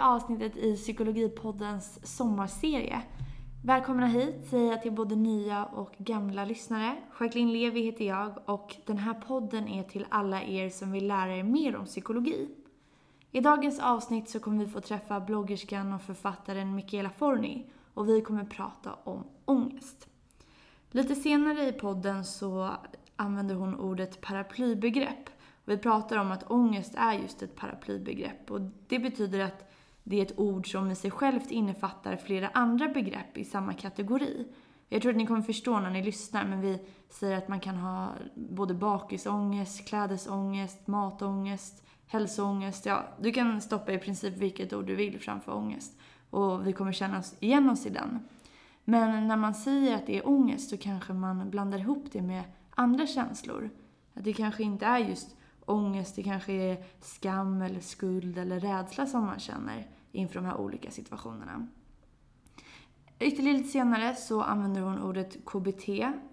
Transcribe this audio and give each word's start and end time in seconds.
tredje 0.00 0.14
avsnittet 0.14 0.56
i 0.56 0.76
Psykologipoddens 0.76 2.16
sommarserie. 2.16 3.02
Välkomna 3.64 4.06
hit 4.06 4.48
säger 4.50 4.70
jag 4.70 4.82
till 4.82 4.92
både 4.92 5.16
nya 5.16 5.64
och 5.64 5.94
gamla 5.98 6.44
lyssnare. 6.44 6.96
Jacqueline 7.20 7.52
Levi 7.52 7.82
heter 7.82 8.04
jag 8.04 8.32
och 8.44 8.76
den 8.86 8.98
här 8.98 9.14
podden 9.14 9.68
är 9.68 9.82
till 9.82 10.06
alla 10.08 10.42
er 10.42 10.70
som 10.70 10.92
vill 10.92 11.06
lära 11.06 11.36
er 11.36 11.42
mer 11.42 11.76
om 11.76 11.84
psykologi. 11.84 12.48
I 13.30 13.40
dagens 13.40 13.80
avsnitt 13.80 14.28
så 14.28 14.40
kommer 14.40 14.64
vi 14.64 14.70
få 14.70 14.80
träffa 14.80 15.20
bloggerskan 15.20 15.92
och 15.92 16.02
författaren 16.02 16.74
Michaela 16.74 17.10
Forni 17.10 17.66
och 17.94 18.08
vi 18.08 18.20
kommer 18.20 18.44
prata 18.44 18.94
om 19.04 19.24
ångest. 19.44 20.08
Lite 20.90 21.14
senare 21.14 21.68
i 21.68 21.72
podden 21.72 22.24
så 22.24 22.70
använder 23.16 23.54
hon 23.54 23.74
ordet 23.74 24.20
paraplybegrepp 24.20 25.30
vi 25.70 25.78
pratar 25.78 26.16
om 26.16 26.32
att 26.32 26.50
ångest 26.50 26.94
är 26.94 27.12
just 27.12 27.42
ett 27.42 27.56
paraplybegrepp 27.56 28.50
och 28.50 28.60
det 28.60 28.98
betyder 28.98 29.40
att 29.40 29.69
det 30.10 30.18
är 30.18 30.22
ett 30.22 30.38
ord 30.38 30.72
som 30.72 30.90
i 30.90 30.94
sig 30.94 31.10
självt 31.10 31.50
innefattar 31.50 32.16
flera 32.16 32.48
andra 32.48 32.88
begrepp 32.88 33.38
i 33.38 33.44
samma 33.44 33.74
kategori. 33.74 34.46
Jag 34.88 35.02
tror 35.02 35.10
att 35.10 35.16
ni 35.16 35.26
kommer 35.26 35.42
förstå 35.42 35.80
när 35.80 35.90
ni 35.90 36.02
lyssnar, 36.02 36.44
men 36.44 36.60
vi 36.60 36.78
säger 37.08 37.38
att 37.38 37.48
man 37.48 37.60
kan 37.60 37.76
ha 37.76 38.08
både 38.34 38.74
bakisångest, 38.74 39.88
klädesångest, 39.88 40.86
matångest, 40.86 41.84
hälsoångest. 42.06 42.86
Ja, 42.86 43.04
du 43.20 43.32
kan 43.32 43.60
stoppa 43.60 43.92
i 43.92 43.98
princip 43.98 44.36
vilket 44.36 44.72
ord 44.72 44.86
du 44.86 44.94
vill 44.94 45.20
framför 45.20 45.54
ångest 45.54 46.00
och 46.30 46.66
vi 46.66 46.72
kommer 46.72 46.92
känna 46.92 47.22
igen 47.40 47.70
oss 47.70 47.86
i 47.86 47.90
den. 47.90 48.28
Men 48.84 49.28
när 49.28 49.36
man 49.36 49.54
säger 49.54 49.96
att 49.96 50.06
det 50.06 50.18
är 50.18 50.28
ångest 50.28 50.70
så 50.70 50.76
kanske 50.76 51.12
man 51.12 51.50
blandar 51.50 51.78
ihop 51.78 52.04
det 52.12 52.22
med 52.22 52.42
andra 52.70 53.06
känslor. 53.06 53.70
Att 54.14 54.24
det 54.24 54.32
kanske 54.32 54.62
inte 54.62 54.86
är 54.86 54.98
just 54.98 55.36
ångest, 55.64 56.16
det 56.16 56.22
kanske 56.22 56.52
är 56.52 56.84
skam 57.00 57.62
eller 57.62 57.80
skuld 57.80 58.38
eller 58.38 58.60
rädsla 58.60 59.06
som 59.06 59.24
man 59.24 59.40
känner 59.40 59.86
inför 60.12 60.34
de 60.34 60.44
här 60.44 60.56
olika 60.56 60.90
situationerna. 60.90 61.66
Ytterligare 63.18 63.58
lite 63.58 63.68
senare 63.68 64.14
så 64.14 64.42
använder 64.42 64.80
hon 64.80 65.02
ordet 65.02 65.44
KBT. 65.44 65.88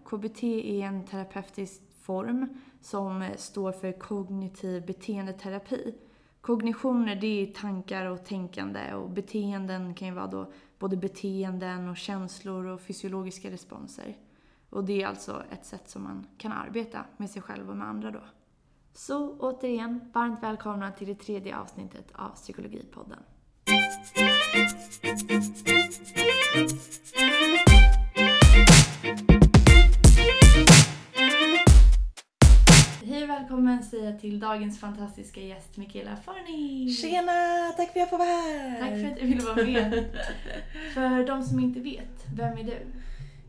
KBT 0.05 0.43
är 0.43 0.85
en 0.85 1.05
terapeutisk 1.05 1.81
form 2.01 2.47
som 2.81 3.29
står 3.37 3.71
för 3.71 3.99
kognitiv 3.99 4.85
beteendeterapi. 4.85 5.95
Kognitioner 6.41 7.15
det 7.15 7.27
är 7.41 7.53
tankar 7.53 8.05
och 8.05 8.25
tänkande 8.25 8.93
och 8.93 9.09
beteenden 9.09 9.93
kan 9.93 10.07
ju 10.07 10.13
vara 10.13 10.27
då 10.27 10.51
både 10.79 10.97
beteenden 10.97 11.89
och 11.89 11.97
känslor 11.97 12.65
och 12.65 12.81
fysiologiska 12.81 13.51
responser. 13.51 14.17
Och 14.69 14.83
det 14.83 15.01
är 15.01 15.07
alltså 15.07 15.43
ett 15.51 15.65
sätt 15.65 15.89
som 15.89 16.03
man 16.03 16.27
kan 16.37 16.51
arbeta 16.51 17.05
med 17.17 17.29
sig 17.29 17.41
själv 17.41 17.69
och 17.69 17.77
med 17.77 17.87
andra 17.87 18.11
då. 18.11 18.21
Så 18.93 19.37
återigen, 19.39 20.11
varmt 20.13 20.43
välkomna 20.43 20.91
till 20.91 21.07
det 21.07 21.15
tredje 21.15 21.57
avsnittet 21.57 22.11
av 22.15 22.29
Psykologipodden. 22.29 23.19
Välkommen 33.57 33.83
säger 33.83 34.11
jag 34.11 34.21
till 34.21 34.39
dagens 34.39 34.79
fantastiska 34.79 35.41
gäst 35.41 35.77
Mikaela 35.77 36.15
Farni. 36.15 36.93
Tjena! 36.93 37.71
Tack 37.77 37.93
för 37.93 37.99
att 37.99 38.09
jag 38.09 38.09
får 38.09 38.17
vara 38.17 38.27
här! 38.27 38.79
Tack 38.79 38.89
för 38.89 39.07
att 39.07 39.19
du 39.19 39.27
ville 39.27 39.43
vara 39.43 39.55
med. 39.55 40.05
för 40.93 41.27
de 41.27 41.43
som 41.43 41.59
inte 41.59 41.79
vet, 41.79 42.25
vem 42.35 42.57
är 42.57 42.63
du? 42.63 42.77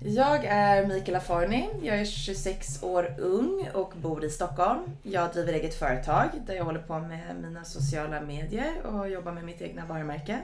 Jag 0.00 0.44
är 0.44 0.86
Mikaela 0.86 1.20
Forni. 1.20 1.68
Jag 1.82 2.00
är 2.00 2.04
26 2.04 2.82
år 2.82 3.14
ung 3.18 3.68
och 3.74 3.92
bor 3.96 4.24
i 4.24 4.30
Stockholm. 4.30 4.82
Jag 5.02 5.32
driver 5.32 5.52
eget 5.52 5.74
företag 5.74 6.28
där 6.46 6.54
jag 6.54 6.64
håller 6.64 6.82
på 6.82 6.98
med 6.98 7.36
mina 7.42 7.64
sociala 7.64 8.20
medier 8.20 8.82
och 8.82 9.10
jobbar 9.10 9.32
med 9.32 9.44
mitt 9.44 9.60
egna 9.60 9.86
varumärke. 9.86 10.38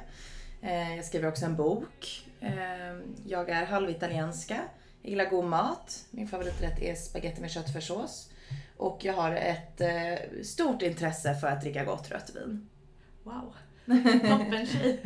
Eh, 0.62 0.96
jag 0.96 1.04
skriver 1.04 1.28
också 1.28 1.44
en 1.44 1.56
bok. 1.56 2.28
Eh, 2.40 2.96
jag 3.26 3.50
är 3.50 3.66
halvitalienska. 3.66 4.60
Jag 5.02 5.10
gillar 5.10 5.30
god 5.30 5.44
mat. 5.44 6.04
Min 6.10 6.28
favoriträtt 6.28 6.82
är 6.82 6.94
spagetti 6.94 7.40
med 7.40 7.50
köttfärssås. 7.50 8.30
Och 8.76 8.98
jag 9.02 9.14
har 9.14 9.32
ett 9.32 9.80
eh, 9.80 10.42
stort 10.42 10.82
intresse 10.82 11.34
för 11.34 11.46
att 11.46 11.60
dricka 11.60 11.84
gott 11.84 12.10
rött 12.10 12.30
vin. 12.34 12.68
Wow! 13.22 13.54
Toppen 14.28 14.66
tjej! 14.66 15.00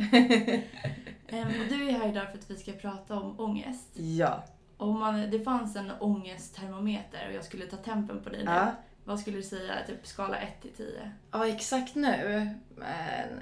och 1.31 1.69
du 1.69 1.89
är 1.89 1.91
här 1.91 2.09
idag 2.09 2.27
för 2.31 2.37
att 2.37 2.51
vi 2.51 2.57
ska 2.57 2.71
prata 2.71 3.15
om 3.15 3.39
ångest. 3.39 3.89
Ja. 3.93 4.43
Om 4.77 4.99
man, 4.99 5.31
det 5.31 5.39
fanns 5.39 5.75
en 5.75 5.91
ångesttermometer 5.99 7.27
och 7.27 7.33
jag 7.35 7.43
skulle 7.43 7.65
ta 7.65 7.77
tempen 7.77 8.23
på 8.23 8.29
dig 8.29 8.45
nu. 8.45 8.51
Ja. 8.51 8.71
Vad 9.03 9.19
skulle 9.19 9.37
du 9.37 9.43
säga, 9.43 9.73
typ 9.87 10.07
skala 10.07 10.37
1 10.37 10.61
till 10.61 10.71
10? 10.71 11.11
Ja, 11.31 11.47
exakt 11.47 11.95
nu. 11.95 12.49
Men, 12.75 13.41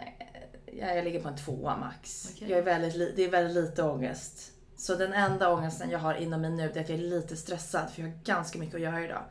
ja, 0.65 0.87
jag 0.87 1.03
ligger 1.03 1.21
på 1.21 1.27
en 1.27 1.37
tvåa 1.37 1.77
max. 1.77 2.31
Okej. 2.35 2.49
Jag 2.49 2.59
är 2.59 2.63
väldigt, 2.63 3.15
det 3.15 3.23
är 3.23 3.31
väldigt 3.31 3.63
lite 3.63 3.83
ångest. 3.83 4.51
Så 4.75 4.95
den 4.95 5.13
enda 5.13 5.53
ångesten 5.53 5.89
jag 5.89 5.99
har 5.99 6.13
inom 6.15 6.41
mig 6.41 6.51
nu 6.51 6.63
är 6.63 6.69
att 6.69 6.89
jag 6.89 6.89
är 6.89 6.97
lite 6.97 7.35
stressad 7.37 7.89
för 7.89 8.01
jag 8.01 8.09
har 8.09 8.17
ganska 8.23 8.59
mycket 8.59 8.75
att 8.75 8.81
göra 8.81 9.03
idag. 9.03 9.23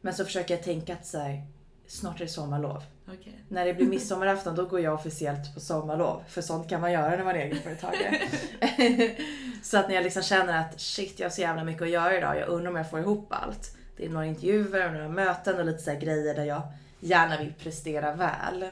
Men 0.00 0.14
så 0.14 0.24
försöker 0.24 0.54
jag 0.54 0.64
tänka 0.64 0.92
att 0.92 1.06
så 1.06 1.18
här, 1.18 1.42
snart 1.86 2.20
är 2.20 2.24
det 2.24 2.30
sommarlov. 2.30 2.82
Okej. 3.08 3.38
När 3.48 3.64
det 3.64 3.74
blir 3.74 3.86
midsommarafton 3.86 4.54
då 4.54 4.64
går 4.66 4.80
jag 4.80 4.94
officiellt 4.94 5.54
på 5.54 5.60
sommarlov. 5.60 6.22
För 6.28 6.42
sånt 6.42 6.68
kan 6.68 6.80
man 6.80 6.92
göra 6.92 7.16
när 7.16 7.24
man 7.24 7.36
är 7.36 7.40
egenföretagare. 7.40 8.20
så 9.62 9.78
att 9.78 9.88
när 9.88 9.94
jag 9.94 10.04
liksom 10.04 10.22
känner 10.22 10.60
att 10.60 10.80
shit 10.80 11.18
jag 11.20 11.26
har 11.26 11.30
så 11.30 11.40
jävla 11.40 11.64
mycket 11.64 11.82
att 11.82 11.90
göra 11.90 12.18
idag. 12.18 12.38
Jag 12.38 12.48
undrar 12.48 12.70
om 12.70 12.76
jag 12.76 12.90
får 12.90 13.00
ihop 13.00 13.26
allt. 13.30 13.76
Det 13.96 14.04
är 14.06 14.10
några 14.10 14.26
intervjuer 14.26 14.86
och 14.86 14.92
några 14.92 15.08
möten 15.08 15.58
och 15.58 15.64
lite 15.64 15.78
så 15.78 15.94
grejer 15.94 16.34
där 16.34 16.44
jag 16.44 16.62
gärna 17.00 17.38
vill 17.38 17.52
prestera 17.52 18.14
väl. 18.14 18.68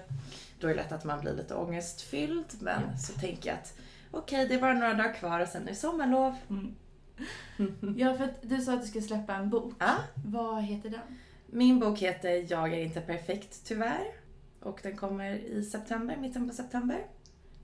Då 0.60 0.66
är 0.66 0.70
det 0.70 0.76
lätt 0.76 0.92
att 0.92 1.04
man 1.04 1.20
blir 1.20 1.32
lite 1.32 1.54
ångestfylld. 1.54 2.46
Men 2.60 2.98
så 2.98 3.12
tänker 3.12 3.50
jag 3.50 3.58
att 3.58 3.74
okej 4.10 4.48
det 4.48 4.54
är 4.54 4.60
bara 4.60 4.74
några 4.74 4.94
dagar 4.94 5.14
kvar 5.14 5.40
och 5.40 5.48
sen 5.48 5.62
är 5.62 5.66
det 5.66 5.74
sommarlov. 5.74 6.34
Mm. 6.50 6.74
Ja, 7.96 8.16
för 8.16 8.24
att 8.24 8.38
du 8.42 8.60
sa 8.60 8.74
att 8.74 8.80
du 8.80 8.86
skulle 8.86 9.04
släppa 9.04 9.34
en 9.34 9.50
bok. 9.50 9.74
Ja. 9.78 9.94
Vad 10.14 10.62
heter 10.62 10.90
den? 10.90 11.18
Min 11.46 11.80
bok 11.80 11.98
heter 11.98 12.46
Jag 12.52 12.72
är 12.72 12.78
inte 12.78 13.00
perfekt 13.00 13.60
tyvärr. 13.64 14.21
Och 14.62 14.80
den 14.82 14.96
kommer 14.96 15.30
i 15.34 15.62
september, 15.62 16.16
mitten 16.16 16.48
på 16.48 16.54
september. 16.54 17.06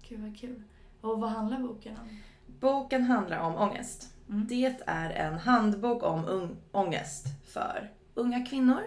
Gud 0.08 0.20
vad 0.20 0.38
kul. 0.38 0.62
Och 1.00 1.20
vad 1.20 1.30
handlar 1.30 1.58
boken 1.58 1.96
om? 1.96 2.18
Boken 2.46 3.02
handlar 3.02 3.38
om 3.38 3.54
ångest. 3.56 4.08
Mm. 4.28 4.46
Det 4.48 4.76
är 4.86 5.10
en 5.10 5.38
handbok 5.38 6.02
om 6.02 6.56
ångest 6.72 7.24
för 7.46 7.90
unga 8.14 8.46
kvinnor. 8.46 8.80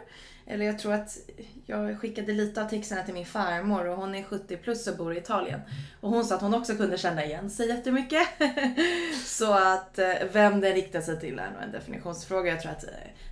Eller 0.46 0.66
jag 0.66 0.80
tror 0.80 0.94
att 0.94 1.18
jag 1.66 2.00
skickade 2.00 2.34
lite 2.34 2.64
av 2.64 2.70
texterna 2.70 3.04
till 3.04 3.14
min 3.14 3.26
farmor 3.26 3.86
och 3.88 3.98
hon 3.98 4.16
är 4.16 4.24
70 4.24 4.58
plus 4.58 4.88
och 4.88 4.98
bor 4.98 5.14
i 5.14 5.18
Italien. 5.18 5.62
Och 6.02 6.10
hon 6.10 6.26
sa 6.26 6.36
att 6.36 6.42
hon 6.42 6.54
också 6.54 6.76
kunde 6.76 6.98
känna 6.98 7.26
igen 7.26 7.50
sig 7.50 7.68
jättemycket. 7.68 8.28
Så 9.26 9.54
att 9.54 10.00
eh, 10.00 10.14
vem 10.34 10.60
den 10.60 10.74
riktar 10.74 11.02
sig 11.02 11.20
till 11.20 11.40
är 11.40 11.52
nog 11.52 11.62
en 11.64 11.72
definitionsfråga. 11.72 12.52
Jag 12.52 12.62
tror 12.62 12.72
att 12.72 12.84
eh, 12.84 12.90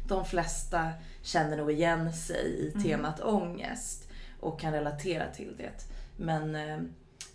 de 0.08 0.26
flesta 0.26 0.90
känner 1.22 1.58
nog 1.58 1.72
igen 1.72 2.14
sig 2.14 2.46
i 2.46 2.72
Mm. 2.72 2.84
temat 2.84 3.22
ångest 3.22 4.09
och 4.40 4.60
kan 4.60 4.74
relatera 4.74 5.28
till 5.28 5.56
det. 5.58 5.86
Men 6.18 6.56
eh, 6.56 6.80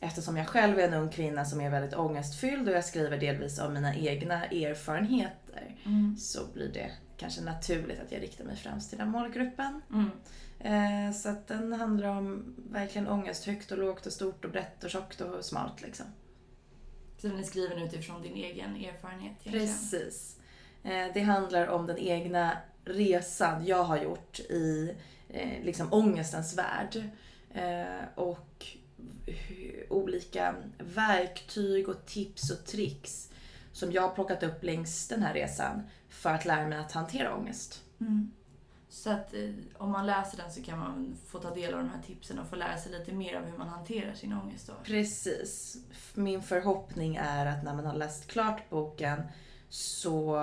eftersom 0.00 0.36
jag 0.36 0.48
själv 0.48 0.78
är 0.78 0.88
en 0.88 0.94
ung 0.94 1.08
kvinna 1.08 1.44
som 1.44 1.60
är 1.60 1.70
väldigt 1.70 1.94
ångestfylld 1.94 2.68
och 2.68 2.74
jag 2.74 2.84
skriver 2.84 3.18
delvis 3.18 3.58
av 3.58 3.72
mina 3.72 3.96
egna 3.96 4.44
erfarenheter 4.44 5.76
Mm. 5.86 6.16
så 6.16 6.40
blir 6.54 6.72
det 6.72 6.90
kanske 7.16 7.40
naturligt 7.42 8.00
att 8.00 8.12
jag 8.12 8.22
riktar 8.22 8.44
mig 8.44 8.56
främst 8.56 8.88
till 8.88 8.98
den 8.98 9.08
målgruppen. 9.08 9.80
Mm. 9.92 10.10
Eh, 10.60 11.14
så 11.14 11.28
att 11.28 11.48
den 11.48 11.72
handlar 11.72 12.08
om 12.08 12.54
verkligen 12.70 13.08
ångest, 13.08 13.44
högt 13.44 13.72
och 13.72 13.78
lågt 13.78 14.06
och 14.06 14.12
stort 14.12 14.44
och 14.44 14.50
brett 14.50 14.84
och 14.84 14.90
tjockt 14.90 15.20
och 15.20 15.44
smalt 15.44 15.82
liksom. 15.82 16.06
Så 17.18 17.26
den 17.26 17.38
är 17.38 17.42
skriven 17.42 17.82
utifrån 17.82 18.22
din 18.22 18.34
egen 18.34 18.76
erfarenhet 18.76 19.32
egentligen? 19.44 19.66
Precis. 19.66 20.36
Eh, 20.82 21.06
det 21.14 21.20
handlar 21.20 21.66
om 21.66 21.86
den 21.86 21.98
egna 21.98 22.56
resan 22.84 23.66
jag 23.66 23.84
har 23.84 23.98
gjort 24.02 24.40
i 24.40 24.94
eh, 25.34 25.64
liksom 25.64 25.92
ångestens 25.92 26.58
värld. 26.58 27.10
Eh, 27.54 28.08
och 28.14 28.66
olika 29.88 30.54
verktyg 30.78 31.88
och 31.88 32.06
tips 32.06 32.50
och 32.50 32.64
tricks 32.66 33.30
som 33.72 33.92
jag 33.92 34.02
har 34.02 34.14
plockat 34.14 34.42
upp 34.42 34.64
längs 34.64 35.08
den 35.08 35.22
här 35.22 35.34
resan 35.34 35.82
för 36.08 36.30
att 36.30 36.44
lära 36.44 36.66
mig 36.66 36.78
att 36.78 36.92
hantera 36.92 37.36
ångest. 37.36 37.82
Mm. 38.00 38.32
Så 38.88 39.10
att 39.10 39.34
eh, 39.34 39.50
om 39.76 39.90
man 39.90 40.06
läser 40.06 40.36
den 40.36 40.52
så 40.52 40.62
kan 40.62 40.78
man 40.78 41.16
få 41.26 41.38
ta 41.38 41.54
del 41.54 41.74
av 41.74 41.80
de 41.80 41.88
här 41.88 42.02
tipsen 42.06 42.38
och 42.38 42.46
få 42.46 42.56
lära 42.56 42.78
sig 42.78 42.92
lite 42.92 43.12
mer 43.12 43.34
av 43.34 43.44
hur 43.44 43.58
man 43.58 43.68
hanterar 43.68 44.14
sin 44.14 44.32
ångest 44.32 44.66
då. 44.66 44.72
Precis. 44.84 45.76
Min 46.14 46.42
förhoppning 46.42 47.16
är 47.16 47.46
att 47.46 47.64
när 47.64 47.74
man 47.74 47.86
har 47.86 47.94
läst 47.94 48.26
klart 48.26 48.70
boken 48.70 49.22
så 49.68 50.36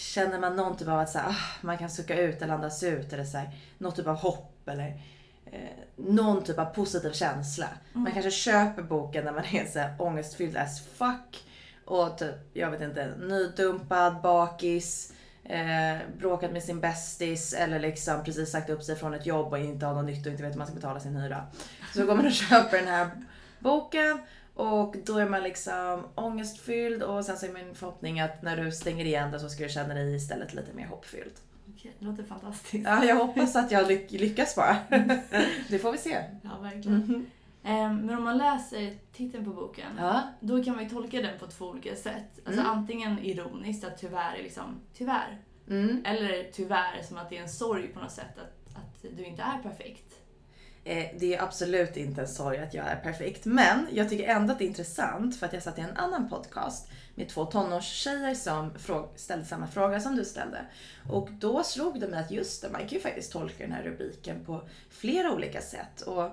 känner 0.00 0.38
man 0.38 0.56
någon 0.56 0.76
typ 0.76 0.88
av 0.88 0.98
att 0.98 1.10
så 1.10 1.18
här, 1.18 1.28
ah, 1.28 1.36
man 1.60 1.78
kan 1.78 1.90
sucka 1.90 2.20
ut 2.20 2.42
eller 2.42 2.54
andas 2.54 2.82
ut 2.82 3.12
eller 3.12 3.24
så 3.24 3.38
här, 3.38 3.50
någon 3.78 3.92
typ 3.92 4.06
av 4.06 4.16
hopp 4.16 4.68
eller 4.68 5.00
eh, 5.46 5.60
någon 5.96 6.44
typ 6.44 6.58
av 6.58 6.64
positiv 6.64 7.12
känsla. 7.12 7.68
Man 7.92 8.12
kanske 8.12 8.30
köper 8.30 8.82
boken 8.82 9.24
när 9.24 9.32
man 9.32 9.44
är 9.44 9.66
så 9.66 9.78
här 9.78 9.94
ångestfylld 9.98 10.56
as 10.56 10.80
fuck 10.80 11.44
och 11.84 12.18
typ, 12.18 12.34
jag 12.52 12.70
vet 12.70 12.80
inte, 12.80 13.14
nydumpad, 13.20 14.20
bakis, 14.22 15.12
eh, 15.44 15.96
bråkat 16.18 16.52
med 16.52 16.62
sin 16.62 16.80
bästis 16.80 17.52
eller 17.52 17.78
liksom 17.78 18.24
precis 18.24 18.50
sagt 18.50 18.70
upp 18.70 18.82
sig 18.82 18.96
från 18.96 19.14
ett 19.14 19.26
jobb 19.26 19.52
och 19.52 19.58
inte 19.58 19.86
har 19.86 19.94
någon 19.94 20.06
nytta 20.06 20.28
och 20.28 20.32
inte 20.32 20.42
vet 20.42 20.52
hur 20.52 20.58
man 20.58 20.66
ska 20.66 20.76
betala 20.76 21.00
sin 21.00 21.16
hyra. 21.16 21.46
Så 21.94 22.06
går 22.06 22.14
man 22.14 22.26
och 22.26 22.32
köper 22.50 22.78
den 22.78 22.88
här 22.88 23.10
boken 23.58 24.18
och 24.60 24.96
då 25.06 25.18
är 25.18 25.28
man 25.28 25.42
liksom 25.42 26.04
ångestfylld 26.14 27.02
och 27.02 27.24
sen 27.24 27.36
så 27.38 27.46
är 27.46 27.50
min 27.52 27.74
förhoppning 27.74 28.20
att 28.20 28.42
när 28.42 28.56
du 28.64 28.72
stänger 28.72 29.04
igen 29.04 29.30
det 29.30 29.40
så 29.40 29.48
ska 29.48 29.62
du 29.62 29.68
känna 29.68 29.94
dig 29.94 30.14
istället 30.14 30.54
lite 30.54 30.72
mer 30.72 30.86
hoppfylld. 30.86 31.32
Okej, 31.74 31.92
det 31.98 32.04
låter 32.06 32.22
fantastiskt. 32.24 32.84
Ja, 32.88 33.04
jag 33.04 33.16
hoppas 33.16 33.56
att 33.56 33.70
jag 33.70 33.88
lyck 33.88 34.10
lyckas 34.10 34.56
bara. 34.56 34.76
det 35.68 35.78
får 35.78 35.92
vi 35.92 35.98
se. 35.98 36.24
Ja, 36.42 36.50
verkligen. 36.62 36.98
Mhm. 36.98 37.26
Ehm, 37.64 37.96
men 37.96 38.16
om 38.18 38.24
man 38.24 38.38
läser 38.38 38.94
titeln 39.12 39.44
på 39.44 39.50
boken, 39.50 39.92
Ja. 39.98 40.22
då 40.40 40.64
kan 40.64 40.74
man 40.74 40.84
ju 40.84 40.90
tolka 40.90 41.22
den 41.22 41.38
på 41.38 41.46
två 41.46 41.64
olika 41.66 41.96
sätt. 41.96 42.38
Alltså 42.46 42.60
Mm. 42.62 42.72
antingen 42.72 43.18
ironiskt, 43.18 43.84
att 43.84 43.98
tyvärr 43.98 44.34
är 44.38 44.42
liksom 44.42 44.80
tyvärr. 44.94 45.38
Mm. 45.68 46.02
Eller 46.06 46.50
tyvärr 46.52 47.02
som 47.08 47.16
att 47.16 47.30
det 47.30 47.36
är 47.38 47.42
en 47.42 47.48
sorg 47.48 47.86
på 47.88 48.00
något 48.00 48.10
sätt 48.12 48.38
att, 48.38 48.76
att 48.76 49.02
du 49.16 49.24
inte 49.24 49.42
är 49.42 49.62
perfekt. 49.62 50.09
Eh, 50.84 51.06
det 51.18 51.34
är 51.34 51.42
absolut 51.42 51.96
inte 51.96 52.20
en 52.20 52.28
sorg 52.28 52.58
att 52.58 52.74
jag 52.74 52.86
är 52.86 52.96
perfekt. 52.96 53.44
Men 53.44 53.86
jag 53.92 54.08
tycker 54.08 54.28
ändå 54.28 54.52
att 54.52 54.58
det 54.58 54.64
är 54.64 54.68
intressant 54.68 55.36
för 55.36 55.46
att 55.46 55.52
jag 55.52 55.62
satt 55.62 55.78
i 55.78 55.80
en 55.80 55.96
annan 55.96 56.28
podcast 56.28 56.88
med 57.14 57.28
två 57.28 57.44
tonårstjejer 57.44 58.34
som 58.34 58.70
ställde 59.16 59.44
samma 59.44 59.66
fråga 59.66 60.00
som 60.00 60.16
du 60.16 60.24
ställde. 60.24 60.58
Och 61.08 61.28
då 61.30 61.62
slog 61.62 62.00
det 62.00 62.08
mig 62.08 62.20
att 62.20 62.30
just 62.30 62.62
det, 62.62 62.70
man 62.70 62.80
kan 62.80 62.88
ju 62.88 63.00
faktiskt 63.00 63.32
tolka 63.32 63.64
den 63.64 63.72
här 63.72 63.82
rubriken 63.82 64.44
på 64.44 64.68
flera 64.90 65.32
olika 65.32 65.60
sätt. 65.60 66.00
Och 66.00 66.30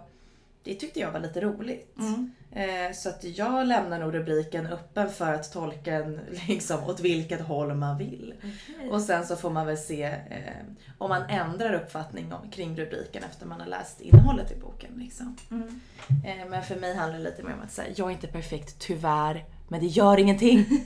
det 0.64 0.76
tyckte 0.76 1.00
jag 1.00 1.12
var 1.12 1.20
lite 1.20 1.42
roligt. 1.42 1.98
Mm. 1.98 2.32
Eh, 2.57 2.94
så 2.94 3.09
att 3.09 3.24
jag 3.24 3.68
lämnar 3.68 4.00
nog 4.00 4.13
rubriken 4.13 4.68
öppen 4.68 5.09
för 5.09 5.33
att 5.33 5.51
tolka 5.51 6.00
den 6.00 6.19
liksom 6.48 6.83
åt 6.83 7.00
vilket 7.00 7.42
håll 7.42 7.75
man 7.75 7.98
vill. 7.98 8.33
Okej. 8.38 8.89
Och 8.89 9.01
sen 9.01 9.25
så 9.25 9.36
får 9.36 9.50
man 9.50 9.65
väl 9.65 9.77
se 9.77 10.04
eh, 10.04 10.54
om 10.98 11.09
man 11.09 11.24
ändrar 11.30 11.74
uppfattning 11.74 12.33
om, 12.33 12.51
kring 12.51 12.77
rubriken 12.80 13.24
efter 13.24 13.45
man 13.45 13.59
har 13.59 13.68
läst 13.68 14.01
innehållet 14.01 14.51
i 14.51 14.56
boken. 14.56 14.89
Liksom. 14.95 15.38
Mm. 15.51 15.81
Eh, 16.25 16.50
men 16.50 16.63
för 16.63 16.75
mig 16.75 16.95
handlar 16.95 17.18
det 17.18 17.24
lite 17.24 17.44
mer 17.44 17.54
om 17.54 17.62
att 17.62 17.71
säga, 17.71 17.94
jag 17.95 18.07
är 18.07 18.12
inte 18.12 18.27
perfekt 18.27 18.80
tyvärr, 18.80 19.45
men 19.68 19.80
det 19.80 19.88
gör 19.88 20.18
ingenting. 20.19 20.65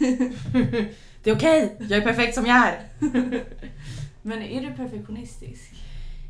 det 1.23 1.29
är 1.29 1.35
okej, 1.35 1.75
jag 1.79 1.91
är 1.91 2.01
perfekt 2.01 2.35
som 2.35 2.45
jag 2.45 2.67
är. 2.67 2.81
Men 4.23 4.41
är 4.41 4.61
du 4.61 4.73
perfektionistisk? 4.73 5.73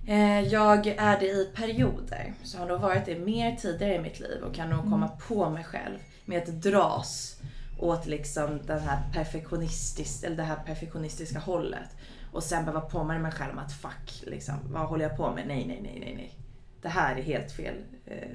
Eh, 0.05 0.41
jag 0.41 0.87
är 0.87 1.19
det 1.19 1.25
i 1.25 1.49
perioder, 1.55 2.33
så 2.43 2.57
har 2.57 2.65
nog 2.65 2.79
varit 2.81 3.05
det 3.05 3.19
mer 3.19 3.55
tidigare 3.55 3.95
i 3.95 3.99
mitt 3.99 4.19
liv 4.19 4.43
och 4.43 4.53
kan 4.55 4.69
nog 4.69 4.79
komma 4.89 5.07
på 5.27 5.49
mig 5.49 5.63
själv 5.63 5.97
med 6.25 6.41
att 6.43 6.61
dras 6.61 7.37
åt 7.79 8.05
liksom 8.05 8.59
den 8.67 8.79
här 8.79 8.99
perfektionistis, 9.13 10.23
eller 10.23 10.35
det 10.35 10.43
här 10.43 10.55
perfektionistiska 10.65 11.39
hållet. 11.39 11.89
Och 12.31 12.43
sen 12.43 12.65
behöva 12.65 12.81
påminna 12.81 13.19
mig 13.19 13.31
själv 13.31 13.51
om 13.51 13.59
att 13.59 13.73
fuck, 13.73 14.23
liksom, 14.27 14.55
vad 14.71 14.87
håller 14.87 15.03
jag 15.05 15.17
på 15.17 15.31
med? 15.31 15.47
Nej, 15.47 15.65
nej, 15.67 15.79
nej, 15.83 15.97
nej, 15.99 16.15
nej. 16.15 16.37
Det 16.81 16.89
här 16.89 17.15
är 17.15 17.21
helt 17.21 17.51
fel 17.51 17.75
eh, 18.05 18.29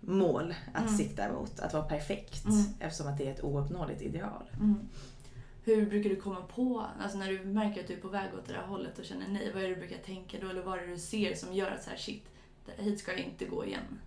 mål 0.00 0.54
att 0.74 0.82
Mm. 0.82 0.96
sikta 0.96 1.32
mot, 1.32 1.60
att 1.60 1.72
vara 1.72 1.82
perfekt. 1.84 2.44
Mm. 2.44 2.64
Eftersom 2.80 3.06
att 3.06 3.18
det 3.18 3.26
är 3.28 3.32
ett 3.32 3.44
ouppnåeligt 3.44 4.02
ideal. 4.02 4.42
Mm. 4.56 4.88
Hur 5.66 5.86
brukar 5.86 6.10
du 6.10 6.16
komma 6.16 6.42
på, 6.54 6.86
alltså 7.00 7.18
när 7.18 7.28
du 7.28 7.44
märker 7.44 7.80
att 7.80 7.86
du 7.86 7.94
är 7.94 8.00
på 8.00 8.08
väg 8.08 8.34
åt 8.34 8.46
det 8.46 8.52
där 8.52 8.60
hållet 8.60 8.98
och 8.98 9.04
känner 9.04 9.28
nej, 9.28 9.50
vad 9.54 9.62
är 9.62 9.68
det 9.68 9.74
du 9.74 9.80
brukar 9.80 9.98
tänka 9.98 10.36
då? 10.40 10.48
Eller 10.48 10.62
vad 10.62 10.78
är 10.78 10.82
det 10.82 10.92
du 10.92 10.98
ser 10.98 11.34
som 11.34 11.54
gör 11.54 11.70
att 11.70 11.82
så 11.82 11.90
här, 11.90 11.96
shit, 11.96 12.24
hit 12.76 13.00
ska 13.00 13.12
jag 13.12 13.20
inte 13.20 13.44
gå 13.44 13.64
igen? 13.64 14.00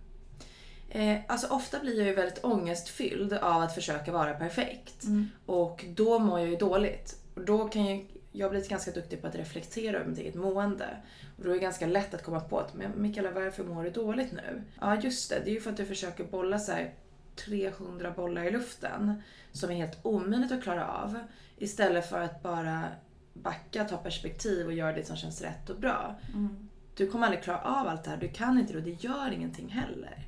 Eh, 0.88 1.18
alltså 1.28 1.46
ofta 1.46 1.80
blir 1.80 1.98
jag 1.98 2.06
ju 2.06 2.14
väldigt 2.14 2.44
ångestfylld 2.44 3.32
av 3.32 3.62
att 3.62 3.74
försöka 3.74 4.12
vara 4.12 4.34
perfekt. 4.34 5.04
Mm. 5.04 5.30
Och 5.46 5.84
då 5.88 6.18
mår 6.18 6.40
jag 6.40 6.48
ju 6.48 6.56
dåligt. 6.56 7.16
Och 7.34 7.44
då 7.44 7.68
kan 7.68 7.86
jag, 7.86 8.06
jag 8.32 8.46
har 8.46 8.50
blivit 8.50 8.68
ganska 8.68 8.90
duktig 8.90 9.20
på 9.20 9.26
att 9.26 9.34
reflektera 9.34 9.96
över 9.96 10.10
mitt 10.10 10.18
eget 10.18 10.34
mående. 10.34 10.88
Och 11.36 11.44
då 11.44 11.50
är 11.50 11.54
det 11.54 11.60
ganska 11.60 11.86
lätt 11.86 12.14
att 12.14 12.22
komma 12.22 12.40
på 12.40 12.58
att, 12.58 12.74
men 12.74 13.02
Mikaela 13.02 13.30
varför 13.30 13.64
mår 13.64 13.84
du 13.84 13.90
dåligt 13.90 14.32
nu? 14.32 14.62
Ja 14.80 15.00
just 15.00 15.30
det, 15.30 15.40
det 15.44 15.50
är 15.50 15.54
ju 15.54 15.60
för 15.60 15.70
att 15.70 15.76
du 15.76 15.86
försöker 15.86 16.24
bolla 16.24 16.58
så 16.58 16.72
här 16.72 16.94
300 17.44 18.10
bollar 18.10 18.44
i 18.44 18.50
luften. 18.50 19.22
Som 19.52 19.70
är 19.70 19.74
helt 19.74 19.98
omöjligt 20.02 20.52
att 20.52 20.62
klara 20.62 20.88
av. 20.88 21.18
Istället 21.56 22.08
för 22.08 22.20
att 22.20 22.42
bara 22.42 22.84
backa, 23.32 23.84
ta 23.84 23.96
perspektiv 23.96 24.66
och 24.66 24.72
göra 24.72 24.92
det 24.92 25.04
som 25.04 25.16
känns 25.16 25.42
rätt 25.42 25.70
och 25.70 25.80
bra. 25.80 26.18
Mm. 26.34 26.68
Du 26.94 27.06
kommer 27.06 27.26
aldrig 27.26 27.42
klara 27.42 27.60
av 27.60 27.86
allt 27.86 28.04
det 28.04 28.10
här. 28.10 28.16
Du 28.16 28.28
kan 28.28 28.58
inte 28.58 28.72
det 28.72 28.78
och 28.78 28.84
det 28.84 29.04
gör 29.04 29.30
ingenting 29.30 29.68
heller. 29.68 30.26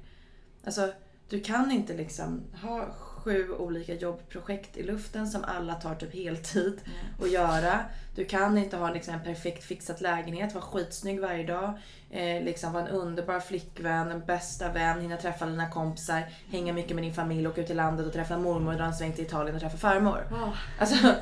Alltså, 0.64 0.92
du 1.28 1.40
kan 1.40 1.70
inte 1.70 1.96
liksom 1.96 2.40
ha 2.62 2.94
sju 3.24 3.52
olika 3.52 3.94
jobbprojekt 3.94 4.76
i 4.76 4.82
luften 4.82 5.26
som 5.26 5.44
alla 5.44 5.74
tar 5.74 5.94
typ 5.94 6.14
heltid 6.14 6.80
att 7.20 7.30
göra. 7.30 7.80
Du 8.14 8.24
kan 8.24 8.58
inte 8.58 8.76
ha 8.76 8.90
liksom 8.90 9.14
en 9.14 9.20
perfekt 9.20 9.64
fixad 9.64 10.00
lägenhet, 10.00 10.54
vara 10.54 10.64
skitsnygg 10.64 11.20
varje 11.20 11.46
dag, 11.46 11.78
eh, 12.10 12.44
liksom 12.44 12.72
vara 12.72 12.86
en 12.86 12.88
underbar 12.88 13.40
flickvän, 13.40 14.10
en 14.10 14.20
bästa 14.20 14.72
vän, 14.72 15.00
hinna 15.00 15.16
träffa 15.16 15.46
dina 15.46 15.70
kompisar, 15.70 16.22
hänga 16.50 16.72
mycket 16.72 16.94
med 16.94 17.04
din 17.04 17.14
familj, 17.14 17.48
åka 17.48 17.60
ut 17.60 17.70
i 17.70 17.74
landet 17.74 18.06
och 18.06 18.12
träffa 18.12 18.38
mormor, 18.38 18.72
dra 18.72 18.84
en 18.84 18.94
sväng 18.94 19.12
till 19.12 19.24
Italien 19.24 19.54
och 19.54 19.60
träffa 19.60 19.76
farmor. 19.76 20.26
Wow. 20.30 20.56
Alltså, 20.78 21.14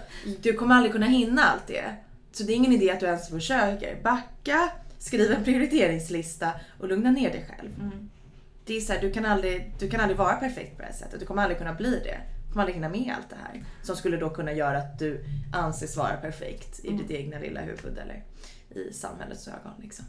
du 0.43 0.53
kommer 0.53 0.75
aldrig 0.75 0.93
kunna 0.93 1.07
hinna 1.07 1.43
allt 1.43 1.67
det. 1.67 1.95
Så 2.33 2.43
det 2.43 2.53
är 2.53 2.57
ingen 2.57 2.73
idé 2.73 2.91
att 2.91 3.01
du 3.01 3.07
ens 3.07 3.29
försöker. 3.29 4.03
Backa, 4.03 4.71
skriv 4.99 5.33
en 5.33 5.45
prioriteringslista 5.45 6.51
och 6.79 6.89
lugna 6.89 7.11
ner 7.11 7.31
dig 7.31 7.47
själv. 7.49 7.71
Mm. 7.81 8.11
Det 8.71 8.77
är 8.77 8.81
så 8.81 8.93
här, 8.93 9.01
du, 9.01 9.11
kan 9.13 9.25
aldrig, 9.25 9.75
du 9.79 9.91
kan 9.91 10.01
aldrig 10.01 10.19
vara 10.19 10.37
perfekt 10.37 10.77
på 10.77 10.83
det 10.83 10.87
här 10.89 10.95
sättet. 10.95 11.21
Du 11.21 11.27
kommer 11.27 11.43
aldrig 11.43 11.59
kunna 11.59 11.75
bli 11.75 11.91
det. 11.91 12.21
Du 12.47 12.53
kommer 12.53 12.63
aldrig 12.63 12.75
hinna 12.75 12.89
med 12.89 13.15
allt 13.17 13.31
det 13.31 13.37
här. 13.37 13.65
Som 13.83 13.97
skulle 13.97 14.17
då 14.17 14.31
kunna 14.31 14.53
göra 14.53 14.79
att 14.79 14.99
du 14.99 15.25
anses 15.53 15.97
vara 15.97 16.17
perfekt 16.17 16.85
i 16.85 16.89
Mm. 16.89 16.99
ditt 17.03 17.11
egna 17.11 17.39
lilla 17.39 17.61
huvud 17.61 17.99
eller 17.99 18.25
i 18.71 18.93
samhällets 18.93 19.49
ögon. 19.49 19.73
Liksom. 19.79 20.05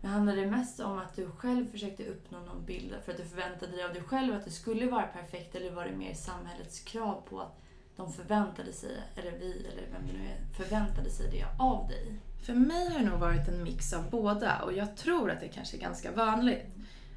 Men 0.00 0.10
handlar 0.10 0.36
det 0.36 0.46
mest 0.46 0.80
om 0.80 0.98
att 0.98 1.16
du 1.16 1.30
själv 1.30 1.70
försökte 1.70 2.04
uppnå 2.04 2.38
någon 2.38 2.64
bild 2.66 2.94
för 3.04 3.12
att 3.12 3.18
du 3.18 3.24
förväntade 3.24 3.72
dig 3.72 3.84
av 3.84 3.92
dig 3.92 4.02
själv 4.02 4.34
att 4.34 4.44
du 4.44 4.50
skulle 4.50 4.86
vara 4.86 5.02
perfekt 5.06 5.54
eller 5.54 5.70
var 5.70 5.84
det 5.84 5.96
mer 5.96 6.14
samhällets 6.14 6.80
krav 6.80 7.22
på 7.28 7.40
att 7.40 7.60
de 7.96 8.12
förväntade 8.12 8.72
sig, 8.72 8.96
eller 9.16 9.30
vi 9.30 9.66
eller 9.72 9.82
vem 9.92 10.06
det 10.06 10.12
nu 10.12 10.24
är, 10.24 10.64
förväntade 10.64 11.10
sig 11.10 11.30
det 11.30 11.46
av 11.62 11.88
dig? 11.88 12.14
För 12.42 12.54
mig 12.54 12.88
har 12.92 12.98
det 12.98 13.04
nog 13.04 13.20
varit 13.20 13.48
en 13.48 13.62
mix 13.62 13.92
av 13.92 14.10
båda 14.10 14.62
och 14.62 14.72
jag 14.72 14.96
tror 14.96 15.30
att 15.30 15.40
det 15.40 15.48
kanske 15.48 15.76
är 15.76 15.80
ganska 15.80 16.12
vanligt. 16.12 16.66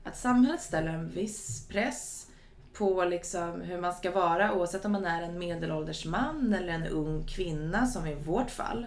Att 0.04 0.18
samhället 0.18 0.62
ställer 0.62 0.90
en 0.90 1.10
viss 1.10 1.68
press 1.68 2.28
på 2.74 3.06
liksom 3.06 3.62
hur 3.62 3.82
man 3.82 3.94
ska 3.94 4.12
vara 4.12 4.54
oavsett 4.54 4.86
om 4.86 4.92
man 4.92 5.06
är 5.06 5.22
en 5.22 5.40
medelålders 5.40 6.06
man 6.06 6.54
eller 6.54 6.74
en 6.74 6.88
ung 6.88 7.24
kvinna 7.28 7.88
som 7.88 8.08
i 8.08 8.16
vårt 8.16 8.52
fall. 8.52 8.86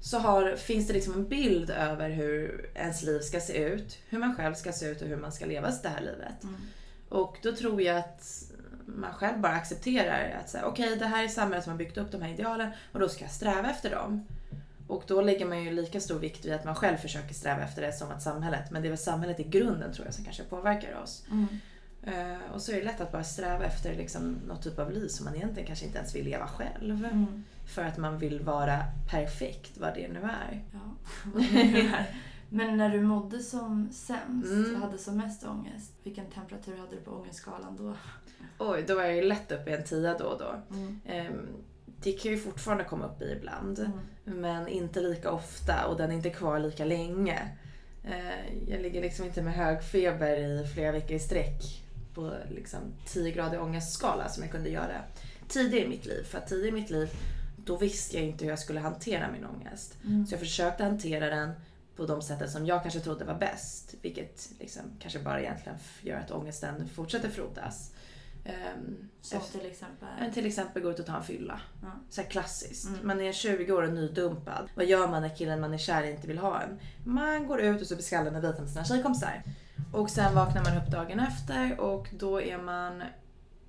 Så 0.00 0.18
har, 0.18 0.56
finns 0.56 0.86
det 0.86 0.92
liksom 0.92 1.12
en 1.12 1.28
bild 1.28 1.70
över 1.70 2.10
hur 2.10 2.70
ens 2.74 3.02
liv 3.02 3.20
ska 3.20 3.40
se 3.40 3.64
ut, 3.64 3.98
hur 4.08 4.18
man 4.18 4.36
själv 4.36 4.54
ska 4.54 4.72
se 4.72 4.86
ut 4.86 5.02
och 5.02 5.08
hur 5.08 5.16
man 5.16 5.32
ska 5.32 5.46
leva 5.46 5.72
det 5.82 5.88
här 5.88 6.00
livet. 6.00 6.42
Mm. 6.42 6.56
Och 7.08 7.38
då 7.42 7.52
tror 7.52 7.82
jag 7.82 7.96
att 7.96 8.52
man 8.86 9.12
själv 9.12 9.40
bara 9.40 9.52
accepterar 9.52 10.40
att 10.44 10.56
okej 10.64 10.96
det 10.96 11.06
här 11.06 11.24
är 11.24 11.28
samhället 11.28 11.64
som 11.64 11.70
har 11.70 11.78
byggt 11.78 11.98
upp 11.98 12.12
de 12.12 12.22
här 12.22 12.32
idealen 12.32 12.70
och 12.92 13.00
då 13.00 13.08
ska 13.08 13.24
jag 13.24 13.30
sträva 13.30 13.70
efter 13.70 13.90
dem. 13.90 14.26
Och 14.86 15.04
då 15.06 15.20
lägger 15.20 15.46
man 15.46 15.64
ju 15.64 15.70
lika 15.70 16.00
stor 16.00 16.18
vikt 16.18 16.44
vid 16.44 16.52
att 16.52 16.64
man 16.64 16.74
själv 16.74 16.96
försöker 16.96 17.34
sträva 17.34 17.62
efter 17.62 17.82
det 17.82 17.92
som 17.92 18.10
att 18.10 18.22
samhället, 18.22 18.70
men 18.70 18.82
det 18.82 18.88
är 18.88 18.90
väl 18.90 18.98
samhället 18.98 19.40
i 19.40 19.44
grunden 19.44 19.92
tror 19.92 20.06
jag 20.06 20.14
som 20.14 20.24
kanske 20.24 20.42
påverkar 20.44 21.00
oss. 21.02 21.24
Mm. 21.30 21.46
Eh, 22.02 22.52
och 22.54 22.62
så 22.62 22.72
är 22.72 22.76
det 22.76 22.82
lätt 22.82 23.00
att 23.00 23.12
bara 23.12 23.24
sträva 23.24 23.64
efter 23.64 23.96
liksom 23.96 24.36
något 24.48 24.62
typ 24.62 24.78
av 24.78 24.90
liv 24.92 25.08
som 25.08 25.24
man 25.24 25.34
egentligen 25.34 25.66
kanske 25.66 25.86
inte 25.86 25.98
ens 25.98 26.14
vill 26.14 26.24
leva 26.24 26.46
själv. 26.48 27.04
Mm. 27.04 27.44
För 27.74 27.84
att 27.84 27.96
man 27.98 28.18
vill 28.18 28.40
vara 28.40 28.78
perfekt, 29.10 29.78
vad 29.78 29.94
det 29.94 30.08
nu 30.08 30.20
är. 30.20 30.64
Ja? 30.72 30.80
Men 32.48 32.76
när 32.76 32.90
du 32.90 33.00
mådde 33.00 33.38
som 33.38 33.88
sämst 33.92 34.50
Mm. 34.52 34.74
och 34.74 34.80
hade 34.80 34.98
som 34.98 35.16
mest 35.16 35.44
ångest, 35.44 35.92
vilken 36.02 36.26
temperatur 36.26 36.76
hade 36.76 36.96
du 36.96 37.00
på 37.00 37.10
ångestskalan 37.10 37.76
då? 37.76 37.94
Oj, 38.58 38.84
då 38.88 38.98
är 38.98 39.04
jag 39.04 39.16
ju 39.16 39.22
lätt 39.22 39.52
uppe 39.52 39.70
i 39.70 39.74
en 39.74 39.84
tia 39.84 40.18
då 40.18 40.24
och 40.24 40.38
då. 40.38 40.76
Mm. 40.76 41.00
Ehm, 41.04 41.48
det 42.06 42.12
kan 42.12 42.30
ju 42.30 42.38
fortfarande 42.38 42.84
komma 42.84 43.06
upp 43.06 43.22
i 43.22 43.32
ibland. 43.32 43.78
Mm. 43.78 43.92
Men 44.24 44.68
inte 44.68 45.00
lika 45.00 45.30
ofta 45.30 45.86
och 45.86 45.96
den 45.96 46.10
är 46.10 46.14
inte 46.14 46.30
kvar 46.30 46.58
lika 46.58 46.84
länge. 46.84 47.48
Eh, 48.04 48.68
Jag 48.68 48.82
ligger 48.82 49.00
liksom 49.02 49.26
inte 49.26 49.42
med 49.42 49.54
hög 49.54 49.82
feber 49.82 50.36
i 50.36 50.66
flera 50.74 50.92
veckor 50.92 51.16
i 51.16 51.18
sträck 51.18 51.82
på 52.14 52.32
liksom 52.50 52.78
10 53.06 53.30
grader 53.30 53.60
ångestskala 53.60 54.28
som 54.28 54.42
jag 54.42 54.52
kunde 54.52 54.70
göra 54.70 55.02
tidigare 55.48 55.84
i 55.84 55.88
mitt 55.88 56.06
liv. 56.06 56.22
För 56.24 56.38
att 56.38 56.48
tidigare 56.48 56.68
i 56.68 56.80
mitt 56.80 56.90
liv 56.90 57.08
då 57.56 57.76
visste 57.76 58.16
jag 58.16 58.26
inte 58.26 58.44
hur 58.44 58.52
jag 58.52 58.58
skulle 58.58 58.80
hantera 58.80 59.32
min 59.32 59.46
ångest. 59.46 59.96
Mm. 60.04 60.26
Så 60.26 60.32
jag 60.34 60.40
försökte 60.40 60.84
hantera 60.84 61.26
den 61.36 61.52
på 61.96 62.06
de 62.06 62.22
sättet 62.22 62.50
som 62.50 62.66
jag 62.66 62.82
kanske 62.82 63.00
trodde 63.00 63.24
var 63.24 63.34
bäst. 63.38 63.94
Vilket 64.02 64.48
liksom 64.60 64.82
kanske 65.00 65.18
bara 65.18 65.40
egentligen 65.40 65.78
gör 66.02 66.16
att 66.16 66.30
ångesten 66.30 66.88
fortsätter 66.88 67.28
frodas. 67.28 67.92
Som 69.20 69.38
efter- 69.38 69.58
till 69.58 69.70
exempel... 69.70 70.32
till 70.34 70.46
exempel 70.46 70.82
gå 70.82 70.90
ut 70.90 70.98
och 70.98 71.06
ta 71.06 71.16
en 71.16 71.24
fylla. 71.24 71.60
Ja. 71.82 71.88
Så 72.10 72.22
klassiskt. 72.22 72.88
Mm. 72.88 73.06
Man 73.06 73.20
är 73.20 73.32
20 73.32 73.72
år 73.72 73.82
och 73.82 73.92
nydumpad. 73.92 74.70
Vad 74.74 74.86
gör 74.86 75.08
man 75.08 75.22
när 75.22 75.36
killen 75.36 75.60
man 75.60 75.74
är 75.74 75.78
kär 75.78 76.02
i 76.02 76.10
inte 76.10 76.28
vill 76.28 76.38
ha 76.38 76.62
en? 76.62 76.80
Man 77.04 77.46
går 77.46 77.60
ut 77.60 77.80
och 77.80 77.86
så 77.86 77.94
blir 77.94 78.04
skallen 78.04 78.42
vita 78.42 78.60
med 78.60 78.70
sina 78.70 78.84
tjejkompisar. 78.84 79.42
Och 79.92 80.10
sen 80.10 80.34
vaknar 80.34 80.64
man 80.64 80.82
upp 80.82 80.90
dagen 80.90 81.20
efter 81.20 81.80
och 81.80 82.08
då 82.12 82.42
är 82.42 82.58
man 82.58 83.02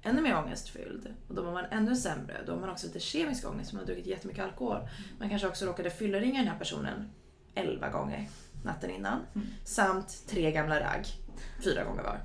ännu 0.01 0.21
mer 0.21 0.37
ångestfylld. 0.37 1.07
Och 1.27 1.35
då 1.35 1.43
mår 1.43 1.51
man 1.51 1.65
ännu 1.71 1.95
sämre. 1.95 2.37
Då 2.45 2.51
har 2.51 2.59
man 2.59 2.69
också 2.69 2.87
lite 2.87 2.99
kemisk 2.99 3.49
ångest 3.49 3.69
för 3.69 3.75
man 3.77 3.81
har 3.81 3.87
druckit 3.87 4.05
jättemycket 4.05 4.43
alkohol. 4.43 4.89
Man 5.19 5.29
kanske 5.29 5.47
också 5.47 5.65
råkade 5.65 5.89
fylleringa 5.89 6.39
den 6.39 6.47
här 6.47 6.59
personen 6.59 7.09
11 7.55 7.89
gånger 7.89 8.27
natten 8.63 8.89
innan. 8.89 9.19
Mm. 9.35 9.47
Samt 9.63 10.23
tre 10.27 10.51
gamla 10.51 10.79
ragg. 10.79 11.05
Fyra 11.63 11.83
gånger 11.83 12.03
var. 12.03 12.19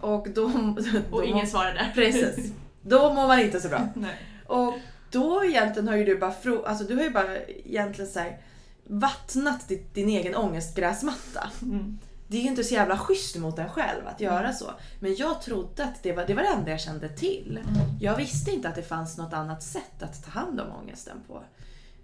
Och 0.00 0.28
då... 0.34 0.48
då 1.10 1.16
Och 1.16 1.24
ingen 1.24 1.46
svarade. 1.46 1.92
Precis. 1.94 2.52
Då 2.82 3.14
mår 3.14 3.26
man 3.26 3.40
inte 3.40 3.60
så 3.60 3.68
bra. 3.68 3.88
Nej. 3.94 4.16
Och 4.46 4.74
då 5.10 5.44
egentligen 5.44 5.88
har 5.88 5.96
ju 5.96 6.04
du 6.04 6.18
bara, 6.18 6.32
fro, 6.32 6.62
alltså 6.62 6.84
du 6.84 6.94
har 6.94 7.02
ju 7.02 7.10
bara 7.10 7.36
egentligen 7.46 8.10
så 8.10 8.18
här 8.18 8.40
vattnat 8.84 9.68
din, 9.68 9.84
din 9.92 10.08
egen 10.08 10.36
ångestgräsmatta. 10.36 11.50
Mm. 11.62 11.98
Det 12.28 12.36
är 12.36 12.42
ju 12.42 12.48
inte 12.48 12.64
så 12.64 12.74
jävla 12.74 12.98
schysst 12.98 13.36
mot 13.36 13.58
en 13.58 13.68
själv 13.68 14.06
att 14.06 14.20
göra 14.20 14.52
så. 14.52 14.70
Men 15.00 15.14
jag 15.14 15.42
trodde 15.42 15.84
att 15.84 16.02
det 16.02 16.12
var 16.12 16.26
det, 16.26 16.34
var 16.34 16.42
det 16.42 16.48
enda 16.48 16.70
jag 16.70 16.80
kände 16.80 17.08
till. 17.08 17.60
Mm. 17.62 17.80
Jag 18.00 18.16
visste 18.16 18.50
inte 18.50 18.68
att 18.68 18.74
det 18.74 18.82
fanns 18.82 19.18
något 19.18 19.32
annat 19.32 19.62
sätt 19.62 20.02
att 20.02 20.24
ta 20.24 20.30
hand 20.30 20.60
om 20.60 20.66
ångesten 20.82 21.16
på. 21.26 21.42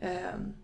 Ehm, 0.01 0.55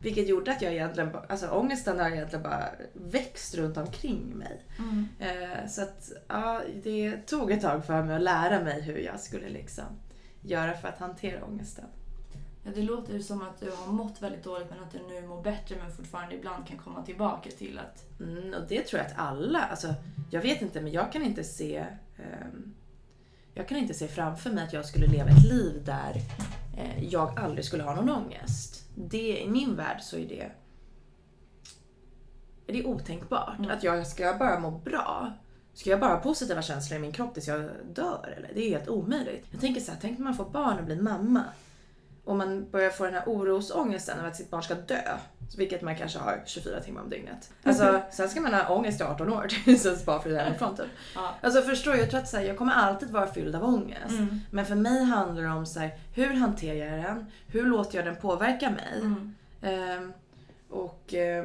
vilket 0.00 0.28
gjorde 0.28 0.52
att 0.52 0.62
jag 0.62 0.72
egentligen, 0.72 1.16
alltså 1.28 1.48
ångesten 1.48 1.98
har 1.98 2.10
egentligen 2.10 2.42
bara 2.42 2.68
växt 2.92 3.54
runt 3.54 3.76
omkring 3.76 4.36
mig. 4.36 4.62
Mm. 4.78 5.08
Eh, 5.18 5.68
så 5.68 5.82
att 5.82 6.12
ja, 6.28 6.60
det 6.82 7.26
tog 7.26 7.50
ett 7.50 7.60
tag 7.60 7.86
för 7.86 8.02
mig 8.02 8.16
att 8.16 8.22
lära 8.22 8.64
mig 8.64 8.80
hur 8.80 8.98
jag 8.98 9.20
skulle 9.20 9.48
liksom 9.48 9.84
göra 10.40 10.74
för 10.74 10.88
att 10.88 10.98
hantera 10.98 11.44
ångesten. 11.44 11.84
Ja, 12.64 12.70
det 12.74 12.82
låter 12.82 13.12
ju 13.12 13.22
som 13.22 13.42
att 13.42 13.60
du 13.60 13.70
har 13.70 13.92
mått 13.92 14.22
väldigt 14.22 14.44
dåligt 14.44 14.70
men 14.70 14.82
att 14.82 14.92
du 14.92 14.98
nu 15.08 15.26
mår 15.26 15.42
bättre 15.42 15.76
men 15.76 15.92
fortfarande 15.92 16.34
ibland 16.34 16.66
kan 16.66 16.78
komma 16.78 17.02
tillbaka 17.02 17.50
till 17.50 17.78
att... 17.78 18.20
Mm, 18.20 18.54
och 18.54 18.68
det 18.68 18.82
tror 18.82 19.02
jag 19.02 19.10
att 19.10 19.18
alla, 19.18 19.58
alltså 19.58 19.94
jag 20.30 20.42
vet 20.42 20.62
inte 20.62 20.80
men 20.80 20.92
jag 20.92 21.12
kan 21.12 21.22
inte 21.22 21.44
se 21.44 21.86
ehm, 22.16 22.74
jag 23.54 23.68
kan 23.68 23.78
inte 23.78 23.94
se 23.94 24.08
framför 24.08 24.50
mig 24.50 24.64
att 24.64 24.72
jag 24.72 24.86
skulle 24.86 25.06
leva 25.06 25.30
ett 25.30 25.44
liv 25.44 25.82
där 25.84 26.16
eh, 26.76 27.04
jag 27.04 27.38
aldrig 27.38 27.64
skulle 27.64 27.82
ha 27.82 27.94
någon 27.94 28.10
ångest. 28.10 28.79
Det, 28.94 29.40
I 29.40 29.48
min 29.48 29.76
värld 29.76 30.00
så 30.00 30.16
är 30.16 30.26
det 30.26 30.50
är 32.70 32.72
det 32.72 32.84
otänkbart. 32.84 33.58
Mm. 33.58 33.70
Att 33.70 33.82
jag 33.82 34.06
ska 34.06 34.36
bara 34.38 34.60
må 34.60 34.70
bra. 34.70 35.32
Ska 35.74 35.90
jag 35.90 36.00
bara 36.00 36.14
ha 36.14 36.20
positiva 36.20 36.62
känslor 36.62 36.98
i 36.98 37.00
min 37.00 37.12
kropp 37.12 37.34
tills 37.34 37.48
jag 37.48 37.70
dör? 37.92 38.34
Eller? 38.36 38.50
Det 38.54 38.60
är 38.60 38.70
helt 38.70 38.88
omöjligt. 38.88 39.46
Jag 39.50 39.60
tänker 39.60 39.80
så 39.80 39.92
här, 39.92 39.98
tänk 40.02 40.18
när 40.18 40.24
man 40.24 40.34
får 40.34 40.50
barn 40.50 40.78
och 40.78 40.84
blir 40.84 41.02
mamma. 41.02 41.44
Och 42.30 42.36
man 42.36 42.70
börjar 42.70 42.90
få 42.90 43.04
den 43.04 43.14
här 43.14 43.22
orosångesten 43.26 44.18
över 44.18 44.28
att 44.28 44.36
sitt 44.36 44.50
barn 44.50 44.62
ska 44.62 44.74
dö. 44.74 45.16
Vilket 45.56 45.82
man 45.82 45.96
kanske 45.96 46.18
har 46.18 46.42
24 46.46 46.80
timmar 46.80 47.02
om 47.02 47.10
dygnet. 47.10 47.50
Alltså, 47.62 48.02
sen 48.10 48.28
ska 48.28 48.40
man 48.40 48.54
ha 48.54 48.74
ångest 48.74 49.00
i 49.00 49.04
18 49.04 49.32
år 49.32 49.48
ens 49.66 50.04
barn 50.04 50.22
flyttar 50.22 50.44
hemifrån 50.44 50.76
typ. 50.76 50.86
Ja. 51.14 51.34
Alltså 51.40 51.62
förstår 51.62 51.94
jag, 51.94 52.02
jag 52.02 52.10
tror 52.10 52.20
att 52.20 52.28
så 52.28 52.36
här, 52.36 52.44
jag 52.44 52.58
kommer 52.58 52.72
alltid 52.72 53.10
vara 53.10 53.26
fylld 53.26 53.56
av 53.56 53.64
ångest. 53.64 54.10
Mm. 54.10 54.40
Men 54.50 54.66
för 54.66 54.74
mig 54.74 55.04
handlar 55.04 55.42
det 55.42 55.48
om 55.48 55.66
så 55.66 55.80
här, 55.80 55.98
hur 56.14 56.34
hanterar 56.34 56.86
jag 56.86 57.04
den? 57.04 57.26
Hur 57.46 57.66
låter 57.66 57.96
jag 57.96 58.04
den 58.04 58.16
påverka 58.16 58.70
mig? 58.70 59.00
Mm. 59.00 59.34
Ehm, 59.62 60.12
och 60.68 61.14
eh, 61.14 61.44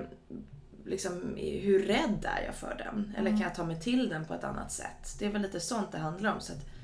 liksom, 0.86 1.36
hur 1.38 1.80
rädd 1.80 2.28
är 2.38 2.46
jag 2.46 2.56
för 2.56 2.76
den? 2.78 3.14
Eller 3.18 3.30
kan 3.30 3.42
jag 3.42 3.56
ta 3.56 3.64
mig 3.64 3.82
till 3.82 4.10
den 4.10 4.26
på 4.26 4.34
ett 4.34 4.44
annat 4.44 4.72
sätt? 4.72 5.16
Det 5.20 5.26
är 5.26 5.30
väl 5.30 5.42
lite 5.42 5.60
sånt 5.60 5.92
det 5.92 5.98
handlar 5.98 6.34
om. 6.34 6.42
Så 6.42 6.54
att 6.54 6.75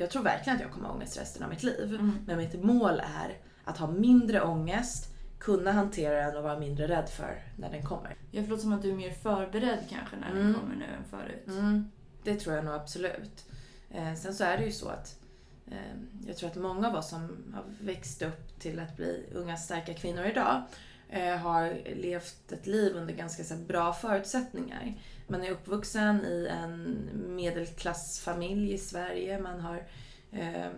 jag 0.00 0.10
tror 0.10 0.22
verkligen 0.22 0.56
att 0.56 0.62
jag 0.62 0.72
kommer 0.72 0.86
ha 0.88 0.94
ångest 0.94 1.18
resten 1.20 1.42
av 1.42 1.50
mitt 1.50 1.62
liv. 1.62 1.94
Mm. 1.94 2.18
Men 2.26 2.36
mitt 2.38 2.62
mål 2.64 3.00
är 3.00 3.38
att 3.64 3.78
ha 3.78 3.86
mindre 3.90 4.42
ångest, 4.42 5.06
kunna 5.38 5.72
hantera 5.72 6.26
den 6.26 6.36
och 6.36 6.42
vara 6.42 6.58
mindre 6.58 6.88
rädd 6.88 7.08
för 7.08 7.42
när 7.56 7.70
den 7.70 7.82
kommer. 7.82 8.16
Jag 8.30 8.48
låter 8.48 8.62
som 8.62 8.72
att 8.72 8.82
du 8.82 8.90
är 8.90 8.94
mer 8.96 9.10
förberedd 9.10 9.78
kanske 9.90 10.16
när 10.16 10.28
den 10.28 10.40
Mm. 10.40 10.54
kommer 10.60 10.74
nu 10.76 10.84
än 10.84 11.04
förut. 11.10 11.46
Mm, 11.46 11.90
det 12.22 12.34
tror 12.36 12.56
jag 12.56 12.64
nog 12.64 12.74
absolut. 12.74 13.44
Eh, 13.90 14.14
sen 14.14 14.34
så 14.34 14.44
är 14.44 14.58
det 14.58 14.64
ju 14.64 14.72
så 14.72 14.88
att 14.88 15.16
eh, 15.70 15.76
jag 16.26 16.36
tror 16.36 16.50
att 16.50 16.56
många 16.56 16.88
av 16.88 16.94
oss 16.94 17.08
som 17.10 17.20
har 17.54 17.64
växt 17.80 18.22
upp 18.22 18.60
till 18.60 18.78
att 18.80 18.96
bli 18.96 19.26
unga 19.34 19.56
starka 19.56 19.94
kvinnor 19.94 20.24
idag 20.24 20.62
eh, 21.08 21.36
har 21.36 21.94
levt 21.96 22.52
ett 22.52 22.66
liv 22.66 22.96
under 22.96 23.14
ganska 23.14 23.44
så 23.44 23.54
bra 23.54 23.92
förutsättningar. 23.92 24.94
Man 25.30 25.44
är 25.44 25.50
uppvuxen 25.50 26.24
i 26.24 26.48
en 26.50 27.08
medelklassfamilj 27.36 28.72
i 28.72 28.78
Sverige. 28.78 29.40
Man 29.40 29.60
har 29.60 29.82
eh, 30.32 30.70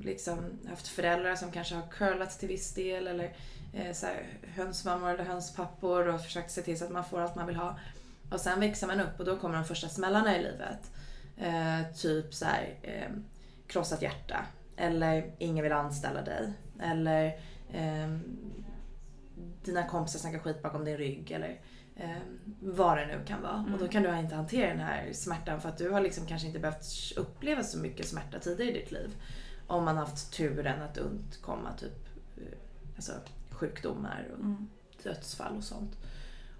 liksom 0.00 0.38
haft 0.68 0.88
föräldrar 0.88 1.34
som 1.34 1.52
kanske 1.52 1.74
har 1.74 1.88
curlat 1.88 2.38
till 2.38 2.48
viss 2.48 2.74
del 2.74 3.06
eller 3.06 3.36
eh, 3.74 3.92
så 3.92 4.06
här, 4.06 4.26
hönsmammor 4.54 5.10
eller 5.10 5.24
hönspappor 5.24 6.06
och 6.06 6.20
försökt 6.20 6.50
se 6.50 6.62
till 6.62 6.78
så 6.78 6.84
att 6.84 6.90
man 6.90 7.04
får 7.04 7.20
allt 7.20 7.36
man 7.36 7.46
vill 7.46 7.56
ha. 7.56 7.78
Och 8.30 8.40
sen 8.40 8.60
växer 8.60 8.86
man 8.86 9.00
upp 9.00 9.18
och 9.18 9.24
då 9.24 9.36
kommer 9.36 9.54
de 9.54 9.64
första 9.64 9.88
smällarna 9.88 10.36
i 10.36 10.42
livet. 10.42 10.90
Eh, 11.36 11.94
typ 11.96 12.34
så 12.34 12.44
här, 12.44 12.74
eh, 12.82 13.10
krossat 13.66 14.02
hjärta. 14.02 14.46
Eller 14.76 15.32
ingen 15.38 15.62
vill 15.62 15.72
anställa 15.72 16.22
dig. 16.22 16.52
Eller 16.80 17.26
eh, 17.72 18.18
dina 19.64 19.88
kompisar 19.88 20.18
snackar 20.18 20.38
skit 20.38 20.62
bakom 20.62 20.84
din 20.84 20.96
rygg. 20.96 21.30
Eller 21.30 21.48
eh, 21.48 21.56
vad 22.60 22.98
det 22.98 23.06
nu 23.06 23.24
kan 23.26 23.42
vara. 23.42 23.54
Mm. 23.58 23.74
Och 23.74 23.80
då 23.80 23.88
kan 23.88 24.02
du 24.02 24.18
inte 24.18 24.34
hantera 24.34 24.68
den 24.68 24.80
här 24.80 25.12
smärtan 25.12 25.60
för 25.60 25.68
att 25.68 25.78
du 25.78 25.90
har 25.90 26.00
liksom 26.00 26.26
kanske 26.26 26.46
inte 26.46 26.58
behövt 26.58 26.84
uppleva 27.16 27.62
så 27.62 27.78
mycket 27.78 28.08
smärta 28.08 28.38
tidigare 28.38 28.70
i 28.70 28.80
ditt 28.80 28.92
liv. 28.92 29.16
Om 29.66 29.84
man 29.84 29.96
haft 29.96 30.32
turen 30.32 30.82
att 30.82 30.98
undkomma 30.98 31.72
typ 31.72 32.08
eh, 32.36 32.58
alltså, 32.96 33.12
sjukdomar 33.50 34.28
och 34.32 34.38
Mm. 34.44 34.68
dödsfall 35.02 35.56
och 35.56 35.64
sånt. 35.64 35.96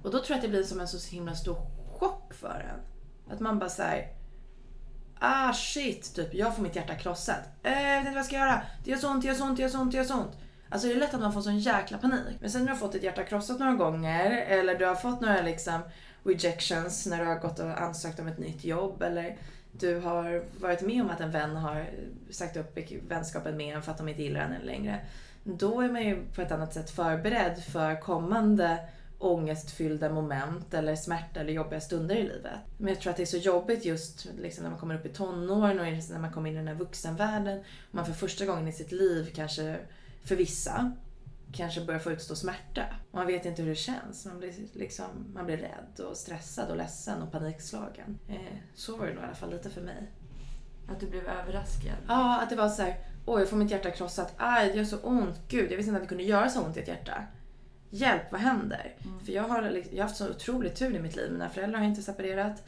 Och 0.03 0.11
då 0.11 0.19
tror 0.19 0.31
jag 0.31 0.37
att 0.37 0.43
det 0.43 0.49
blir 0.49 0.63
som 0.63 0.81
en 0.81 0.89
så 0.89 1.11
himla 1.15 1.35
stor 1.35 1.57
chock 1.99 2.35
för 2.35 2.67
en. 2.71 3.33
Att 3.35 3.41
man 3.41 3.59
bara 3.59 3.71
säger 3.71 4.09
Ah 5.23 5.53
shit, 5.53 6.15
typ 6.15 6.35
jag 6.35 6.57
får 6.57 6.63
mitt 6.63 6.77
hjärta 6.77 6.95
krossat. 6.95 7.41
Eh, 7.63 7.73
jag 7.83 7.91
vet 7.91 7.99
inte 7.99 8.11
vad 8.11 8.19
jag 8.19 8.27
ska 8.27 8.37
göra. 8.37 8.63
Det 8.85 8.91
gör 8.91 8.99
så 8.99 9.11
ont, 9.11 9.23
det 9.23 9.29
gör 9.29 9.35
så 9.35 9.45
ont, 9.45 9.57
det 9.57 9.63
gör 9.63 9.69
så 9.69 9.79
ont, 9.81 9.93
det 9.93 9.97
gör 9.99 10.05
så 10.05 10.15
ont. 10.15 10.37
Alltså 10.71 10.89
det 10.89 10.95
är 10.95 10.99
lätt 10.99 11.15
att 11.15 11.21
man 11.21 11.33
får 11.33 11.41
sån 11.41 11.59
jäkla 11.59 11.99
panik. 11.99 12.37
Men 12.41 12.51
sen 12.51 12.61
när 12.61 12.67
du 12.67 12.73
har 12.73 12.79
fått 12.79 12.93
ditt 12.93 13.03
hjärta 13.03 13.25
krossat 13.25 13.59
några 13.59 13.75
gånger 13.75 14.31
eller 14.31 14.75
du 14.75 14.87
har 14.87 14.95
fått 14.95 15.21
några 15.21 15.43
liksom 15.43 15.81
rejections 16.25 17.07
när 17.07 17.19
du 17.19 17.25
har 17.25 17.39
gått 17.39 17.59
och 17.59 17.81
ansökt 17.81 18.21
om 18.21 18.27
ett 18.27 18.39
nytt 18.39 18.65
jobb 18.65 19.03
eller 19.03 19.37
du 19.73 19.99
har 19.99 20.45
varit 20.61 20.83
med 20.83 21.03
om 21.03 21.11
att 21.11 21.21
en 21.21 21.31
vän 21.31 21.57
har 21.57 21.91
sagt 22.31 22.57
upp 22.57 22.79
vänskapen 23.09 23.57
med 23.57 23.77
en 23.77 23.83
för 23.83 23.93
att 23.93 23.99
de 23.99 24.09
inte 24.09 24.23
gillar 24.23 24.41
en 24.41 24.67
längre. 24.67 25.01
Då 25.45 25.81
är 25.81 25.89
man 25.89 26.03
ju 26.03 26.23
på 26.35 26.43
ett 26.43 26.53
annat 26.53 26.75
sätt 26.75 26.91
förberedd 26.91 27.63
för 27.63 28.01
kommande 28.01 28.79
ångestfyllda 29.19 30.11
moment 30.11 30.75
eller 30.75 30.97
smärta 30.97 31.41
eller 31.41 31.53
jobbiga 31.53 31.81
stunder 31.81 32.15
i 32.15 32.23
livet. 32.23 32.53
Men 32.79 32.89
jag 32.89 33.01
tror 33.01 33.11
att 33.11 33.17
det 33.17 33.23
är 33.23 33.27
så 33.27 33.37
jobbigt 33.37 33.85
just 33.85 34.27
liksom 34.39 34.63
när 34.63 34.71
man 34.71 34.81
kommer 34.81 34.95
upp 34.95 35.07
i 35.07 35.09
tonåren 35.09 35.81
och 35.81 35.87
när 35.87 36.19
man 36.19 36.33
kommer 36.33 36.51
in 36.51 36.55
i 36.55 36.59
den 36.59 36.69
här 36.69 36.75
vuxenvärlden. 36.75 37.59
Och 37.59 37.95
man 37.95 38.07
för 38.07 38.13
första 38.13 38.47
gången 38.47 38.69
i 38.69 38.73
sitt 38.73 38.93
liv 38.93 39.33
kanske, 39.35 39.77
för 40.31 40.37
vissa, 40.37 40.93
kanske 41.53 41.81
börjar 41.85 42.01
få 42.01 42.13
utstå 42.13 42.35
smärta. 42.35 42.83
Man 43.13 43.27
vet 43.27 43.45
inte 43.45 43.63
hur 43.63 43.69
det 43.69 43.75
känns. 43.75 44.27
Man 44.27 44.39
blir, 44.39 44.53
liksom, 44.73 45.05
man 45.35 45.47
blir 45.47 45.57
rädd 45.57 46.07
och 46.07 46.17
stressad 46.17 46.71
och 46.71 46.77
ledsen 46.77 47.23
och 47.23 47.33
panikslagen. 47.33 48.19
Eh, 48.29 48.37
så 48.75 48.97
var 48.97 49.07
det 49.07 49.13
nog 49.15 49.23
i 49.23 49.27
alla 49.27 49.35
fall 49.35 49.51
lite 49.51 49.71
för 49.71 49.81
mig. 49.81 50.11
Att 50.89 51.01
du 51.01 51.07
blev 51.07 51.27
överraskad. 51.29 51.95
Ja, 52.09 52.41
att 52.43 52.51
det 52.51 52.57
var 52.57 52.69
så 52.69 52.83
här, 52.83 52.97
oj 53.27 53.41
jag 53.41 53.49
får 53.49 53.57
mitt 53.57 53.71
hjärta 53.71 53.91
krossat, 53.91 54.35
aj 54.37 54.69
det 54.69 54.75
gör 54.75 54.85
så 54.85 54.99
ont, 54.99 55.41
gud 55.49 55.71
jag 55.73 55.77
visste 55.77 55.89
inte 55.91 55.97
att 55.97 56.03
det 56.03 56.09
kunde 56.09 56.25
göra 56.25 56.49
så 56.49 56.61
ont 56.63 56.77
i 56.77 56.81
ett 56.81 56.89
hjärta. 56.89 57.23
Hjälp, 57.91 58.33
vad 58.33 58.41
händer? 58.41 58.95
Mm. 59.05 59.21
För 59.21 59.33
jag 59.33 59.43
har, 59.43 59.71
liksom- 59.71 59.97
jag 59.97 60.03
har 60.05 60.09
haft 60.09 60.17
så 60.19 60.31
otroligt 60.31 60.75
tur 60.77 60.95
i 60.95 60.99
mitt 60.99 61.17
liv. 61.17 61.33
Mina 61.33 61.49
föräldrar 61.49 61.79
har 61.79 61.87
inte 61.87 62.03
separerat. 62.03 62.63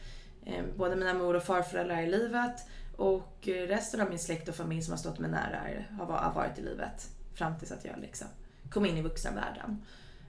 Eh, 0.46 0.64
Både 0.76 0.96
mina 0.96 1.14
mor 1.14 1.34
och 1.36 1.42
farföräldrar 1.42 2.00
i 2.02 2.06
livet 2.10 2.66
och 2.96 3.48
eh, 3.48 3.66
resten 3.66 4.00
av 4.00 4.08
min 4.08 4.18
släkt 4.18 4.48
och 4.48 4.54
familj 4.54 4.82
som 4.82 4.92
har 4.92 4.98
stått 4.98 5.18
mig 5.18 5.30
nära 5.30 5.68
är- 5.68 5.90
har 5.98 6.32
varit 6.34 6.58
i 6.58 6.62
livet. 6.62 7.08
Fram 7.34 7.58
tills 7.58 7.72
att 7.72 7.84
jag 7.84 7.98
liksom 8.00 8.28
kom 8.70 8.86
in 8.86 8.96
i 8.96 9.02
vuxenvärlden. 9.02 9.84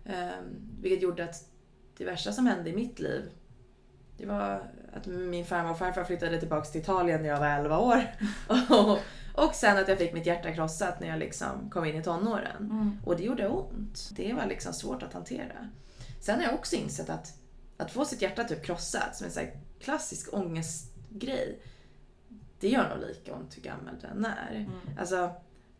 Eh, 0.06 0.42
Vilket 0.82 1.02
gjorde 1.02 1.24
att 1.24 1.50
det 1.98 2.06
värsta 2.06 2.32
som 2.32 2.48
hände 2.48 2.70
i 2.70 2.76
mitt 2.76 3.00
liv 3.00 3.32
det 4.18 4.26
var 4.26 4.64
att 4.94 5.06
min 5.06 5.46
farmor 5.46 5.72
och 5.72 5.78
farfar 5.78 6.04
flyttade 6.04 6.40
tillbaka 6.40 6.66
till 6.66 6.82
Italien 6.82 7.22
när 7.22 7.30
jag 7.30 7.40
var 7.40 7.48
11 7.48 7.80
år. 7.80 8.16
och, 8.70 9.00
och 9.46 9.56
sen 9.56 9.78
att 9.78 9.88
jag 9.88 9.98
fick 9.98 10.14
mitt 10.14 10.26
hjärta 10.26 10.54
krossat 10.54 11.00
när 11.00 11.08
jag 11.08 11.20
liksom 11.20 11.70
kom 11.70 11.86
in 11.86 11.96
i 11.96 12.04
tonåren. 12.04 12.58
Mm. 12.58 12.98
Och 13.06 13.18
det 13.18 13.24
gjorde 13.24 13.48
ont. 13.48 14.10
Det 14.12 14.34
var 14.34 14.46
liksom 14.46 14.74
svårt 14.74 15.04
att 15.04 15.14
hantera. 15.14 15.70
Sen 16.22 16.40
har 16.40 16.46
jag 16.46 16.54
också 16.54 16.76
insett 16.76 17.10
att, 17.10 17.34
att 17.78 17.92
få 17.92 18.06
sitt 18.06 18.22
hjärta 18.22 18.44
typ 18.44 18.66
krossat 18.66 19.16
som 19.16 19.26
en 19.26 19.32
sån 19.32 19.44
klassisk 19.80 20.34
ångestgrej. 20.34 21.60
Det 22.60 22.70
gör 22.70 22.90
nog 22.90 23.08
lika 23.08 23.34
ont 23.34 23.58
hur 23.58 23.62
gammal 23.62 23.96
den 24.02 24.26
är. 24.26 24.56
Mm. 24.56 25.00
Alltså, 25.00 25.32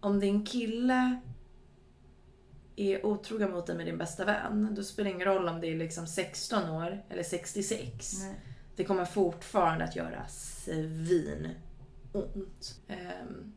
om 0.04 0.20
din 0.20 0.46
kille 0.46 1.20
är 2.76 3.06
otrogen 3.06 3.52
mot 3.52 3.68
dig 3.68 3.76
med 3.76 3.86
din 3.86 3.98
bästa 3.98 4.26
vän, 4.26 4.76
då 4.76 4.84
spelar 4.84 5.10
det 5.10 5.16
ingen 5.16 5.28
roll 5.28 5.48
om 5.48 5.62
det 5.62 5.68
är 5.68 5.76
liksom 5.76 6.08
16 6.08 6.70
år 6.70 7.04
eller 7.10 7.24
66. 7.24 8.14
Nej. 8.20 8.36
Det 8.76 8.84
kommer 8.84 9.06
fortfarande 9.06 9.84
att 9.84 9.96
göra 9.96 10.28
svin 10.28 11.50
ont. 12.12 12.80
Ehm, 12.88 13.54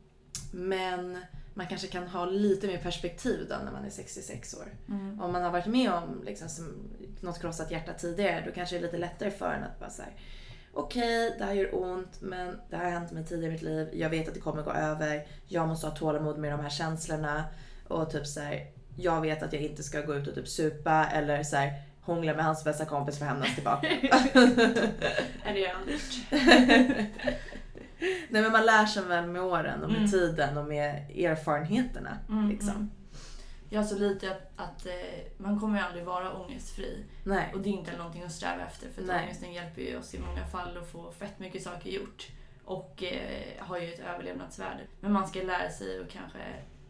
men 0.53 1.19
man 1.55 1.67
kanske 1.67 1.87
kan 1.87 2.09
ha 2.09 2.25
lite 2.25 2.67
mer 2.67 2.79
perspektiv 2.79 3.47
då 3.49 3.57
när 3.65 3.73
man 3.73 3.85
är 3.85 3.91
66 3.91 4.55
år. 4.55 4.75
Mm. 4.89 5.21
Om 5.21 5.33
man 5.33 5.43
har 5.43 5.51
varit 5.51 5.67
med 5.67 5.93
om 5.93 6.23
liksom, 6.25 6.49
som, 6.49 6.73
något 7.21 7.41
krossat 7.41 7.71
hjärta 7.71 7.93
tidigare 7.93 8.43
då 8.47 8.53
kanske 8.53 8.77
det 8.77 8.81
är 8.81 8.83
lite 8.83 8.99
lättare 8.99 9.31
för 9.31 9.53
en 9.53 9.65
att 9.65 9.81
bara 9.81 9.91
så 9.91 10.03
här, 10.03 10.13
okej, 10.77 11.35
det 11.39 11.45
här 11.45 11.53
gör 11.53 11.75
ont, 11.83 12.21
men 12.21 12.61
det 12.71 12.77
här 12.77 12.85
har 12.85 12.91
hänt 12.91 13.13
mig 13.13 13.25
tidigare 13.25 13.49
i 13.51 13.53
mitt 13.53 13.63
liv. 13.63 13.89
Jag 13.93 14.11
vet 14.11 14.29
att 14.29 14.35
det 14.35 14.41
kommer 14.41 14.63
gå 14.63 14.71
över. 14.73 15.27
Jag 15.47 15.69
måste 15.69 15.87
ha 15.87 15.95
tålamod 15.97 16.39
med 16.39 16.53
de 16.53 16.61
här 16.61 16.71
känslorna. 16.71 17.45
Och 17.89 18.11
typ 18.11 18.27
så 18.27 18.41
här, 18.41 18.67
jag 18.97 19.21
vet 19.21 19.43
att 19.43 19.53
jag 19.53 19.63
inte 19.63 19.83
ska 19.83 20.01
gå 20.01 20.15
ut 20.15 20.29
och 20.29 20.35
typ 20.35 20.49
supa 20.49 21.07
eller 21.13 21.43
så 21.43 21.57
här, 21.57 21.73
hångla 22.01 22.35
med 22.35 22.45
hans 22.45 22.65
bästa 22.65 22.85
kompis 22.85 23.19
för 23.19 23.25
att 23.25 23.31
hämnas 23.33 23.55
tillbaka. 23.55 23.87
Är 25.45 25.55
det 25.55 25.61
jag 25.61 25.77
aldrig 25.77 25.95
gjort. 25.97 26.31
Nej 28.29 28.43
men 28.43 28.53
man 28.53 28.67
lär 28.67 28.87
sig 28.87 29.03
väl 29.03 29.27
med 29.27 29.43
åren 29.43 29.83
och 29.83 29.89
med 29.91 29.99
Mm. 29.99 30.11
tiden 30.11 30.57
och 30.59 30.65
med 30.67 31.11
erfarenheterna. 31.11 32.19
Mm, 32.29 32.49
liksom. 32.49 32.91
Mm. 33.71 33.83
Ja, 33.83 33.85
så 33.85 33.99
lite 33.99 34.31
att, 34.31 34.53
att 34.57 34.87
eh, 34.87 34.93
man 35.37 35.61
kommer 35.61 35.79
ju 35.79 35.85
aldrig 35.85 36.05
vara 36.05 36.33
ångestfri. 36.33 37.05
Nej. 37.25 37.51
Och 37.55 37.61
det 37.61 37.69
är 37.69 37.73
inte 37.73 37.97
någonting 37.97 38.23
att 38.23 38.33
sträva 38.33 38.67
efter 38.67 38.89
för 38.89 39.01
att 39.03 39.09
Nej. 39.09 39.25
ångesten 39.25 39.53
hjälper 39.53 39.83
ju 39.83 39.99
oss 39.99 40.15
i 40.15 40.19
många 40.19 40.47
fall 40.47 40.77
att 40.77 40.91
få 40.91 41.13
fett 41.13 41.39
mycket 41.39 41.63
saker 41.63 41.91
gjort. 41.91 42.29
Och 42.65 43.03
eh, 43.03 43.65
har 43.65 43.79
ju 43.79 43.93
ett 43.93 44.01
överlevnadsvärde. 44.01 44.81
Men 45.01 45.13
man 45.13 45.29
ska 45.29 45.43
lära 45.43 45.71
sig 45.71 46.01
att 46.01 46.11
kanske 46.11 46.39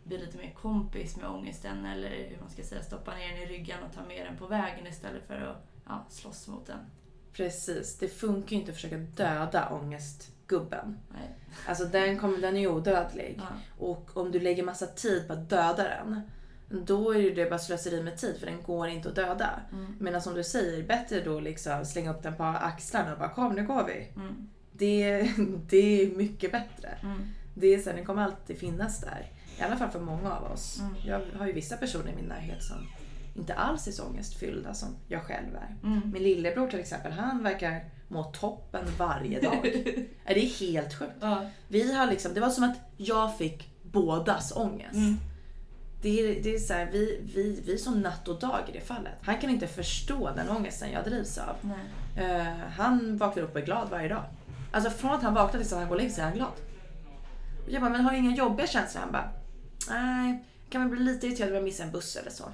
bli 0.05 0.19
lite 0.19 0.39
mer 0.39 0.51
kompis 0.51 1.17
med 1.17 1.29
ångesten 1.29 1.87
eller 1.87 2.11
hur 2.11 2.39
man 2.41 2.51
ska 2.51 2.63
säga, 2.63 2.83
stoppa 2.83 3.15
ner 3.15 3.29
den 3.29 3.43
i 3.43 3.47
ryggen 3.47 3.79
och 3.89 3.95
ta 3.95 4.03
med 4.03 4.27
den 4.27 4.37
på 4.37 4.47
vägen 4.47 4.87
istället 4.87 5.27
för 5.27 5.35
att 5.35 5.67
ja, 5.87 6.07
slåss 6.09 6.49
mot 6.49 6.67
den. 6.67 6.79
Precis. 7.33 7.99
Det 7.99 8.09
funkar 8.09 8.51
ju 8.51 8.57
inte 8.57 8.71
att 8.71 8.77
försöka 8.77 8.97
döda 8.97 9.69
ångestgubben. 9.69 10.99
Nej. 11.13 11.37
Alltså 11.69 11.85
den, 11.85 12.19
kommer, 12.19 12.39
den 12.39 12.57
är 12.57 12.61
ju 12.61 12.69
odödlig. 12.69 13.35
Ja. 13.39 13.85
Och 13.87 14.17
om 14.17 14.33
du 14.33 14.41
lägger 14.41 14.63
massa 14.63 14.87
tid 14.87 15.27
på 15.27 15.33
att 15.33 15.51
döda 15.51 15.83
den, 15.83 16.31
då 16.69 17.15
är 17.15 17.35
det 17.35 17.51
bara 17.51 17.59
slöseri 17.59 18.03
med 18.03 18.19
tid 18.19 18.37
för 18.39 18.47
den 18.47 18.63
går 18.63 18.89
inte 18.89 19.09
att 19.09 19.15
döda. 19.15 19.61
Mm. 19.73 19.97
Men 19.99 20.23
som 20.23 20.35
du 20.35 20.45
säger, 20.45 20.83
bättre 20.83 21.21
då 21.21 21.41
liksom 21.41 21.85
slänga 21.85 22.11
upp 22.11 22.23
den 22.23 22.37
på 22.37 22.45
axlarna 22.45 23.13
och 23.13 23.19
bara 23.19 23.29
kom 23.29 23.55
nu 23.55 23.67
går 23.67 23.85
vi. 23.85 24.21
Mm. 24.21 24.49
Det, 24.73 25.21
det 25.69 26.03
är 26.03 26.17
mycket 26.17 26.53
bättre. 26.53 26.89
Mm. 27.03 27.29
Det 27.55 27.75
är 27.75 27.79
så 27.79 27.91
här, 27.91 27.97
den 27.97 28.07
kommer 28.07 28.23
alltid 28.23 28.59
finnas 28.59 29.01
där. 29.01 29.31
I 29.59 29.63
alla 29.63 29.77
fall 29.77 29.91
för 29.91 30.01
många 30.01 30.33
av 30.33 30.53
oss. 30.53 30.81
Mm. 30.81 30.95
Jag 31.07 31.39
har 31.39 31.47
ju 31.47 31.53
vissa 31.53 31.77
personer 31.77 32.13
i 32.13 32.17
min 32.17 32.25
närhet 32.25 32.63
som 32.63 32.77
inte 33.35 33.55
alls 33.55 33.89
är 33.89 33.93
så 33.93 34.05
ångestfyllda 34.05 34.75
som 34.75 34.89
jag 35.09 35.23
själv 35.23 35.57
är. 35.57 35.89
Mm. 35.89 36.11
Min 36.13 36.23
lillebror 36.23 36.69
till 36.69 36.81
exempel, 36.81 37.13
han 37.13 37.43
verkar 37.43 37.85
må 38.09 38.25
toppen 38.25 38.85
varje 38.99 39.41
dag. 39.41 39.63
Det 40.27 40.45
är 40.45 40.61
helt 40.61 40.99
sjukt. 40.99 41.13
Ja. 41.21 41.47
Vi 41.69 41.95
har 41.95 42.07
liksom, 42.07 42.35
det 42.35 42.41
var 42.41 42.51
som 42.51 42.65
att 42.65 42.77
jag 42.97 43.39
fick 43.39 43.71
bådas 43.83 44.57
ångest. 44.57 45.21
Det 46.03 46.21
är, 46.39 46.43
det 46.43 46.55
är 46.55 46.59
så 46.59 46.73
här, 46.73 46.89
vi, 46.93 47.21
vi, 47.35 47.63
vi 47.67 47.75
är 47.75 47.79
som 47.79 48.01
natt 48.01 48.29
och 48.29 48.39
dag 48.41 48.61
i 48.69 48.73
det 48.73 48.81
fallet. 48.81 49.13
Han 49.23 49.39
kan 49.39 49.51
inte 49.51 49.67
förstå 49.67 50.31
den 50.37 50.49
ångesten 50.49 50.91
jag 50.93 51.05
drivs 51.05 51.39
av. 51.39 51.57
Eh, 52.17 52.47
han 52.77 53.17
vaknar 53.17 53.43
upp 53.43 53.55
och 53.55 53.61
är 53.61 53.65
glad 53.65 53.91
varje 53.91 54.09
dag. 54.09 54.25
Alltså 54.73 54.91
från 54.91 55.11
att 55.11 55.23
han 55.23 55.35
vaknar 55.35 55.61
tills 55.61 55.73
att 55.73 55.79
han 55.79 55.89
går 55.89 55.95
och 55.95 56.01
lägger 56.01 56.15
sig 56.15 56.23
är 56.23 56.29
han 56.29 56.37
glad. 56.37 56.53
Och 57.65 57.71
jag 57.73 57.81
bara, 57.83 57.91
men 57.91 58.01
har 58.01 58.11
du 58.13 58.19
inga 58.19 58.37
jobbiga 58.37 58.67
känslor? 58.67 59.01
Han 59.03 59.13
bara, 59.13 59.33
nej, 59.91 60.45
kan 60.71 60.81
väl 60.81 60.91
bli 60.91 61.01
lite 61.13 61.27
irriterad 61.27 61.49
om 61.49 61.55
jag 61.55 61.65
missar 61.65 61.85
en 61.85 61.91
buss 61.93 62.17
eller 62.17 62.31
så. 62.31 62.45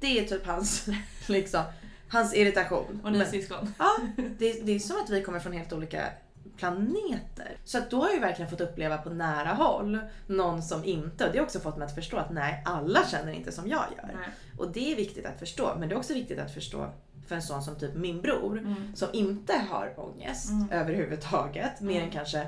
Det 0.00 0.18
är 0.18 0.24
typ 0.24 0.46
hans, 0.46 0.86
liksom, 1.26 1.62
hans 2.08 2.34
irritation. 2.34 3.00
Och 3.04 3.12
ni 3.12 3.18
Men- 3.18 3.30
syskon? 3.30 3.74
Ja, 3.78 3.96
det, 4.38 4.52
det 4.66 4.72
är 4.72 4.78
som 4.78 4.96
att 5.04 5.10
vi 5.10 5.22
kommer 5.22 5.40
från 5.40 5.52
helt 5.52 5.72
olika 5.72 6.08
planeter. 6.56 7.56
Så 7.64 7.78
att 7.78 7.90
då 7.90 7.98
har 8.00 8.06
jag 8.06 8.14
ju 8.14 8.20
verkligen 8.20 8.50
fått 8.50 8.60
uppleva 8.60 8.98
på 8.98 9.10
nära 9.10 9.48
håll 9.48 9.98
någon 10.26 10.62
som 10.62 10.84
inte, 10.84 11.26
och 11.26 11.32
det 11.32 11.38
har 11.38 11.44
också 11.44 11.60
fått 11.60 11.76
mig 11.76 11.86
att 11.86 11.94
förstå 11.94 12.16
att 12.16 12.30
nej, 12.32 12.62
alla 12.64 13.06
känner 13.06 13.32
inte 13.32 13.52
som 13.52 13.68
jag 13.68 13.84
gör. 13.96 14.06
Nej. 14.14 14.28
Och 14.58 14.72
det 14.72 14.92
är 14.92 14.96
viktigt 14.96 15.26
att 15.26 15.38
förstå, 15.38 15.76
men 15.78 15.88
det 15.88 15.94
är 15.94 15.98
också 15.98 16.14
viktigt 16.14 16.38
att 16.38 16.54
förstå 16.54 16.86
för 17.26 17.34
en 17.34 17.42
sån 17.42 17.62
som 17.62 17.76
typ 17.78 17.94
min 17.94 18.20
bror 18.20 18.58
Mm. 18.58 18.96
som 18.96 19.08
inte 19.12 19.52
har 19.70 19.94
ångest 19.96 20.50
Mm. 20.50 20.70
överhuvudtaget, 20.70 21.80
mer 21.80 21.94
än 21.96 22.00
Mm. 22.00 22.10
kanske 22.10 22.46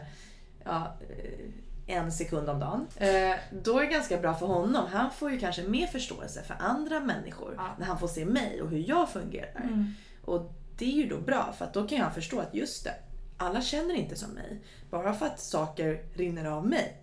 ja, 0.64 0.96
eh, 1.08 1.96
en 1.96 2.12
sekund 2.12 2.48
om 2.48 2.60
dagen. 2.60 2.86
Eh, 2.96 3.36
då 3.62 3.78
är 3.78 3.80
det 3.80 3.86
ganska 3.92 4.16
bra 4.18 4.34
för 4.34 4.46
honom. 4.46 4.86
Han 4.92 5.10
får 5.10 5.30
ju 5.30 5.38
kanske 5.38 5.62
mer 5.62 5.86
förståelse 5.86 6.42
för 6.42 6.56
andra 6.60 7.00
människor 7.00 7.54
Ja. 7.56 7.68
när 7.78 7.86
han 7.86 7.98
får 7.98 8.08
se 8.08 8.24
mig 8.24 8.62
och 8.62 8.70
hur 8.70 8.84
jag 8.88 9.10
fungerar. 9.10 9.60
Mm. 9.64 9.94
Och 10.24 10.52
det 10.78 10.84
är 10.84 10.92
ju 10.96 11.08
då 11.08 11.20
bra 11.20 11.54
för 11.58 11.64
att 11.64 11.74
då 11.74 11.86
kan 11.88 12.00
han 12.00 12.12
förstå 12.14 12.40
att 12.40 12.54
just 12.54 12.84
det, 12.84 12.94
alla 13.36 13.60
känner 13.62 13.94
inte 13.94 14.16
som 14.16 14.30
mig. 14.30 14.62
Bara 14.90 15.14
för 15.14 15.26
att 15.26 15.40
saker 15.40 16.02
rinner 16.14 16.44
av 16.44 16.66
mig 16.66 17.02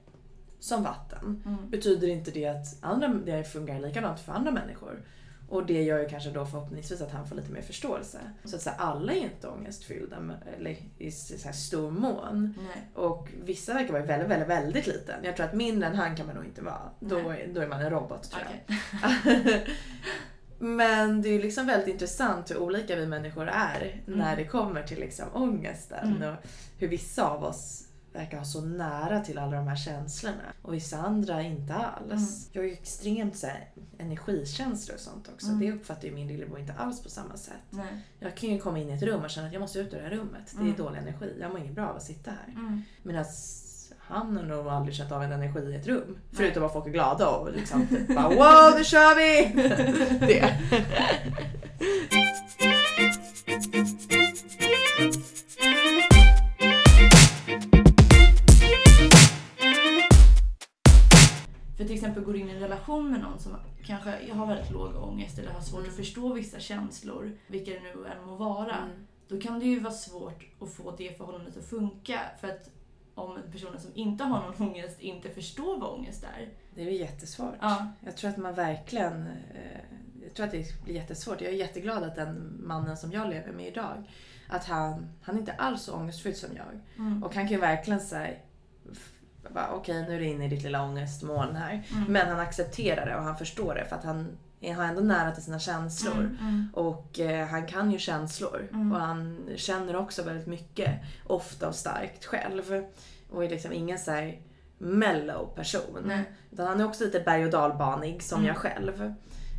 som 0.60 0.84
vatten 0.84 1.44
Mm. 1.46 1.70
betyder 1.70 2.08
inte 2.08 2.32
det 2.32 2.46
att 2.46 2.66
andra, 2.82 3.08
det 3.08 3.44
fungerar 3.44 3.80
likadant 3.80 4.20
för 4.20 4.32
andra 4.32 4.52
människor. 4.52 5.04
Och 5.50 5.66
det 5.66 5.84
gör 5.84 6.00
ju 6.00 6.10
kanske 6.10 6.30
då 6.30 6.46
förhoppningsvis 6.46 7.02
att 7.02 7.12
han 7.12 7.28
får 7.28 7.36
lite 7.36 7.52
mer 7.52 7.62
förståelse. 7.62 8.20
Så 8.44 8.56
att 8.56 8.62
så 8.62 8.70
här, 8.70 8.78
alla 8.78 9.14
är 9.14 9.18
inte 9.18 9.48
ångestfyllda 9.48 10.18
eller 10.58 10.76
i 10.98 11.12
så 11.12 11.46
här 11.46 11.54
stor 11.54 11.92
mån. 11.92 12.56
Nej. 12.58 12.90
Och 12.94 13.30
vissa 13.44 13.74
verkar 13.74 13.94
vara 13.94 14.04
väldigt, 14.04 14.30
väldigt, 14.30 14.50
väldigt 14.50 14.88
liten. 14.88 15.16
Jag 15.24 15.36
tror 15.36 15.46
att 15.46 15.54
mindre 15.54 15.90
än 15.90 15.96
han 15.96 16.16
kan 16.16 16.26
man 16.26 16.36
nog 16.36 16.46
inte 16.46 16.62
vara. 16.62 16.90
Då, 17.00 17.16
då 17.54 17.62
är 17.62 17.68
man 17.68 17.82
en 17.82 17.90
robot 17.90 18.32
tror 18.32 18.44
jag. 18.44 18.78
Okej. 19.04 19.66
Men 20.60 21.22
det 21.22 21.30
är 21.30 21.42
liksom 21.42 21.66
väldigt 21.68 21.88
intressant 21.88 22.52
hur 22.52 22.58
olika 22.58 22.96
vi 22.96 23.08
människor 23.08 23.48
är 23.48 24.02
när 24.06 24.14
Mm. 24.34 24.38
det 24.38 24.46
kommer 24.46 24.84
till 24.84 25.00
liksom 25.00 25.26
ångesten. 25.34 26.16
Mm. 26.16 26.30
Och 26.34 26.38
hur 26.78 26.88
vissa 26.88 27.24
av 27.30 27.44
oss 27.44 27.88
verkar 28.14 28.38
ha 28.38 28.46
så 28.46 28.62
nära 28.62 29.20
till 29.20 29.38
alla 29.38 29.56
de 29.56 29.68
här 29.68 29.76
känslorna. 29.76 30.54
Och 30.62 30.74
vissa 30.74 30.98
andra 30.98 31.42
inte 31.42 31.74
alls. 31.74 32.12
Mm. 32.12 32.50
Jag 32.52 32.62
har 32.62 32.68
ju 32.68 32.74
extremt 32.74 33.38
så 33.38 33.48
här, 33.48 33.70
energikänslor 33.98 34.96
och 34.96 35.02
sånt 35.02 35.30
också. 35.34 35.48
Mm. 35.48 35.60
Det 35.60 35.72
uppfattar 35.72 36.08
ju 36.08 36.14
min 36.14 36.28
lillebror 36.28 36.60
inte 36.60 36.74
alls 36.74 37.04
på 37.04 37.10
samma 37.10 37.38
sätt. 37.38 37.54
Nej. 37.70 37.86
Jag 38.20 38.36
kan 38.38 38.50
ju 38.50 38.60
komma 38.60 38.80
in 38.80 38.90
i 38.90 38.94
ett 38.94 39.02
rum 39.04 39.24
och 39.24 39.30
känna 39.30 39.48
att 39.48 39.54
jag 39.54 39.60
måste 39.60 39.80
ut 39.80 39.94
ur 39.94 39.98
det 39.98 40.04
här 40.04 40.10
rummet. 40.10 40.52
Det 40.52 40.58
är 40.58 40.62
Mm. 40.62 40.76
dålig 40.76 41.00
energi. 41.00 41.38
Jag 41.42 41.52
mår 41.52 41.60
inget 41.60 41.74
bra 41.76 41.88
av 41.90 41.96
att 41.96 42.04
sitta 42.04 42.32
här. 42.32 42.54
Mm. 42.56 42.82
Medan 43.04 43.26
han 44.08 44.38
har 44.38 44.44
nog 44.44 44.68
aldrig 44.68 44.96
känt 44.96 45.12
av 45.12 45.24
en 45.24 45.32
energi 45.32 45.60
i 45.60 45.76
ett 45.76 45.88
rum. 45.88 46.18
Förutom 46.32 46.64
att 46.64 46.74
folk 46.74 46.88
är 46.88 46.92
glada 46.92 47.30
och 47.30 47.52
liksom 47.54 47.88
typ 47.88 48.08
bara 48.16 48.30
wow 48.30 48.78
nu 48.78 48.84
kör 48.84 49.16
vi! 49.16 49.52
det. 50.28 50.60
För 61.78 61.84
till 61.84 61.94
exempel 61.96 62.24
går 62.24 62.36
in 62.36 62.50
i 62.50 62.52
en 62.52 62.60
relation 62.60 63.12
med 63.12 63.22
någon 63.22 63.40
som 63.40 63.56
kanske 63.86 64.34
har 64.34 64.46
väldigt 64.46 64.72
låg 64.72 64.96
ångest 64.96 65.40
eller 65.40 65.52
har 65.52 65.62
svårt 65.62 65.80
Mm. 65.80 65.90
att 65.90 65.96
förstå 65.96 66.34
vissa 66.34 66.60
känslor, 66.60 67.38
vilka 67.48 67.72
det 67.72 67.80
nu 67.80 67.90
än 68.08 68.26
må 68.28 68.36
vara. 68.36 68.76
Mm. 68.76 69.06
Då 69.28 69.40
kan 69.40 69.60
det 69.60 69.66
ju 69.66 69.80
vara 69.80 69.94
svårt 69.94 70.46
att 70.62 70.74
få 70.74 70.96
det 70.98 71.18
förhållandet 71.18 71.58
att 71.58 71.66
funka. 71.66 72.20
För 72.42 72.48
att 72.48 72.70
om 73.16 73.40
personen 73.52 73.80
som 73.80 73.92
inte 73.94 74.24
har 74.24 74.42
någon 74.42 74.70
ångest 74.70 75.00
inte 75.00 75.30
förstår 75.30 75.80
vad 75.80 75.90
ångest 75.94 76.24
är. 76.24 76.50
Det 76.76 76.82
är 76.82 76.86
ju 76.86 76.98
jättesvårt. 76.98 77.56
Ja. 77.62 77.88
Jag 78.02 78.18
tror 78.18 78.30
att 78.30 78.38
man 78.38 78.54
verkligen... 78.54 79.28
eh, 79.28 79.82
Jag 80.24 80.34
tror 80.34 80.46
att 80.46 80.52
det 80.52 80.84
blir 80.84 80.96
jättesvårt. 80.96 81.42
Jag 81.42 81.52
är 81.52 81.56
jätteglad 81.56 82.04
att 82.04 82.16
den 82.16 82.60
mannen 82.64 82.98
som 82.98 83.12
jag 83.12 83.30
lever 83.30 83.52
med 83.52 83.68
idag, 83.68 84.04
att 84.50 84.66
han, 84.66 85.08
han 85.22 85.36
är 85.36 85.40
inte 85.40 85.54
alls 85.54 85.82
så 85.84 85.94
ångestfylld 85.96 86.38
som 86.38 86.50
jag. 86.56 86.80
Mm. 86.98 87.24
Och 87.24 87.36
han 87.36 87.44
kan 87.44 87.52
ju 87.52 87.60
verkligen 87.62 88.00
säga 88.02 88.34
okej 89.74 90.04
nu 90.08 90.16
är 90.16 90.20
du 90.20 90.26
inne 90.26 90.46
i 90.46 90.50
ditt 90.50 90.64
lilla 90.64 90.84
ångestmoln 90.84 91.56
här. 91.56 91.84
Mm. 91.94 92.12
Men 92.12 92.28
han 92.28 92.40
accepterar 92.40 93.06
det 93.06 93.16
och 93.16 93.24
han 93.24 93.38
förstår 93.38 93.76
det 93.76 93.86
för 93.86 93.96
att 93.96 94.04
han 94.04 94.38
har 94.72 94.84
ändå 94.84 95.02
nära 95.02 95.32
till 95.32 95.44
sina 95.44 95.60
känslor. 95.60 96.14
Mm. 96.14 96.38
Mm. 96.40 96.68
Och 96.74 97.20
eh, 97.20 97.48
han 97.48 97.68
kan 97.68 97.92
ju 97.92 98.00
känslor. 98.00 98.68
Mm. 98.74 98.92
Och 98.92 99.00
han 99.00 99.50
känner 99.56 99.96
också 99.96 100.24
väldigt 100.24 100.48
mycket. 100.48 100.92
Ofta 101.28 101.68
och 101.68 101.76
starkt 101.76 102.26
själv. 102.26 102.84
Och 103.30 103.44
är 103.46 103.50
liksom 103.50 103.74
ingen 103.74 104.00
så 104.00 104.12
här 104.12 104.42
mellow 104.78 105.56
person. 105.56 106.00
Nej. 106.06 106.24
Utan 106.52 106.68
han 106.68 106.80
är 106.82 106.86
också 106.86 107.04
lite 107.04 107.20
berg 107.20 107.46
och 107.46 107.52
dalbanig 107.52 108.24
som 108.24 108.38
Mm. 108.40 108.48
jag 108.48 108.58
själv. 108.58 109.14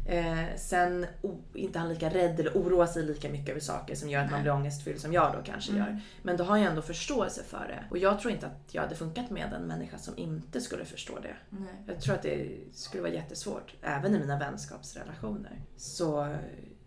Eh, 0.07 0.57
sen 0.57 1.07
o- 1.23 1.41
inte 1.55 1.79
han 1.79 1.89
lika 1.89 2.09
rädd 2.11 2.41
eller 2.41 2.53
oroar 2.53 2.87
sig 2.87 3.03
lika 3.03 3.29
mycket 3.29 3.49
över 3.49 3.61
saker 3.61 3.95
som 3.95 4.09
gör 4.11 4.21
att 4.21 4.31
man 4.31 4.33
Nej. 4.41 4.43
blir 4.43 4.53
ångestfylld 4.53 5.01
som 5.01 5.13
jag 5.13 5.33
då 5.33 5.43
kanske 5.45 5.73
Mm. 5.73 5.85
gör. 5.85 6.01
Men 6.23 6.37
då 6.37 6.45
har 6.45 6.57
jag 6.57 6.67
ändå 6.67 6.83
förståelse 6.83 7.43
för 7.45 7.69
det. 7.69 7.85
Och 7.91 7.99
jag 7.99 8.21
tror 8.21 8.33
inte 8.33 8.47
att 8.47 8.75
jag 8.75 8.83
hade 8.83 8.95
funkat 8.95 9.31
med 9.31 9.53
en 9.53 9.63
människa 9.63 9.99
som 9.99 10.19
inte 10.19 10.61
skulle 10.61 10.85
förstå 10.85 11.19
det. 11.19 11.37
Nej. 11.51 11.69
Jag 11.87 12.01
tror 12.01 12.15
att 12.15 12.23
det 12.23 12.49
skulle 12.73 13.03
vara 13.03 13.13
jättesvårt, 13.13 13.75
även 13.83 14.15
i 14.15 14.19
mina 14.19 14.39
vänskapsrelationer. 14.39 15.63
Så, 15.77 16.37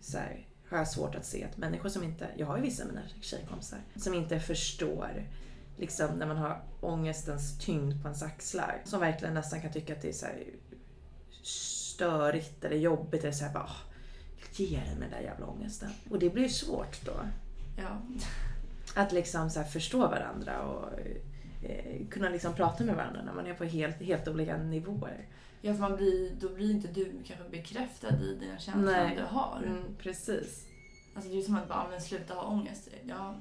så 0.02 0.18
här, 0.18 0.48
har 0.70 0.78
jag 0.78 0.88
svårt 0.88 1.16
att 1.16 1.26
se 1.26 1.44
att 1.52 1.58
människor 1.58 1.90
som 1.90 2.04
inte, 2.04 2.28
jag 2.38 2.48
har 2.48 2.58
ju 2.58 2.64
vissa 2.64 2.84
av 2.84 2.90
mina 2.90 3.02
tjejkompisar, 3.22 3.80
som 3.96 4.14
inte 4.14 4.40
förstår 4.40 5.28
liksom 5.78 6.08
när 6.16 6.26
man 6.28 6.38
har 6.38 6.62
ångestens 6.82 7.60
tyngd 7.60 8.02
på 8.02 8.08
ens 8.08 8.24
axlar. 8.24 8.82
Som 8.86 9.00
verkligen 9.00 9.34
nästan 9.34 9.62
kan 9.62 9.72
tycka 9.72 9.94
att 9.94 10.02
det 10.02 10.10
är 10.10 10.14
så 10.14 10.26
här 10.26 10.44
störigt 11.98 12.64
eller 12.66 12.76
jobbigt 12.78 13.24
eller 13.24 13.34
så 13.34 13.46
här 13.46 13.54
bara 13.54 13.64
"Åh, 13.64 13.76
Ge 14.52 14.78
dig 14.80 14.96
med 15.00 15.02
den 15.02 15.10
där 15.12 15.20
jävla 15.20 15.46
ångesten. 15.46 15.90
Och 16.10 16.20
det 16.20 16.30
blir 16.30 16.44
ju 16.44 16.50
svårt 16.50 17.06
då. 17.06 17.12
Ja. 17.78 18.02
Att 19.02 19.12
liksom 19.12 19.50
så 19.50 19.64
förstå 19.64 20.00
varandra 20.00 20.62
och 20.62 21.00
eh, 21.70 22.08
kunna 22.12 22.30
liksom 22.30 22.54
prata 22.54 22.84
med 22.84 22.96
varandra 22.96 23.22
när 23.24 23.34
man 23.34 23.48
är 23.48 23.54
på 23.54 23.64
helt, 23.64 24.02
helt 24.02 24.28
olika 24.28 24.58
nivåer. 24.58 25.26
ja, 25.62 25.74
för 25.74 25.82
man 25.82 25.96
blir, 25.96 26.32
då 26.42 26.50
blir 26.50 26.72
inte 26.72 26.88
du 26.88 27.12
kanske 27.26 27.50
bekräftad 27.50 28.10
i 28.22 28.38
dina 28.40 28.58
känslor 28.60 28.86
Nej. 28.92 29.16
du 29.18 29.24
har. 29.36 29.62
Mm, 29.66 29.84
precis. 30.00 30.66
Alltså 31.16 31.32
det 31.32 31.38
är 31.38 31.42
som 31.42 31.56
att 31.56 31.68
bara, 31.68 31.88
men 31.90 32.02
sluta 32.02 32.34
ha 32.34 32.44
ångest. 32.44 32.88
Ja. 33.04 33.36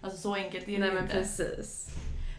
Alltså 0.00 0.20
så 0.20 0.34
enkelt 0.34 0.68
är 0.68 0.72
det 0.72 0.78
Nej 0.78 0.88
ju 0.88 0.94
men 0.94 1.04
inte. 1.04 1.14
precis. 1.16 1.88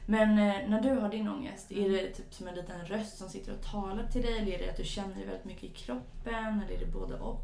Men 0.09 0.29
eh, 0.29 0.69
när 0.69 0.81
du 0.81 0.89
har 0.89 1.09
din 1.09 1.27
ångest, 1.27 1.71
är 1.71 1.77
Mm. 1.85 1.91
det 1.91 2.07
typ 2.11 2.33
som 2.33 2.47
en 2.47 2.55
liten 2.55 2.85
röst 2.85 3.17
som 3.17 3.29
sitter 3.29 3.53
och 3.53 3.61
talar 3.61 4.07
till 4.07 4.21
dig? 4.21 4.37
Eller 4.37 4.51
är 4.51 4.57
det 4.59 4.69
att 4.69 4.77
du 4.77 4.83
känner 4.83 5.15
det 5.15 5.25
väldigt 5.25 5.45
mycket 5.45 5.63
i 5.63 5.69
kroppen? 5.69 6.61
Eller 6.67 6.75
är 6.75 6.79
det 6.79 6.91
både 6.93 7.15
och? 7.15 7.43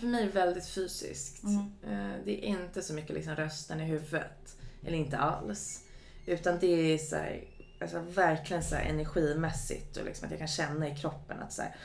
För 0.00 0.06
mig 0.06 0.22
är 0.22 0.26
det 0.26 0.32
väldigt 0.32 0.66
fysiskt. 0.68 1.42
Mm. 1.44 1.60
Eh, 1.82 2.16
Det 2.24 2.30
är 2.44 2.48
inte 2.48 2.82
så 2.82 2.94
mycket 2.94 3.14
liksom 3.14 3.36
rösten 3.36 3.80
i 3.80 3.84
huvudet. 3.84 4.56
Eller 4.86 4.98
inte 4.98 5.18
alls. 5.18 5.82
Utan 6.26 6.58
det 6.58 6.66
är 6.94 6.98
så 6.98 7.16
här, 7.16 7.44
alltså 7.80 7.98
verkligen 8.00 8.62
så 8.62 8.74
energimässigt 8.76 9.96
och 9.96 10.04
liksom 10.04 10.24
att 10.24 10.30
jag 10.30 10.38
kan 10.38 10.48
känna 10.48 10.88
i 10.88 10.96
kroppen 10.96 11.42
att 11.42 11.52
så 11.52 11.62
här, 11.62 11.76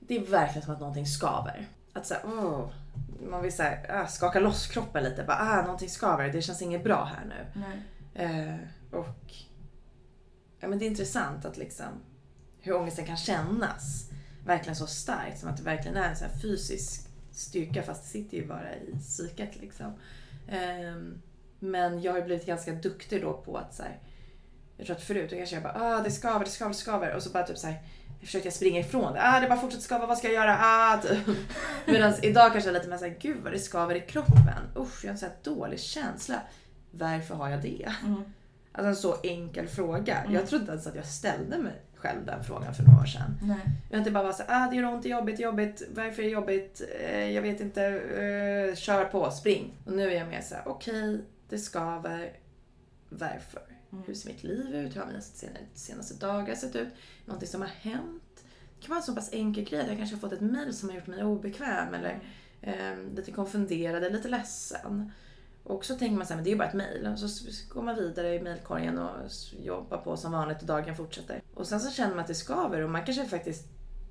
det 0.00 0.16
är 0.16 0.20
verkligen 0.26 0.64
som 0.64 0.74
att 0.74 0.80
någonting 0.80 1.06
skaver. 1.06 1.66
Att 1.92 2.06
så 2.06 2.14
här, 2.14 2.22
åh, 2.26 2.68
man 3.30 3.42
vill 3.42 3.52
så 3.52 3.62
här, 3.62 3.86
ah, 3.90 4.06
skaka 4.06 4.40
loss 4.40 4.66
kroppen 4.66 5.04
lite. 5.04 5.24
Bara, 5.24 5.38
ah, 5.38 5.62
någonting 5.62 5.88
skaver, 5.90 6.28
det 6.32 6.42
känns 6.42 6.62
inget 6.62 6.84
bra 6.84 7.04
här 7.04 7.24
nu. 7.24 7.60
Nej. 7.60 7.82
Och 8.90 9.32
ja, 10.60 10.68
men 10.68 10.78
det 10.78 10.84
är 10.84 10.90
intressant 10.90 11.44
att 11.44 11.56
liksom 11.56 11.88
hur 12.60 12.76
ångesten 12.76 13.06
kan 13.06 13.16
kännas 13.16 14.10
verkligen 14.46 14.76
så 14.76 14.86
starkt. 14.86 15.38
Som 15.38 15.48
att 15.48 15.56
det 15.56 15.62
verkligen 15.62 15.96
är 15.96 16.10
en 16.10 16.16
så 16.16 16.24
här 16.24 16.38
fysisk 16.42 17.08
styrka 17.30 17.82
fast 17.82 18.02
det 18.02 18.08
sitter 18.08 18.36
ju 18.36 18.46
bara 18.46 18.74
i 18.74 18.94
psyket. 19.00 19.56
Liksom. 19.60 19.92
Ehm, 20.48 21.22
men 21.58 22.02
jag 22.02 22.12
har 22.12 22.22
blivit 22.22 22.46
ganska 22.46 22.72
duktig 22.72 23.22
då 23.22 23.32
på 23.32 23.56
att 23.56 23.74
så 23.74 23.82
här, 23.82 23.98
jag 24.76 24.86
tror 24.86 24.96
att 24.96 25.02
förut 25.02 25.30
då 25.30 25.36
kanske 25.36 25.56
jag 25.56 25.62
bara 25.62 25.96
ah, 25.96 26.02
det 26.02 26.10
skaver, 26.10 26.44
det 26.44 26.50
skaver, 26.50 26.72
det 26.72 26.78
skaver 26.78 27.14
och 27.14 27.22
så 27.22 27.30
bara 27.30 27.42
typ 27.42 27.58
så 27.58 27.66
här, 27.66 27.82
jag 28.20 28.26
försökte 28.26 28.50
springa 28.50 28.80
ifrån 28.80 29.12
det. 29.12 29.20
Ah, 29.22 29.40
det 29.40 29.48
bara 29.48 29.60
fortsätter 29.60 29.84
skava, 29.84 30.06
vad 30.06 30.18
ska 30.18 30.26
jag 30.26 30.34
göra? 30.34 30.58
Ah, 30.60 31.02
typ. 31.02 31.18
Medan 31.86 32.14
idag 32.22 32.52
kanske 32.52 32.70
jag 32.70 32.76
är 32.76 32.80
lite 32.80 32.90
mer 32.90 32.98
såhär, 32.98 33.16
gud 33.20 33.36
vad 33.42 33.52
det 33.52 33.58
skaver 33.58 33.94
i 33.94 34.00
kroppen. 34.00 34.62
Usch, 34.76 35.04
jag 35.04 35.08
har 35.08 35.12
en 35.12 35.18
sån 35.18 35.28
här 35.28 35.36
dålig 35.42 35.80
känsla. 35.80 36.42
Varför 36.90 37.34
har 37.34 37.48
jag 37.48 37.62
det? 37.62 37.92
Mm. 38.04 38.22
Alltså 38.76 38.88
en 38.88 38.96
så 38.96 39.16
enkel 39.22 39.68
fråga. 39.68 40.18
Mm. 40.20 40.34
Jag 40.34 40.46
trodde 40.46 40.62
inte 40.62 40.72
ens 40.72 40.86
att 40.86 40.94
jag 40.94 41.06
ställde 41.06 41.58
mig 41.58 41.72
själv 41.94 42.26
den 42.26 42.44
frågan 42.44 42.74
för 42.74 42.82
några 42.82 43.00
år 43.00 43.06
sedan. 43.06 43.38
Nej. 43.42 43.58
Jag 43.90 44.00
inte 44.00 44.10
bara 44.10 44.24
var 44.24 44.32
så 44.32 44.42
ah 44.48 44.68
det 44.70 44.76
gör 44.76 44.84
ont, 44.84 45.02
det 45.02 45.08
är 45.08 45.10
jobbigt, 45.10 45.40
jobbigt, 45.40 45.82
varför 45.94 46.22
är 46.22 46.26
det 46.26 46.32
jobbigt, 46.32 46.82
eh, 47.00 47.30
jag 47.30 47.42
vet 47.42 47.60
inte, 47.60 47.84
eh, 47.84 48.76
kör 48.76 49.04
på, 49.04 49.30
spring. 49.30 49.74
Och 49.84 49.92
nu 49.92 50.10
är 50.10 50.18
jag 50.18 50.28
mer 50.28 50.40
såhär, 50.40 50.62
okej, 50.66 51.20
det 51.48 51.58
skaver, 51.58 52.32
varför? 53.08 53.62
Mm. 53.92 54.04
Hur 54.06 54.14
ser 54.14 54.28
mitt 54.28 54.44
liv 54.44 54.74
ut? 54.74 54.96
Hur 54.96 55.00
har 55.00 55.06
mina 55.06 55.20
senaste, 55.20 55.64
senaste 55.74 56.14
dagar 56.14 56.54
sett 56.54 56.76
ut? 56.76 56.88
Någonting 57.24 57.48
som 57.48 57.60
har 57.60 57.68
hänt? 57.68 58.44
Det 58.78 58.86
kan 58.86 58.90
vara 58.90 58.98
en 58.98 59.06
så 59.06 59.14
pass 59.14 59.32
enkel 59.32 59.64
grej 59.64 59.80
att 59.80 59.88
jag 59.88 59.98
kanske 59.98 60.16
har 60.16 60.20
fått 60.20 60.32
ett 60.32 60.40
mail 60.40 60.74
som 60.74 60.88
har 60.88 60.96
gjort 60.96 61.06
mig 61.06 61.24
obekväm 61.24 61.94
eller 61.94 62.18
eh, 62.60 62.98
lite 63.16 63.32
konfunderad 63.32 64.04
eller 64.04 64.16
lite 64.16 64.28
ledsen. 64.28 65.12
Och 65.66 65.84
så 65.84 65.94
tänker 65.94 66.16
man 66.16 66.26
så 66.26 66.32
här, 66.32 66.36
men 66.36 66.44
det 66.44 66.50
är 66.50 66.52
ju 66.52 66.58
bara 66.58 66.68
ett. 67.12 67.22
Och 67.22 67.30
så 67.30 67.74
går 67.74 67.82
man 67.82 67.94
vidare 67.96 68.34
i 68.34 68.40
mailkorgen 68.42 68.98
och 68.98 69.10
jobbar 69.58 69.98
på 69.98 70.16
som 70.16 70.32
vanligt 70.32 70.60
och 70.60 70.66
dagen 70.66 70.96
fortsätter. 70.96 71.42
Och 71.54 71.66
sen 71.66 71.80
så 71.80 71.90
känner 71.90 72.10
man 72.10 72.18
att 72.18 72.26
det 72.26 72.34
skaver 72.34 72.80
och 72.80 72.90
man 72.90 73.04
kanske 73.04 73.24
faktiskt 73.24 73.66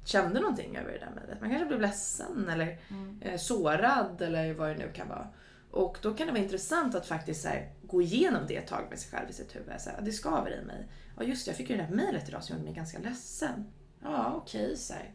kände 0.06 0.40
någonting 0.40 0.78
över 0.78 0.92
det 0.92 0.98
där 1.00 1.12
mejlet. 1.16 1.42
Man 1.42 1.50
kanske 1.50 1.68
blev 1.68 1.82
ledsen 1.82 2.50
eller 2.50 2.80
Mm. 2.90 3.22
eh, 3.22 3.38
sårad 3.38 4.22
eller 4.22 4.54
vad 4.54 4.70
det 4.70 4.76
nu 4.78 4.92
kan 4.94 5.08
vara. 5.10 5.28
Och 5.72 5.98
då 6.02 6.14
kan 6.14 6.28
det 6.28 6.34
vara 6.34 6.44
intressant 6.44 6.96
att 6.96 7.06
faktiskt 7.06 7.46
här, 7.46 7.74
gå 7.84 8.02
igenom 8.02 8.42
det 8.48 8.56
ett 8.58 8.68
tag 8.68 8.88
med 8.90 9.00
sig 9.00 9.12
själv 9.12 9.30
i 9.30 9.34
sitt 9.34 9.56
huvud. 9.56 9.74
Så 9.82 9.90
här, 9.90 10.02
det 10.02 10.12
skaver 10.12 10.62
i 10.62 10.66
mig. 10.66 10.88
Ja 11.18 11.24
just 11.24 11.46
det, 11.46 11.50
jag 11.50 11.58
fick 11.58 11.70
ju 11.70 11.78
det 11.78 11.84
där 11.84 11.96
mejlet 11.96 12.30
idag 12.30 12.44
som 12.44 12.56
gjorde 12.56 12.66
mig 12.66 12.74
ganska 12.76 13.00
ledsen. 13.00 13.66
Ja 14.04 14.34
okej, 14.38 14.78
så 14.78 14.94
här. 14.94 15.14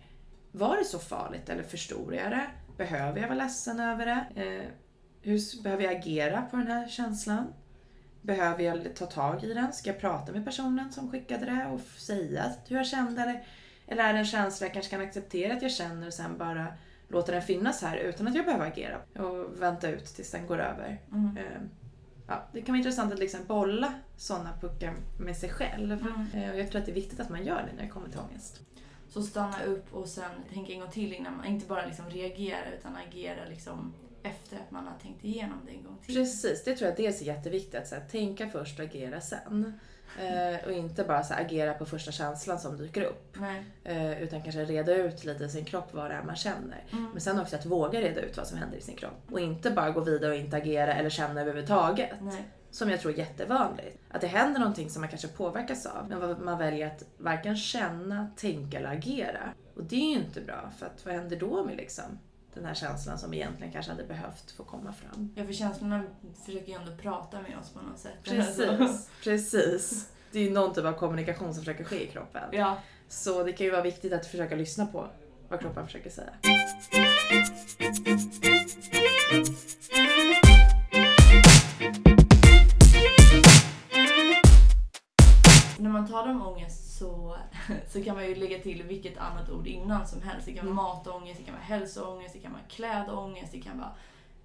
Var 0.53 0.77
det 0.77 0.85
så 0.85 0.99
farligt 0.99 1.49
eller 1.49 1.63
förstod 1.63 2.15
jag 2.15 2.31
det? 2.31 2.47
Behöver 2.77 3.21
jag 3.21 3.29
vara 3.29 3.39
ledsen 3.39 3.81
över 3.81 4.07
det? 4.07 4.43
Eh, 4.45 4.69
hur 5.23 5.63
behöver 5.63 5.85
jag 5.85 5.97
agera 5.97 6.43
på 6.43 6.57
den 6.57 6.67
här 6.67 6.89
känslan? 6.89 7.47
Behöver 8.23 8.63
jag 8.63 8.95
ta 8.97 9.07
tag 9.07 9.45
i 9.45 9.55
den? 9.55 9.73
Ska 9.73 9.91
jag 9.91 10.01
prata 10.01 10.33
med 10.33 10.45
personen 10.45 10.93
som 10.93 11.11
skickade 11.11 11.47
det 11.47 11.67
och 11.67 11.81
säga 11.81 12.53
hur 12.69 12.77
jag 12.77 12.87
kände? 12.87 13.23
Eller, 13.23 13.45
eller 13.87 14.05
är 14.05 14.13
det 14.13 14.19
en 14.19 14.25
känsla 14.25 14.67
jag 14.67 14.75
kanske 14.75 14.91
kan 14.91 15.01
acceptera 15.01 15.55
att 15.55 15.63
jag 15.63 15.73
känner 15.73 16.07
och 16.07 16.15
sen 16.15 16.39
bara 16.39 16.67
låta 17.09 17.33
den 17.33 17.43
finnas 17.43 17.83
här 17.83 17.97
utan 17.97 18.29
att 18.29 18.35
jag 18.35 18.45
behöver 18.45 18.67
agera 18.67 18.99
och 19.25 19.63
vänta 19.63 19.89
ut 19.91 20.05
tills 20.07 20.31
den 20.31 20.47
går 20.47 20.59
över. 20.59 21.01
Mm. 21.13 21.37
Eh, 21.37 21.63
Ja, 22.27 22.43
det 22.53 22.63
kan 22.63 22.73
vara 22.73 22.79
intressant 22.79 23.13
att 23.13 23.19
liksom 23.19 23.41
bolla 23.47 23.93
sådana 24.17 24.51
puckar 24.61 24.95
med 25.21 25.37
sig 25.37 25.51
själv. 25.51 25.93
Mm. 25.93 26.27
Eh, 26.45 26.51
Och 26.51 26.59
jag 26.59 26.71
tror 26.71 26.81
att 26.81 26.87
det 26.87 26.93
är 26.93 26.95
viktigt 26.95 27.21
att 27.21 27.29
man 27.29 27.45
gör 27.45 27.67
det 27.71 27.77
när 27.77 27.83
det 27.83 27.89
kommer 27.89 28.09
till 28.09 28.19
ångest. 28.21 28.61
Så 29.09 29.23
stanna 29.23 29.63
upp 29.63 29.95
och 29.95 30.09
sen 30.09 30.31
tänka 30.53 30.73
en 30.73 30.81
gång 30.81 30.91
till 30.91 31.13
innan 31.13 31.37
man, 31.37 31.47
inte 31.47 31.67
bara 31.67 31.87
liksom 31.87 32.11
reagera 32.11 32.71
utan 32.79 32.97
agera 32.97 33.45
liksom 33.49 33.95
efter 34.23 34.57
att 34.57 34.71
man 34.71 34.87
har 34.87 34.99
tänkt 35.03 35.25
igenom 35.25 35.59
det 35.67 35.73
en 35.73 35.85
gång 35.85 35.99
till. 36.07 36.15
Precis, 36.15 36.65
det 36.65 36.77
tror 36.77 36.89
jag 36.89 36.97
dels 36.97 37.21
är 37.21 37.25
jätteviktigt. 37.25 37.75
Att 37.75 37.89
så 37.89 37.95
här, 37.95 38.03
tänka 38.11 38.49
först 38.49 38.79
och 38.79 38.85
agera 38.85 39.21
sen. 39.21 39.81
Eh, 40.19 40.67
och 40.67 40.73
inte 40.73 41.05
bara 41.05 41.23
så 41.23 41.35
här, 41.35 41.45
agera 41.45 41.75
på 41.75 41.87
första 41.87 42.13
känslan 42.13 42.59
som 42.59 42.77
dyker 42.77 43.03
upp. 43.03 43.37
Eh, 43.85 44.23
utan 44.23 44.43
kanske 44.43 44.65
reda 44.65 44.95
ut 44.95 45.25
lite 45.25 45.45
i 45.45 45.49
sin 45.49 45.65
kropp 45.65 45.95
vad 45.95 46.11
det 46.11 46.15
är 46.15 46.23
man 46.23 46.37
känner. 46.37 46.85
Mm. 46.93 47.11
Men 47.13 47.21
sen 47.21 47.41
också 47.41 47.57
att 47.57 47.67
våga 47.67 48.01
reda 48.01 48.21
ut 48.21 48.37
vad 48.37 48.47
som 48.47 48.59
händer 48.59 48.79
i 48.79 48.81
sin 48.81 48.97
kropp. 48.97 49.23
Och 49.31 49.41
inte 49.41 49.71
bara 49.71 49.91
gå 49.91 50.01
vidare 50.01 50.31
och 50.31 50.39
inte 50.39 50.57
agera 50.57 50.95
eller 50.95 51.11
känna 51.11 51.41
överhuvudtaget. 51.41 52.11
Nej. 52.21 52.45
Som 52.71 52.91
jag 52.91 53.01
tror 53.01 53.13
är 53.13 53.19
jättevanligt. 53.19 53.99
Att 54.11 54.21
det 54.21 54.27
händer 54.27 54.61
någonting 54.61 54.91
som 54.91 55.01
man 55.01 55.09
kanske 55.09 55.29
påverkas 55.29 55.87
av. 55.87 56.09
Men 56.09 56.45
man 56.45 56.59
väljer 56.59 56.87
att 56.87 57.05
varken 57.19 57.57
känna, 57.57 58.31
tänka 58.37 58.79
eller 58.79 58.93
agera. 58.93 59.55
Och 59.77 59.85
det 59.85 59.97
är 59.97 60.11
ju 60.11 60.17
inte 60.17 60.41
bra. 60.41 60.71
För 60.79 60.87
att 60.87 61.07
vad 61.07 61.15
händer 61.15 61.37
då 61.37 61.65
med 61.65 61.77
liksom 61.77 62.19
den 62.55 62.65
här 62.65 62.75
känslan 62.75 63.19
som 63.19 63.35
egentligen 63.35 63.73
kanske 63.73 63.93
hade 63.93 64.05
behövt 64.05 64.51
få 64.51 64.65
komma 64.65 64.93
fram? 64.93 65.33
Ja, 65.37 65.45
för 65.45 65.53
känslorna 65.53 66.03
försöker 66.45 66.69
ju 66.69 66.75
ändå 66.75 66.97
prata 66.97 67.43
med 67.43 67.59
oss 67.59 67.71
på 67.71 67.81
något 67.81 67.99
sätt. 67.99 68.13
Precis, 68.25 69.11
precis. 69.25 70.09
Det 70.33 70.39
är 70.39 70.43
ju 70.43 70.51
någon 70.51 70.75
typ 70.75 70.85
av 70.85 70.93
kommunikation 70.93 71.55
som 71.55 71.63
försöker 71.63 71.85
ske 71.85 72.05
i 72.05 72.07
kroppen. 72.07 72.43
Ja. 72.53 72.77
Så 73.09 73.45
det 73.45 73.53
kan 73.53 73.67
ju 73.67 73.71
vara 73.71 73.83
viktigt 73.83 74.13
att 74.13 74.27
försöka 74.27 74.57
lyssna 74.57 74.87
på 74.87 75.07
vad 75.49 75.61
kroppen 75.61 75.87
försöker 75.87 76.11
säga. 76.11 76.31
När 85.79 85.91
man 85.91 86.09
talar 86.09 86.31
om 86.31 86.43
ångest 86.43 86.80
så, 87.01 87.37
så 87.89 88.05
kan 88.05 88.15
man 88.15 88.27
ju 88.27 88.35
lägga 88.35 88.59
till 88.59 88.83
vilket 88.83 89.19
annat 89.19 89.51
ord 89.51 89.67
innan 89.67 90.07
som 90.07 90.23
helst. 90.23 90.47
Det 90.47 90.53
kan 90.53 90.67
vara 90.67 90.75
matångest, 90.75 91.41
det 91.41 91.45
kan 91.45 91.55
vara 91.55 91.65
hälsoångest, 91.65 92.35
det 92.35 92.41
kan 92.41 92.53
vara 92.53 92.63
klädångest, 92.69 93.53
det 93.53 93.61
kan 93.61 93.79
vara 93.79 93.93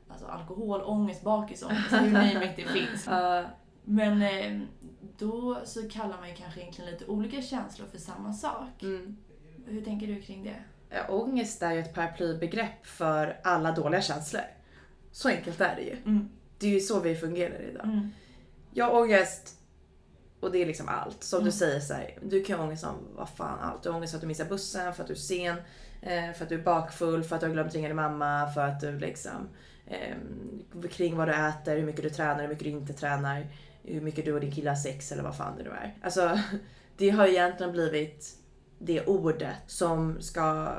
alltså, 0.08 0.26
alkoholångest, 0.26 1.24
bakisångest, 1.24 1.94
hur 1.94 2.12
name 2.12 2.46
it 2.46 2.56
det 2.56 2.68
finns. 2.68 3.08
Uh, 3.12 3.46
Men 3.84 4.22
eh, 4.22 4.62
då 5.18 5.62
så 5.66 5.90
kallar 5.90 6.18
man 6.18 6.30
ju 6.30 6.36
kanske 6.36 6.60
egentligen 6.60 6.92
lite 6.92 7.06
olika 7.06 7.42
känslor 7.42 7.88
för 7.88 7.98
samma 7.98 8.34
sak. 8.34 8.84
mm. 8.84 9.18
Hur 9.66 9.82
tänker 9.82 10.08
du 10.08 10.22
kring 10.22 10.44
det? 10.44 10.56
Ja, 10.90 11.08
ångest 11.10 11.62
är 11.62 11.72
ju 11.72 11.80
ett 11.80 11.94
paraplybegrepp 11.94 12.86
för 12.86 13.40
alla 13.44 13.72
dåliga 13.72 14.02
känslor. 14.02 14.42
Så 15.12 15.30
enkelt 15.30 15.62
är 15.62 15.76
det 15.76 15.82
ju. 15.82 15.98
Mm. 16.06 16.30
Det 16.58 16.68
är 16.68 16.72
ju 16.72 16.80
så 16.80 17.00
vi 17.00 17.16
fungerar 17.16 17.62
idag. 17.62 17.86
Mm. 17.86 18.10
Jag 18.74 18.86
har 18.86 19.02
ångest 19.02 19.60
och 20.46 20.52
det 20.52 20.62
är 20.62 20.66
liksom 20.66 20.88
allt. 20.90 21.24
Som 21.24 21.38
Mm. 21.40 21.46
du 21.46 21.52
säger 21.52 21.80
så 21.80 21.94
här, 21.94 22.18
du 22.22 22.44
kan 22.44 22.60
ha 22.60 22.66
ångest 22.66 22.84
om 22.84 22.96
vad 23.16 23.30
fan 23.30 23.60
allt. 23.60 23.84
Du 23.84 23.90
har 23.90 23.96
ångest 23.98 24.12
för 24.12 24.18
att 24.18 24.22
du 24.22 24.28
missar 24.28 24.46
bussen, 24.46 24.94
för 24.94 25.02
att 25.04 25.08
du 25.08 25.14
är 25.14 25.18
sen, 25.18 25.56
eh, 26.02 26.34
för 26.34 26.44
att 26.44 26.50
du 26.50 26.56
är 26.56 26.64
bakfull, 26.64 27.24
för 27.24 27.36
att 27.36 27.42
du 27.42 27.48
har 27.48 27.54
glömt 27.54 27.74
ringa 27.74 27.88
din 27.88 27.96
mamma, 27.96 28.52
för 28.54 28.62
att 28.62 28.80
du 28.80 29.00
liksom 29.00 29.50
eh, 29.88 30.16
kring 30.92 31.18
vad 31.18 31.28
du 31.28 31.34
äter, 31.34 31.76
hur 31.78 31.86
mycket 31.86 32.04
du 32.04 32.10
tränar, 32.10 32.42
hur 32.42 32.48
mycket 32.48 32.64
du 32.64 32.70
inte 32.70 32.94
tränar, 32.94 33.48
hur 33.84 34.02
mycket 34.02 34.26
du 34.26 34.34
och 34.34 34.40
din 34.40 34.52
kille 34.52 34.70
har 34.70 34.76
sex 34.76 35.12
eller 35.12 35.24
vad 35.24 35.38
fan 35.38 35.58
det 35.58 35.64
nu 35.64 35.70
är. 35.70 35.96
Alltså, 36.04 36.40
det 36.98 37.10
har 37.10 37.28
egentligen 37.28 37.72
blivit 37.72 38.36
det 38.80 39.06
ordet 39.06 39.56
som 39.68 40.22
ska 40.22 40.74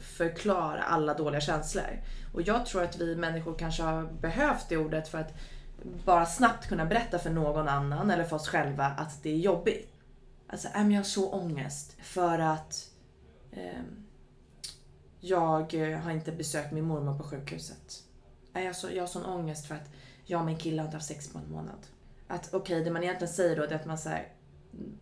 förklara 0.00 0.82
alla 0.82 1.14
dåliga 1.14 1.40
känslor. 1.40 2.02
Och 2.34 2.42
jag 2.42 2.66
tror 2.66 2.82
att 2.82 3.00
vi 3.00 3.16
människor 3.16 3.54
kanske 3.58 3.82
har 3.82 4.02
behövt 4.20 4.68
det 4.68 4.76
ordet 4.76 5.08
för 5.08 5.18
att 5.18 5.34
bara 6.04 6.26
snabbt 6.26 6.68
kunna 6.68 6.84
berätta 6.84 7.18
för 7.18 7.30
någon 7.30 7.68
annan 7.68 8.10
eller 8.10 8.24
för 8.24 8.36
oss 8.36 8.48
själva 8.48 8.84
att 8.84 9.22
det 9.22 9.30
är 9.30 9.36
jobbigt. 9.36 9.92
Alltså, 10.46 10.68
men 10.74 10.90
jag 10.90 10.98
har 10.98 11.04
så 11.04 11.30
ångest 11.32 11.96
för 12.02 12.38
att 12.38 12.90
ehm, 13.52 14.06
jag 15.20 15.74
eh, 15.74 15.98
har 15.98 16.10
inte 16.10 16.32
besökt 16.32 16.72
min 16.72 16.84
mormor 16.84 17.18
på 17.18 17.24
sjukhuset. 17.24 18.02
Äh, 18.54 18.60
jag, 18.60 18.68
har 18.68 18.74
så, 18.74 18.88
jag 18.92 19.02
har 19.02 19.08
sån 19.08 19.24
ångest 19.24 19.66
för 19.66 19.74
att 19.74 19.90
jag 20.24 20.40
och 20.40 20.46
min 20.46 20.56
kille 20.56 20.82
har 20.82 20.86
inte 20.86 20.96
haft 20.96 21.08
sex 21.08 21.28
på 21.28 21.38
en 21.38 21.50
månad. 21.50 21.86
Att 22.28 22.54
okej, 22.54 22.84
det 22.84 22.90
man 22.90 23.02
egentligen 23.02 23.34
säger 23.34 23.56
då 23.56 23.66
det 23.66 23.74
är 23.74 23.78
att 23.78 23.86
man, 23.86 23.98
så 23.98 24.08
här, 24.08 24.28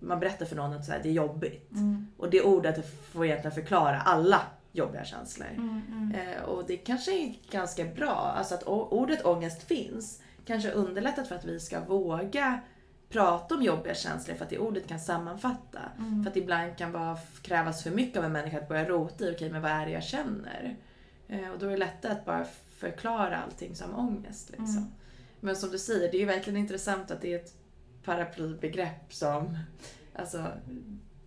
man 0.01 0.21
berättar 0.21 0.47
för 0.47 0.57
någon 0.57 0.73
att 0.73 0.85
så 0.85 0.93
här, 0.93 1.01
det 1.03 1.09
är 1.09 1.13
jobbigt. 1.13 1.73
Mm. 1.73 2.07
Och 2.17 2.31
det 2.31 2.43
ordet 2.43 2.95
får 3.13 3.27
egentligen 3.27 3.55
förklara 3.55 4.01
alla 4.01 4.41
jobbiga 4.73 5.05
känslor. 5.05 5.49
Mm. 5.49 5.83
Mm. 5.89 6.15
Eh, 6.15 6.43
och 6.43 6.65
det 6.67 6.77
kanske 6.77 7.13
är 7.13 7.35
ganska 7.51 7.85
bra, 7.85 8.35
alltså 8.37 8.55
att 8.55 8.63
ordet 8.67 9.25
ångest 9.25 9.63
finns. 9.63 10.21
Kanske 10.45 10.71
underlättat 10.71 11.29
för 11.29 11.35
att 11.35 11.45
vi 11.45 11.61
ska 11.61 11.81
våga 11.81 12.61
prata 13.09 13.55
om 13.55 13.63
jobbiga 13.63 13.95
känslor 13.95 14.35
för 14.35 14.45
att 14.45 14.51
det 14.51 14.59
ordet 14.59 14.89
kan 14.89 15.01
sammanfatta. 15.01 15.81
Mm. 15.99 16.23
För 16.23 16.31
att 16.31 16.37
ibland 16.37 16.77
kan 16.77 16.93
vara, 16.93 17.19
krävas 17.43 17.83
för 17.83 17.91
mycket 17.91 18.19
av 18.19 18.25
en 18.25 18.33
människa 18.33 18.59
att 18.59 18.69
börja 18.69 18.89
rota 18.89 19.25
i, 19.25 19.35
okej 19.35 19.51
men 19.51 19.63
vad 19.63 19.71
är 19.71 19.87
det 19.87 19.93
jag 19.93 20.03
känner? 20.03 20.77
Eh, 21.29 21.49
och 21.49 21.59
då 21.59 21.67
är 21.67 21.71
det 21.71 21.77
lättare 21.77 22.13
att 22.13 22.25
bara 22.25 22.47
förklara 22.77 23.37
allting 23.37 23.77
som 23.77 23.95
ångest. 23.95 24.51
Liksom. 24.51 24.77
Mm. 24.77 24.91
Men 25.41 25.57
som 25.57 25.71
du 25.71 25.79
säger, 25.79 26.11
det 26.11 26.17
är 26.17 26.21
ju 26.21 26.27
verkligen 26.27 26.57
intressant 26.57 27.11
att 27.11 27.21
det 27.21 27.35
är 27.35 27.39
ett 27.39 27.55
paraplybegrepp 28.05 29.15
som 29.15 29.59
alltså, 30.15 30.47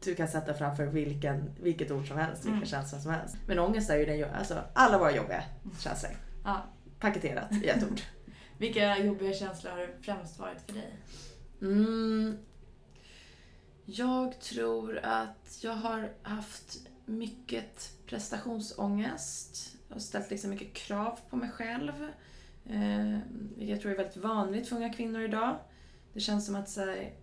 du 0.03 0.15
kan 0.15 0.27
sätta 0.27 0.53
framför 0.53 0.85
vilken, 0.85 1.51
vilket 1.61 1.91
ord 1.91 2.07
som 2.07 2.17
helst, 2.17 2.41
vilken 2.41 2.53
mm. 2.53 2.67
känsla 2.67 2.99
som 2.99 3.11
helst. 3.11 3.37
Men 3.47 3.59
ångest 3.59 3.89
är 3.89 3.97
ju 3.97 4.05
den, 4.05 4.29
alltså 4.33 4.59
alla 4.73 4.97
våra 4.97 5.15
jobbiga 5.15 5.43
känslor. 5.79 6.11
Ja. 6.43 6.65
Paketerat 6.99 7.51
i 7.51 7.67
ett 7.67 7.83
ord. 7.91 8.01
Vilka 8.57 8.97
jobbiga 8.97 9.33
känslor 9.33 9.71
har 9.71 9.77
det 9.77 9.89
främst 10.01 10.39
varit 10.39 10.61
för 10.61 10.73
dig? 10.73 10.93
Mm, 11.61 12.37
jag 13.85 14.39
tror 14.39 14.97
att 14.97 15.59
jag 15.61 15.73
har 15.73 16.13
haft 16.21 16.79
mycket 17.05 17.93
prestationsångest 18.05 19.75
och 19.89 20.01
ställt 20.01 20.31
liksom 20.31 20.49
mycket 20.49 20.73
krav 20.73 21.19
på 21.29 21.35
mig 21.35 21.49
själv. 21.49 22.03
Eh, 22.65 23.19
vilket 23.29 23.69
jag 23.69 23.81
tror 23.81 23.91
är 23.91 23.97
väldigt 23.97 24.17
vanligt 24.17 24.67
för 24.69 24.75
unga 24.75 24.93
kvinnor 24.93 25.21
idag. 25.21 25.57
Det 26.13 26.19
känns 26.19 26.45
som 26.45 26.55
att 26.55 26.69
så 26.69 26.81
här, 26.81 27.13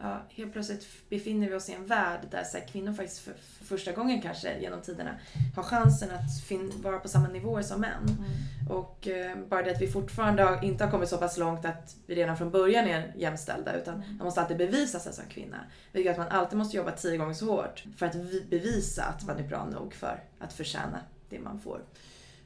ja, 0.00 0.22
helt 0.30 0.52
plötsligt 0.52 0.86
befinner 1.08 1.48
vi 1.48 1.54
oss 1.54 1.68
i 1.68 1.72
en 1.72 1.86
värld 1.86 2.20
där 2.30 2.44
så 2.44 2.58
här, 2.58 2.66
kvinnor 2.66 2.92
faktiskt 2.92 3.18
för, 3.18 3.32
för, 3.32 3.64
första 3.64 3.92
gången 3.92 4.22
kanske 4.22 4.60
genom 4.60 4.82
tiderna 4.82 5.14
har 5.56 5.62
chansen 5.62 6.10
att 6.10 6.40
fin- 6.48 6.72
vara 6.82 6.98
på 6.98 7.08
samma 7.08 7.28
nivåer 7.28 7.62
som 7.62 7.80
män. 7.80 8.08
Mm. 8.08 8.78
Och 8.78 9.08
eh, 9.08 9.38
bara 9.48 9.62
det 9.62 9.70
att 9.70 9.82
vi 9.82 9.88
fortfarande 9.88 10.42
har, 10.42 10.64
inte 10.64 10.84
har 10.84 10.90
kommit 10.90 11.08
så 11.08 11.18
pass 11.18 11.38
långt 11.38 11.64
att 11.64 11.96
vi 12.06 12.14
redan 12.14 12.36
från 12.36 12.50
början 12.50 12.86
är 12.86 13.12
jämställda 13.16 13.72
utan 13.72 13.94
mm. 13.94 14.16
man 14.16 14.24
måste 14.24 14.40
alltid 14.40 14.56
bevisa 14.56 14.98
sig 14.98 15.12
som 15.12 15.24
kvinna. 15.24 15.56
Vilket 15.92 16.16
gör 16.16 16.22
att 16.22 16.30
man 16.30 16.40
alltid 16.40 16.58
måste 16.58 16.76
jobba 16.76 16.90
tio 16.90 17.16
gånger 17.16 17.34
så 17.34 17.46
hårt 17.46 17.84
för 17.96 18.06
att 18.06 18.14
bevisa 18.50 19.04
att 19.04 19.26
man 19.26 19.38
är 19.38 19.48
bra 19.48 19.66
nog 19.66 19.94
för 19.94 20.22
att 20.38 20.52
förtjäna 20.52 21.00
det 21.28 21.38
man 21.38 21.60
får. 21.60 21.80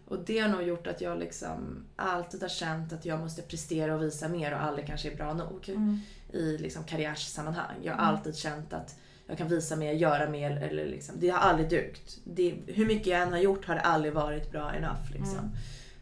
Och 0.08 0.18
det 0.26 0.38
har 0.38 0.48
nog 0.48 0.62
gjort 0.62 0.86
att 0.86 1.00
jag 1.00 1.18
liksom 1.18 1.84
alltid 1.96 2.42
har 2.42 2.48
känt 2.48 2.92
att 2.92 3.04
jag 3.04 3.20
måste 3.20 3.42
prestera 3.42 3.94
och 3.94 4.02
visa 4.02 4.28
mer 4.28 4.54
och 4.54 4.62
aldrig 4.62 4.86
kanske 4.86 5.10
är 5.10 5.16
bra 5.16 5.34
nog. 5.34 5.68
Mm 5.68 6.00
i 6.34 6.58
liksom 6.58 6.84
karriärssammanhang. 6.84 7.76
Jag 7.82 7.92
har 7.92 8.02
mm. 8.02 8.14
alltid 8.14 8.36
känt 8.36 8.72
att 8.72 8.96
jag 9.26 9.38
kan 9.38 9.48
visa 9.48 9.76
mer, 9.76 9.92
göra 9.92 10.30
mer. 10.30 10.50
Eller 10.50 10.86
liksom, 10.86 11.14
det 11.20 11.28
har 11.28 11.38
aldrig 11.38 11.68
dugt. 11.68 12.18
Det, 12.24 12.54
hur 12.66 12.86
mycket 12.86 13.06
jag 13.06 13.22
än 13.22 13.32
har 13.32 13.38
gjort 13.38 13.66
har 13.66 13.74
det 13.74 13.80
aldrig 13.80 14.12
varit 14.12 14.52
bra 14.52 14.74
enough. 14.74 15.12
Liksom. 15.12 15.38
Mm. 15.38 15.50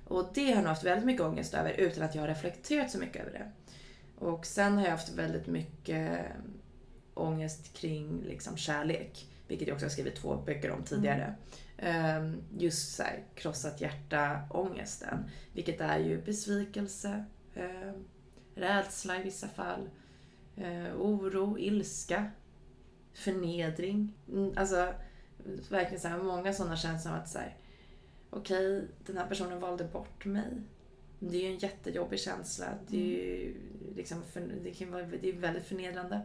Och 0.04 0.30
det 0.34 0.44
har 0.44 0.50
jag 0.50 0.58
nog 0.58 0.66
haft 0.66 0.84
väldigt 0.84 1.06
mycket 1.06 1.22
ångest 1.22 1.54
över 1.54 1.72
utan 1.72 2.04
att 2.04 2.14
jag 2.14 2.22
har 2.22 2.28
reflekterat 2.28 2.90
så 2.90 2.98
mycket 2.98 3.22
över 3.22 3.32
det. 3.32 3.52
Och 4.24 4.46
sen 4.46 4.76
har 4.76 4.84
jag 4.84 4.90
haft 4.90 5.12
väldigt 5.12 5.46
mycket 5.46 6.20
ångest 7.14 7.72
kring 7.72 8.22
liksom, 8.22 8.56
kärlek. 8.56 9.28
Vilket 9.48 9.68
jag 9.68 9.74
också 9.74 9.86
har 9.86 9.90
skrivit 9.90 10.16
två 10.16 10.36
böcker 10.36 10.70
om 10.70 10.82
tidigare. 10.82 11.34
Mm. 11.78 12.42
Just 12.58 12.96
så 12.96 13.02
här, 13.02 13.22
krossat 13.34 13.80
hjärta-ångesten. 13.80 15.24
Vilket 15.52 15.80
är 15.80 15.98
ju 15.98 16.22
besvikelse, 16.22 17.24
ehm, 17.54 18.04
rädsla 18.54 19.20
i 19.20 19.22
vissa 19.22 19.48
fall 19.48 19.88
eh, 20.56 21.00
oro, 21.00 21.58
ilska, 21.58 22.30
förnedring. 23.12 24.14
Mm, 24.28 24.52
alltså 24.56 24.94
verkligen 25.68 26.00
så 26.00 26.08
här, 26.08 26.18
många 26.18 26.52
sådana 26.52 26.76
känslor 26.76 27.14
att 27.14 27.28
säga 27.28 27.52
okej, 28.32 28.76
okay, 28.76 28.88
den 29.06 29.16
här 29.16 29.26
personen 29.26 29.60
valde 29.60 29.84
bort 29.84 30.24
mig. 30.24 30.62
Det 31.18 31.36
är 31.36 31.40
ju 31.40 31.48
en 31.48 31.58
jättejobbig 31.58 32.20
känsla. 32.20 32.66
Det 32.88 32.96
är 32.96 33.00
ju 33.00 33.54
liksom, 33.96 34.22
det 34.62 34.70
kan 34.70 34.92
vara, 34.92 35.06
det 35.06 35.28
är 35.28 35.32
väldigt 35.32 35.64
förnedrande. 35.64 36.16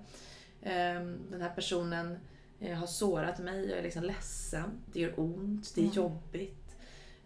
Um, 0.61 1.17
den 1.31 1.41
här 1.41 1.55
personen 1.55 2.17
uh, 2.61 2.73
har 2.73 2.87
sårat 2.87 3.39
mig, 3.39 3.69
jag 3.69 3.79
är 3.79 3.83
liksom 3.83 4.03
ledsen, 4.03 4.71
det 4.93 4.99
gör 4.99 5.19
ont, 5.19 5.75
det 5.75 5.81
är 5.81 5.85
mm. 5.85 5.95
jobbigt. 5.95 6.77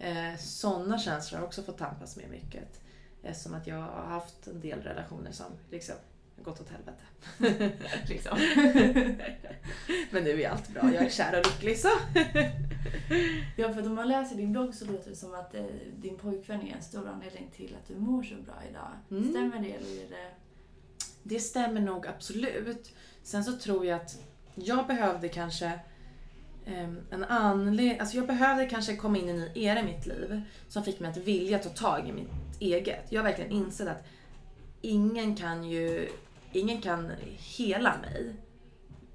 Uh, 0.02 0.38
sådana 0.40 1.00
känslor 1.00 1.38
har 1.38 1.44
jag 1.44 1.48
också 1.48 1.64
fått 1.64 1.78
tampas 1.78 2.18
med 2.18 2.30
mycket. 2.30 2.82
Eftersom 3.24 3.54
att 3.54 3.68
jag 3.68 3.76
har 3.76 4.04
haft 4.04 4.48
en 4.48 4.60
del 4.62 4.82
relationer 4.82 5.32
som 5.32 5.52
liksom 5.72 5.96
gått 6.44 6.62
åt 6.62 6.70
helvete. 6.70 7.04
liksom. 8.08 8.38
Men 10.12 10.24
nu 10.24 10.42
är 10.42 10.50
allt 10.50 10.70
bra, 10.70 10.94
jag 10.94 11.06
är 11.06 11.10
kär 11.10 11.40
och 11.40 11.46
lycklig 11.46 11.80
så. 11.80 11.88
ja, 13.58 13.74
för 13.74 13.86
om 13.86 13.96
man 13.96 14.08
läser 14.08 14.36
din 14.36 14.52
blogg 14.52 14.76
så 14.76 14.86
låter 14.86 15.10
det 15.10 15.16
som 15.16 15.34
att 15.34 15.56
eh, 15.56 15.66
din 15.96 16.18
pojkvän 16.18 16.62
är 16.62 16.76
en 16.76 16.82
stor 16.82 17.08
anledning 17.08 17.52
till 17.56 17.78
att 17.82 17.88
du 17.88 17.96
mår 17.96 18.24
så 18.24 18.36
bra 18.36 18.56
idag. 18.70 18.92
Mm. 19.12 19.30
Stämmer 19.30 19.60
det 19.60 19.74
eller 19.74 20.04
är 20.04 20.10
det... 20.10 20.32
Det 21.24 21.40
stämmer 21.40 21.82
nog 21.82 22.08
absolut. 22.08 22.94
Sen 23.24 23.44
så 23.44 23.58
tror 23.58 23.86
jag 23.86 23.96
att 23.96 24.20
jag 24.56 24.88
behövde 24.88 25.30
kanske 25.30 25.80
um, 26.68 27.00
en 27.12 27.24
anledning, 27.24 28.00
alltså 28.00 28.18
jag 28.18 28.28
behövde 28.28 28.66
kanske 28.66 28.96
komma 28.96 29.18
in 29.18 29.30
i 29.30 29.32
en 29.32 29.40
ny 29.40 29.52
era 29.56 29.80
i 29.80 29.84
mitt 29.84 30.06
liv 30.06 30.42
som 30.68 30.84
fick 30.84 31.00
mig 31.00 31.12
att 31.12 31.18
vilja 31.18 31.60
ta 31.60 31.70
tag 31.70 32.10
i 32.10 32.12
mitt 32.12 32.30
eget. 32.60 33.06
Jag 33.10 33.22
har 33.22 33.30
verkligen 33.30 33.52
insett 33.52 33.88
att 33.88 34.04
ingen 34.82 35.36
kan 35.36 35.64
ju 35.64 36.10
ingen 36.54 36.82
kan 36.82 37.12
hela 37.38 37.98
mig. 37.98 38.36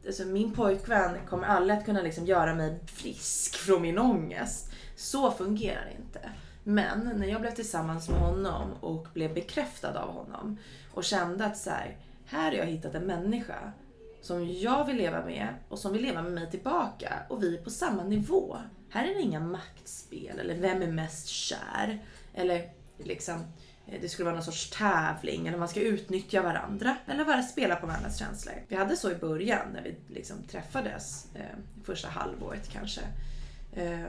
Alltså 0.07 0.25
min 0.25 0.53
pojkvän 0.53 1.27
kommer 1.29 1.47
aldrig 1.47 1.79
att 1.79 1.85
kunna 1.85 2.03
liksom 2.03 2.27
göra 2.27 2.55
mig 2.55 2.81
frisk 2.87 3.57
från 3.57 3.83
min 3.83 3.99
ångest. 3.99 4.73
Så 4.97 5.31
fungerar 5.31 5.85
det 5.85 6.03
inte. 6.03 6.31
Men 6.65 7.13
när 7.17 7.27
jag 7.27 7.41
blev 7.41 7.51
tillsammans 7.51 8.09
med 8.09 8.19
honom 8.19 8.73
och 8.81 9.07
blev 9.15 9.35
bekräftad 9.35 10.01
av 10.01 10.13
honom 10.13 10.59
och 10.93 11.05
kände 11.05 11.45
att 11.45 11.57
så 11.57 11.71
här, 11.71 11.97
här 12.27 12.51
har 12.51 12.59
jag 12.59 12.67
hittat 12.67 12.95
en 12.95 13.07
människa 13.07 13.73
som 14.23 14.53
jag 14.53 14.85
vill 14.85 14.97
leva 14.97 15.25
med 15.25 15.49
och 15.69 15.79
som 15.79 15.93
vill 15.93 16.03
leva 16.03 16.23
med 16.23 16.33
mig 16.33 16.51
tillbaka 16.51 17.13
och 17.29 17.43
vi 17.43 17.57
är 17.57 17.63
på 17.63 17.71
samma 17.71 18.05
nivå. 18.05 18.57
Här 18.91 19.09
är 19.09 19.15
det 19.15 19.21
inga 19.21 19.41
maktspel 19.41 20.39
eller 20.39 20.55
vem 20.55 20.83
är 20.83 20.93
mest 20.93 21.29
kär 21.29 22.05
eller 22.35 22.71
liksom 22.99 23.45
Eh, 23.87 24.01
det 24.01 24.09
skulle 24.09 24.25
vara 24.25 24.35
någon 24.35 24.45
sorts 24.45 24.71
tävling 24.71 25.47
eller 25.47 25.59
man 25.59 25.69
ska 25.69 25.81
utnyttja 25.81 26.43
varandra 26.43 26.97
eller 27.07 27.25
bara 27.25 27.43
spela 27.43 27.77
på 27.77 27.87
varandras 27.87 28.19
känslor. 28.19 28.55
Vi 28.69 28.77
hade 28.77 28.97
så 28.97 29.11
i 29.11 29.15
början 29.15 29.69
när 29.73 29.83
vi 29.83 29.97
liksom 30.15 30.37
träffades, 30.43 31.35
eh, 31.35 31.59
första 31.85 32.09
halvåret 32.09 32.69
kanske. 32.69 33.01
Eh, 33.73 34.07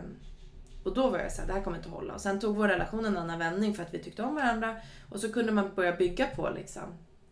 och 0.84 0.94
då 0.94 1.10
var 1.10 1.20
jag 1.20 1.32
såhär, 1.32 1.48
det 1.48 1.54
här 1.54 1.62
kommer 1.62 1.78
inte 1.78 1.90
hålla. 1.90 2.14
Och 2.14 2.22
sen 2.22 2.40
tog 2.40 2.56
vår 2.56 2.68
relation 2.68 3.06
en 3.06 3.18
annan 3.18 3.40
vändning 3.40 3.74
för 3.74 3.84
att 3.84 3.94
vi 3.94 4.00
tyckte 4.00 4.24
om 4.24 4.36
varandra 4.36 4.78
och 5.10 5.20
så 5.20 5.34
kunde 5.34 5.52
man 5.52 5.76
börja 5.76 5.96
bygga 5.96 6.28
på 6.28 6.50
liksom 6.50 6.84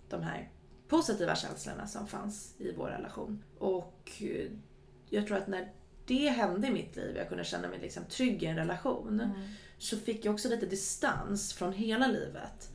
de 0.10 0.24
här 0.24 0.50
positiva 0.88 1.36
känslorna 1.36 1.88
som 1.88 2.08
fanns 2.08 2.54
i 2.58 2.72
vår 2.78 2.88
relation. 2.88 3.44
Och 3.60 4.12
eh, 4.22 4.52
jag 5.10 5.28
tror 5.28 5.38
att 5.38 5.48
när 5.48 5.72
det 6.06 6.30
hände 6.30 6.68
i 6.68 6.72
mitt 6.72 6.96
liv, 6.96 7.16
jag 7.18 7.30
kunde 7.30 7.44
känna 7.44 7.68
mig 7.68 7.80
liksom 7.80 8.04
trygg 8.10 8.44
i 8.44 8.46
en 8.46 8.56
relation. 8.56 9.20
Mm 9.22 9.48
så 9.78 9.98
fick 9.98 10.26
jag 10.26 10.34
också 10.34 10.50
lite 10.50 10.66
distans 10.66 11.54
från 11.54 11.74
hela 11.74 12.08
livet. 12.08 12.70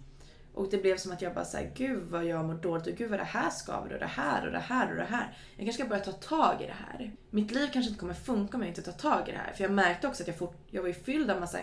Och 0.55 0.71
det 0.71 0.77
blev 0.77 0.97
som 0.97 1.13
att 1.13 1.23
jag 1.23 1.35
bara 1.35 1.45
såhär, 1.45 1.73
gud 1.75 2.03
vad 2.09 2.25
jag 2.25 2.45
mår 2.45 2.55
dåligt 2.55 2.87
och 2.87 2.93
gud 2.93 3.11
vad 3.11 3.21
det 3.21 3.25
här 3.25 3.51
skaver 3.51 3.93
och 3.93 3.99
det 3.99 4.07
här 4.07 4.47
och 4.47 4.53
det 4.53 4.59
här 4.59 4.91
och 4.91 4.97
det 4.97 5.05
här. 5.05 5.37
Jag 5.57 5.67
kanske 5.67 5.83
ska 5.83 5.89
börja 5.89 6.05
ta 6.05 6.13
tag 6.13 6.63
i 6.63 6.67
det 6.67 6.77
här. 6.89 7.13
Mitt 7.31 7.51
liv 7.51 7.69
kanske 7.73 7.89
inte 7.89 8.01
kommer 8.01 8.15
funka 8.15 8.57
om 8.57 8.63
jag 8.63 8.71
inte 8.71 8.83
tar 8.83 8.93
tag 8.93 9.29
i 9.29 9.33
det 9.33 9.39
här. 9.39 9.53
För 9.53 9.65
jag 9.65 9.73
märkte 9.73 10.09
också 10.09 10.23
att 10.23 10.27
jag, 10.27 10.37
fort, 10.37 10.57
jag 10.71 10.83
var 10.83 10.89
ju 10.89 10.95
fylld 10.95 11.31
av 11.31 11.41
massa 11.41 11.59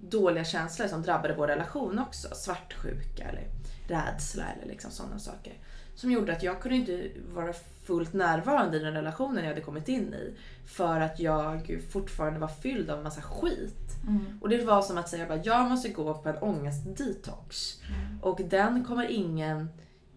dåliga 0.00 0.44
känslor 0.44 0.86
som 0.86 1.02
drabbade 1.02 1.34
vår 1.34 1.46
relation 1.46 1.98
också. 1.98 2.34
Svartsjuka 2.34 3.24
eller 3.24 3.46
rädsla 3.88 4.44
eller 4.56 4.66
liksom 4.66 4.90
sådana 4.90 5.18
saker. 5.18 5.52
Som 5.94 6.10
gjorde 6.10 6.32
att 6.32 6.42
jag 6.42 6.60
kunde 6.60 6.76
inte 6.76 7.10
vara 7.34 7.52
fullt 7.84 8.12
närvarande 8.12 8.76
i 8.76 8.80
den 8.80 8.94
relationen 8.94 9.44
jag 9.44 9.50
hade 9.50 9.60
kommit 9.60 9.88
in 9.88 10.14
i. 10.14 10.34
För 10.66 11.00
att 11.00 11.20
jag 11.20 11.80
fortfarande 11.92 12.40
var 12.40 12.48
fylld 12.48 12.90
av 12.90 13.02
massa 13.02 13.22
skit. 13.22 13.89
Mm. 14.08 14.38
Och 14.40 14.48
det 14.48 14.64
var 14.64 14.82
som 14.82 14.98
att 14.98 15.08
säga 15.08 15.32
att 15.32 15.46
jag 15.46 15.68
måste 15.68 15.88
gå 15.88 16.14
på 16.14 16.28
en 16.28 16.36
ångest-detox. 16.36 17.80
Mm. 17.88 18.20
Och 18.22 18.40
den 18.44 18.84
kommer 18.84 19.10
ingen, 19.10 19.68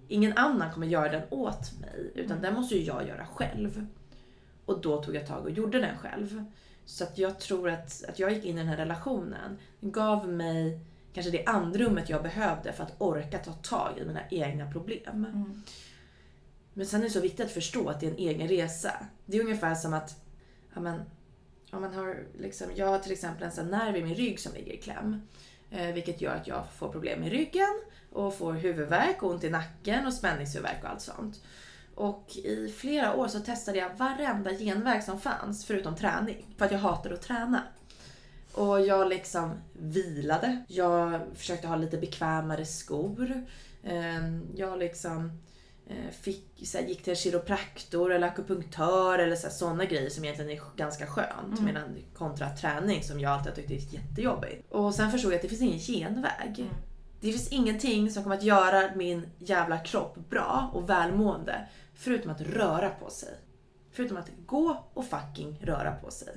ingen 0.07 0.37
annan 0.37 0.71
kommer 0.71 0.87
göra 0.87 1.11
den 1.11 1.23
åt 1.29 1.79
mig. 1.81 2.11
Utan 2.15 2.37
mm. 2.37 2.41
den 2.41 2.53
måste 2.53 2.75
ju 2.75 2.81
jag 2.81 3.07
göra 3.07 3.25
själv. 3.25 3.87
Och 4.65 4.81
då 4.81 5.03
tog 5.03 5.15
jag 5.15 5.27
tag 5.27 5.43
och 5.43 5.51
gjorde 5.51 5.81
den 5.81 5.97
själv. 5.97 6.45
Så 6.85 7.03
att 7.03 7.17
jag 7.17 7.39
tror 7.39 7.69
att, 7.69 8.03
att 8.09 8.19
jag 8.19 8.33
gick 8.33 8.45
in 8.45 8.55
i 8.55 8.59
den 8.59 8.67
här 8.67 8.77
relationen 8.77 9.57
gav 9.81 10.29
mig 10.29 10.79
kanske 11.13 11.31
det 11.31 11.45
andrummet 11.45 12.09
jag 12.09 12.23
behövde 12.23 12.73
för 12.73 12.83
att 12.83 12.95
orka 12.97 13.37
ta 13.37 13.51
tag 13.51 13.97
i 13.97 14.05
mina 14.05 14.21
egna 14.29 14.71
problem. 14.71 15.25
Mm. 15.25 15.63
Men 16.73 16.85
sen 16.85 16.99
är 16.99 17.03
det 17.03 17.09
så 17.09 17.19
viktigt 17.19 17.45
att 17.45 17.51
förstå 17.51 17.89
att 17.89 17.99
det 17.99 18.07
är 18.07 18.11
en 18.11 18.17
egen 18.17 18.47
resa. 18.47 18.91
Det 19.25 19.37
är 19.37 19.41
ungefär 19.41 19.75
som 19.75 19.93
att, 19.93 20.23
ja 20.73 20.81
men, 20.81 21.01
om 21.73 21.81
man 21.81 21.93
har 21.93 22.23
liksom, 22.39 22.67
jag 22.75 22.87
har 22.87 22.99
till 22.99 23.11
exempel 23.11 23.43
en 23.43 23.51
sån 23.51 23.67
nerv 23.67 23.97
i 23.97 24.03
min 24.03 24.15
rygg 24.15 24.39
som 24.39 24.53
ligger 24.53 24.73
i 24.73 24.77
kläm. 24.77 25.21
Eh, 25.71 25.93
vilket 25.93 26.21
gör 26.21 26.35
att 26.35 26.47
jag 26.47 26.63
får 26.77 26.89
problem 26.89 27.19
med 27.19 27.31
ryggen 27.31 27.81
och 28.11 28.35
får 28.35 28.53
huvudvärk, 28.53 29.23
ont 29.23 29.43
i 29.43 29.49
nacken 29.49 30.07
och 30.07 30.13
spänningshuvudvärk 30.13 30.83
och 30.83 30.89
allt 30.89 31.01
sånt. 31.01 31.41
Och 31.95 32.35
i 32.35 32.73
flera 32.77 33.15
år 33.15 33.27
så 33.27 33.39
testade 33.39 33.77
jag 33.77 33.95
varenda 33.97 34.51
genväg 34.53 35.03
som 35.03 35.19
fanns 35.19 35.65
förutom 35.65 35.95
träning. 35.95 36.55
För 36.57 36.65
att 36.65 36.71
jag 36.71 36.79
hatade 36.79 37.15
att 37.15 37.21
träna. 37.21 37.63
Och 38.53 38.81
jag 38.81 39.09
liksom 39.09 39.51
vilade. 39.73 40.65
Jag 40.67 41.21
försökte 41.35 41.67
ha 41.67 41.75
lite 41.75 41.97
bekvämare 41.97 42.65
skor. 42.65 43.45
Ehm, 43.83 44.47
jag 44.55 44.79
liksom 44.79 45.29
Eh, 45.29 45.52
fick, 46.21 46.67
så 46.67 46.77
här, 46.77 46.85
gick 46.85 47.03
till 47.03 47.15
kiropraktor 47.15 48.13
eller 48.13 48.27
akupunktör 48.27 49.19
eller 49.19 49.35
sådana 49.35 49.85
grejer 49.85 50.09
som 50.09 50.23
egentligen 50.23 50.51
är 50.51 50.61
ganska 50.75 51.05
skönt. 51.07 51.59
Mm. 51.59 51.65
Medan 51.65 51.97
kontra 52.13 52.49
träning 52.49 53.03
som 53.03 53.19
jag 53.19 53.31
alltid 53.31 53.51
har 53.51 53.55
tyckt 53.55 53.71
är 53.71 53.95
jättejobbigt. 53.95 54.71
Och 54.71 54.95
sen 54.95 55.11
förstod 55.11 55.31
jag 55.31 55.35
att 55.35 55.41
det 55.41 55.49
finns 55.49 55.61
ingen 55.61 55.79
genväg. 55.79 56.59
Mm. 56.59 56.73
Det 57.21 57.31
finns 57.31 57.47
ingenting 57.47 58.11
som 58.11 58.23
kommer 58.23 58.35
att 58.35 58.43
göra 58.43 58.95
min 58.95 59.29
jävla 59.37 59.77
kropp 59.77 60.29
bra 60.29 60.71
och 60.73 60.89
välmående 60.89 61.67
förutom 61.93 62.31
att 62.31 62.41
röra 62.41 62.89
på 62.89 63.09
sig. 63.09 63.29
Förutom 63.91 64.17
att 64.17 64.29
gå 64.45 64.83
och 64.93 65.05
fucking 65.05 65.59
röra 65.61 65.91
på 65.91 66.11
sig. 66.11 66.33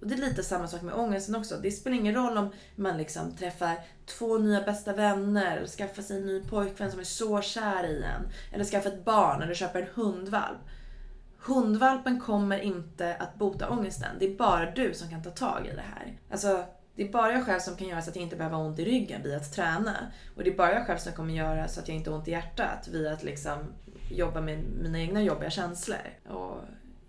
Och 0.00 0.06
det 0.06 0.14
är 0.14 0.18
lite 0.18 0.42
samma 0.42 0.68
sak 0.68 0.82
med 0.82 0.94
ångesten 0.94 1.34
också. 1.34 1.56
Det 1.62 1.70
spelar 1.70 1.96
ingen 1.96 2.14
roll 2.14 2.38
om 2.38 2.50
man 2.76 2.96
liksom 2.96 3.36
träffar 3.36 3.76
två 4.06 4.38
nya 4.38 4.60
bästa 4.60 4.92
vänner 4.92 5.56
eller 5.56 5.66
skaffar 5.66 6.02
sig 6.02 6.16
en 6.16 6.26
ny 6.26 6.44
pojkvän 6.44 6.90
som 6.90 7.00
är 7.00 7.04
så 7.04 7.40
kär 7.40 7.84
i 7.84 8.02
en. 8.02 8.28
Eller 8.52 8.64
skaffar 8.64 8.90
ett 8.90 9.04
barn 9.04 9.42
eller 9.42 9.54
köper 9.54 9.82
en 9.82 9.88
hundvalp. 9.94 10.58
Hundvalpen 11.38 12.20
kommer 12.20 12.58
inte 12.58 13.14
att 13.14 13.34
bota 13.34 13.70
ångesten. 13.70 14.16
Det 14.18 14.26
är 14.26 14.36
bara 14.36 14.70
du 14.70 14.94
som 14.94 15.10
kan 15.10 15.22
ta 15.22 15.30
tag 15.30 15.66
i 15.66 15.76
det 15.76 15.84
här. 15.94 16.18
Alltså, 16.30 16.64
det 16.94 17.08
är 17.08 17.12
bara 17.12 17.32
jag 17.32 17.46
själv 17.46 17.60
som 17.60 17.76
kan 17.76 17.88
göra 17.88 18.02
så 18.02 18.10
att 18.10 18.16
jag 18.16 18.22
inte 18.22 18.36
behöver 18.36 18.56
ha 18.56 18.64
ont 18.64 18.78
i 18.78 18.84
ryggen 18.84 19.22
via 19.22 19.36
att 19.36 19.52
träna. 19.52 19.96
Och 20.36 20.44
det 20.44 20.50
är 20.50 20.56
bara 20.56 20.74
jag 20.74 20.86
själv 20.86 20.98
som 20.98 21.12
kommer 21.12 21.34
göra 21.34 21.68
så 21.68 21.80
att 21.80 21.88
jag 21.88 21.96
inte 21.96 22.10
har 22.10 22.18
ont 22.18 22.28
i 22.28 22.30
hjärtat 22.30 22.88
via 22.88 23.12
att 23.12 23.22
liksom 23.22 23.58
jobba 24.10 24.40
med 24.40 24.64
mina 24.82 25.00
egna 25.00 25.22
jobbiga 25.22 25.50
känslor. 25.50 25.98
Och 26.28 26.58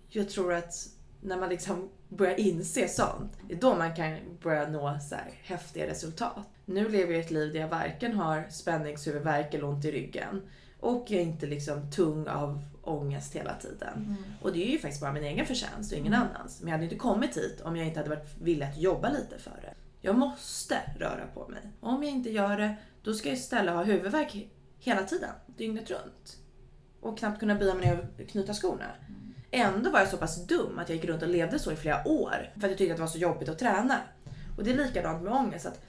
jag 0.08 0.28
tror 0.28 0.54
att 0.54 0.74
när 1.20 1.36
man 1.36 1.48
liksom 1.48 1.90
börjar 2.16 2.40
inse 2.40 2.88
sånt, 2.88 3.32
det 3.48 3.54
är 3.54 3.60
då 3.60 3.74
man 3.74 3.94
kan 3.94 4.16
börja 4.42 4.68
nå 4.68 4.98
så 5.08 5.14
här 5.14 5.30
häftiga 5.42 5.86
resultat. 5.86 6.48
Nu 6.64 6.88
lever 6.88 7.12
jag 7.12 7.20
ett 7.20 7.30
liv 7.30 7.52
där 7.52 7.60
jag 7.60 7.68
varken 7.68 8.14
har 8.14 8.46
spänningshuvudvärk 8.50 9.54
eller 9.54 9.64
ont 9.64 9.84
i 9.84 9.92
ryggen. 9.92 10.42
Och 10.80 11.04
jag 11.08 11.20
är 11.20 11.24
inte 11.24 11.46
liksom 11.46 11.90
tung 11.90 12.28
av 12.28 12.62
ångest 12.82 13.34
hela 13.34 13.54
tiden. 13.54 13.94
Mm. 13.96 14.24
Och 14.42 14.52
det 14.52 14.68
är 14.68 14.72
ju 14.72 14.78
faktiskt 14.78 15.00
bara 15.00 15.12
min 15.12 15.24
egen 15.24 15.46
förtjänst 15.46 15.92
och 15.92 15.98
ingen 15.98 16.14
mm. 16.14 16.26
annans. 16.26 16.60
Men 16.60 16.68
jag 16.68 16.72
hade 16.72 16.84
inte 16.84 16.96
kommit 16.96 17.36
hit 17.36 17.60
om 17.64 17.76
jag 17.76 17.86
inte 17.86 18.00
hade 18.00 18.10
varit 18.10 18.36
villig 18.40 18.66
att 18.66 18.78
jobba 18.78 19.10
lite 19.10 19.38
för 19.38 19.58
det. 19.62 19.74
Jag 20.00 20.18
måste 20.18 20.78
röra 20.98 21.26
på 21.34 21.48
mig. 21.48 21.62
Om 21.80 22.02
jag 22.02 22.12
inte 22.12 22.30
gör 22.30 22.56
det, 22.56 22.74
då 23.02 23.14
ska 23.14 23.28
jag 23.28 23.38
istället 23.38 23.74
ha 23.74 23.82
huvudvärk 23.82 24.48
hela 24.78 25.02
tiden, 25.02 25.30
dygnet 25.46 25.90
runt. 25.90 26.38
Och 27.00 27.18
knappt 27.18 27.40
kunna 27.40 27.54
böja 27.54 27.74
mig 27.74 27.86
ner 27.86 28.08
och 28.20 28.28
knyta 28.28 28.54
skorna. 28.54 28.86
Ändå 29.54 29.90
var 29.90 29.98
jag 29.98 30.08
så 30.08 30.16
pass 30.16 30.46
dum 30.46 30.78
att 30.78 30.88
jag 30.88 30.96
gick 30.96 31.04
runt 31.04 31.22
och 31.22 31.28
levde 31.28 31.58
så 31.58 31.72
i 31.72 31.76
flera 31.76 32.08
år. 32.08 32.50
För 32.54 32.64
att 32.64 32.70
jag 32.70 32.78
tyckte 32.78 32.92
att 32.92 32.96
det 32.96 33.02
var 33.02 33.08
så 33.08 33.18
jobbigt 33.18 33.48
att 33.48 33.58
träna. 33.58 33.98
Och 34.56 34.64
det 34.64 34.70
är 34.70 34.76
likadant 34.76 35.22
med 35.22 35.32
ångest. 35.32 35.66
Att 35.66 35.80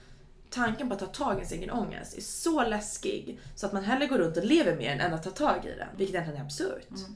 tanken 0.50 0.88
på 0.88 0.94
att 0.94 1.00
ta 1.00 1.06
tag 1.06 1.42
i 1.42 1.46
sin 1.46 1.58
egen 1.58 1.72
ångest 1.72 2.18
är 2.18 2.22
så 2.22 2.64
läskig 2.64 3.40
så 3.56 3.66
att 3.66 3.74
man 3.74 3.84
hellre 3.84 4.08
går 4.08 4.18
runt 4.18 4.38
och 4.38 4.44
lever 4.44 4.76
med 4.76 4.98
den 4.98 5.00
än 5.00 5.14
att 5.14 5.24
ta 5.24 5.30
tag 5.30 5.66
i 5.66 5.78
den. 5.78 5.88
Vilket 5.98 6.16
egentligen 6.16 6.42
är 6.42 6.46
absurt. 6.46 6.90
Mm. 6.90 7.16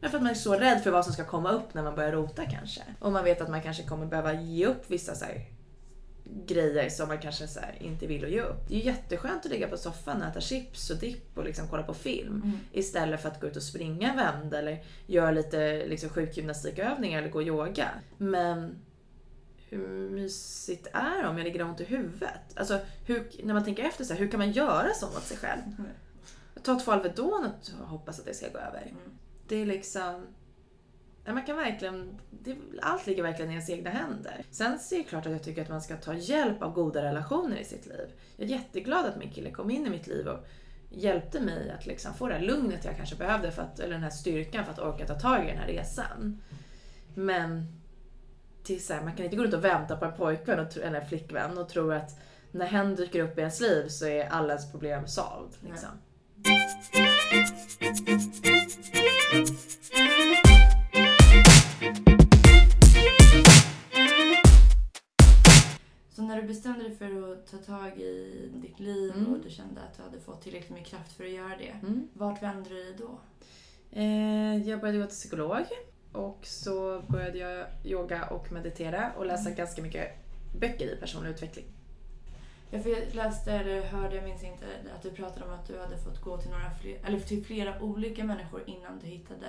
Men 0.00 0.10
för 0.10 0.18
att 0.18 0.22
man 0.22 0.30
är 0.30 0.34
så 0.34 0.54
rädd 0.54 0.82
för 0.82 0.90
vad 0.90 1.04
som 1.04 1.12
ska 1.14 1.24
komma 1.24 1.50
upp 1.50 1.74
när 1.74 1.82
man 1.82 1.94
börjar 1.94 2.12
rota 2.12 2.44
kanske. 2.44 2.82
Och 2.98 3.12
man 3.12 3.24
vet 3.24 3.40
att 3.40 3.50
man 3.50 3.62
kanske 3.62 3.82
kommer 3.82 4.06
behöva 4.06 4.32
ge 4.32 4.66
upp 4.66 4.84
vissa 4.86 5.14
så 5.14 5.24
här, 5.24 5.44
grejer 6.46 6.90
som 6.90 7.08
man 7.08 7.18
kanske 7.18 7.46
inte 7.80 8.06
vill 8.06 8.24
att 8.24 8.30
ge 8.30 8.40
upp. 8.40 8.68
Det 8.68 8.74
är 8.74 8.78
ju 8.78 8.84
jätteskönt 8.84 9.44
att 9.44 9.50
ligga 9.50 9.68
på 9.68 9.76
soffan 9.76 10.22
och 10.22 10.28
äta 10.28 10.40
chips 10.40 10.90
och 10.90 10.96
dipp 10.96 11.38
och 11.38 11.44
liksom 11.44 11.68
kolla 11.68 11.82
på 11.82 11.94
film. 11.94 12.42
Mm. 12.44 12.58
Istället 12.72 13.22
för 13.22 13.28
att 13.28 13.40
gå 13.40 13.46
ut 13.46 13.56
och 13.56 13.62
springa 13.62 14.10
en 14.10 14.16
vända 14.16 14.58
eller 14.58 14.84
göra 15.06 15.30
lite 15.30 15.86
liksom, 15.86 16.10
sjukgymnastikövningar 16.10 17.18
eller 17.18 17.30
gå 17.30 17.42
yoga. 17.42 17.88
Men 18.18 18.78
hur 19.68 20.10
mysigt 20.10 20.86
är 20.92 21.22
det 21.22 21.28
om 21.28 21.38
jag 21.38 21.44
ligger 21.44 21.62
ont 21.62 21.80
i 21.80 21.84
huvudet? 21.84 22.56
Alltså, 22.56 22.80
hur, 23.06 23.30
när 23.42 23.54
man 23.54 23.64
tänker 23.64 23.84
efter, 23.84 24.04
så 24.04 24.12
här, 24.12 24.20
hur 24.20 24.28
kan 24.28 24.38
man 24.38 24.52
göra 24.52 24.88
så 24.94 25.06
mot 25.06 25.22
sig 25.22 25.36
själv? 25.36 25.62
Mm. 25.62 25.90
Ta 26.62 26.80
två 26.80 26.92
Alvedon 26.92 27.48
och 27.82 27.88
hoppas 27.88 28.18
att 28.18 28.26
det 28.26 28.34
ska 28.34 28.48
gå 28.48 28.58
över. 28.58 28.82
Mm. 28.82 29.18
Det 29.48 29.56
är 29.56 29.66
liksom... 29.66 30.26
Man 31.26 31.44
kan 31.44 31.56
verkligen, 31.56 32.20
det, 32.30 32.56
allt 32.82 33.06
ligger 33.06 33.22
verkligen 33.22 33.50
i 33.50 33.54
ens 33.54 33.70
egna 33.70 33.90
händer. 33.90 34.44
Sen 34.50 34.78
så 34.78 34.94
är 34.94 34.98
det 34.98 35.04
klart 35.04 35.26
att 35.26 35.32
jag 35.32 35.42
tycker 35.42 35.62
att 35.62 35.68
man 35.68 35.82
ska 35.82 35.96
ta 35.96 36.14
hjälp 36.14 36.62
av 36.62 36.72
goda 36.72 37.02
relationer 37.02 37.56
i 37.56 37.64
sitt 37.64 37.86
liv. 37.86 38.08
Jag 38.36 38.46
är 38.46 38.50
jätteglad 38.50 39.06
att 39.06 39.16
min 39.16 39.30
kille 39.30 39.50
kom 39.50 39.70
in 39.70 39.86
i 39.86 39.90
mitt 39.90 40.06
liv 40.06 40.28
och 40.28 40.46
hjälpte 40.90 41.40
mig 41.40 41.70
att 41.70 41.86
liksom 41.86 42.14
få 42.14 42.28
det 42.28 42.34
här 42.34 42.40
lugnet 42.40 42.84
jag 42.84 42.96
kanske 42.96 43.16
behövde, 43.16 43.52
för 43.52 43.62
att, 43.62 43.80
eller 43.80 43.92
den 43.92 44.02
här 44.02 44.10
styrkan 44.10 44.64
för 44.64 44.72
att 44.72 44.78
orka 44.78 45.06
ta 45.06 45.18
tag 45.18 45.44
i 45.44 45.48
den 45.48 45.58
här 45.58 45.66
resan. 45.66 46.42
Men 47.14 47.66
till 48.62 48.84
så 48.84 48.92
här, 48.92 49.02
man 49.02 49.16
kan 49.16 49.24
inte 49.24 49.36
gå 49.36 49.42
runt 49.42 49.54
och 49.54 49.64
vänta 49.64 49.96
på 49.96 50.04
en 50.04 50.16
pojkvän 50.16 50.66
och, 50.66 50.76
eller 50.76 51.00
en 51.00 51.08
flickvän 51.08 51.58
och 51.58 51.68
tro 51.68 51.90
att 51.90 52.18
när 52.50 52.66
hen 52.66 52.94
dyker 52.94 53.20
upp 53.20 53.38
i 53.38 53.40
ens 53.40 53.60
liv 53.60 53.88
så 53.88 54.06
är 54.06 54.28
alla 54.28 54.48
ens 54.48 54.70
problem 54.70 55.06
solved. 55.06 55.54
Liksom. 55.60 55.88
Mm. 55.88 56.00
Bestämde 66.50 66.82
dig 66.84 66.96
för 66.96 67.32
att 67.32 67.46
ta 67.46 67.56
tag 67.56 67.98
i 67.98 68.48
ditt 68.54 68.80
liv 68.80 69.12
mm. 69.16 69.32
och 69.32 69.40
du 69.40 69.50
kände 69.50 69.80
att 69.80 69.96
du 69.96 70.02
hade 70.02 70.20
fått 70.20 70.42
tillräckligt 70.42 70.70
med 70.70 70.86
kraft 70.86 71.12
för 71.12 71.24
att 71.24 71.30
göra 71.30 71.56
det. 71.58 71.86
Mm. 71.86 72.08
Vart 72.12 72.42
vände 72.42 72.68
du 72.68 72.74
dig 72.74 72.94
då? 72.98 73.20
Eh, 73.90 74.68
jag 74.68 74.80
började 74.80 74.98
gå 74.98 75.06
till 75.06 75.16
psykolog. 75.16 75.64
Och 76.12 76.38
så 76.42 77.02
började 77.08 77.38
jag 77.38 77.66
yoga 77.84 78.24
och 78.24 78.52
meditera 78.52 79.12
och 79.16 79.26
läsa 79.26 79.46
mm. 79.46 79.54
ganska 79.54 79.82
mycket 79.82 80.08
böcker 80.60 80.86
i 80.86 80.96
personlig 80.96 81.30
utveckling. 81.30 81.64
Jag 82.70 82.84
läste 83.12 83.52
eller 83.52 83.82
hörde, 83.82 84.14
jag 84.16 84.24
minns 84.24 84.42
inte, 84.42 84.66
att 84.96 85.02
du 85.02 85.10
pratade 85.10 85.46
om 85.46 85.52
att 85.52 85.66
du 85.66 85.78
hade 85.78 85.98
fått 85.98 86.20
gå 86.20 86.36
till, 86.38 86.50
några 86.50 86.70
fler, 86.80 86.98
eller 87.04 87.20
till 87.20 87.44
flera 87.44 87.82
olika 87.82 88.24
människor 88.24 88.62
innan 88.66 88.98
du 88.98 89.06
hittade 89.06 89.46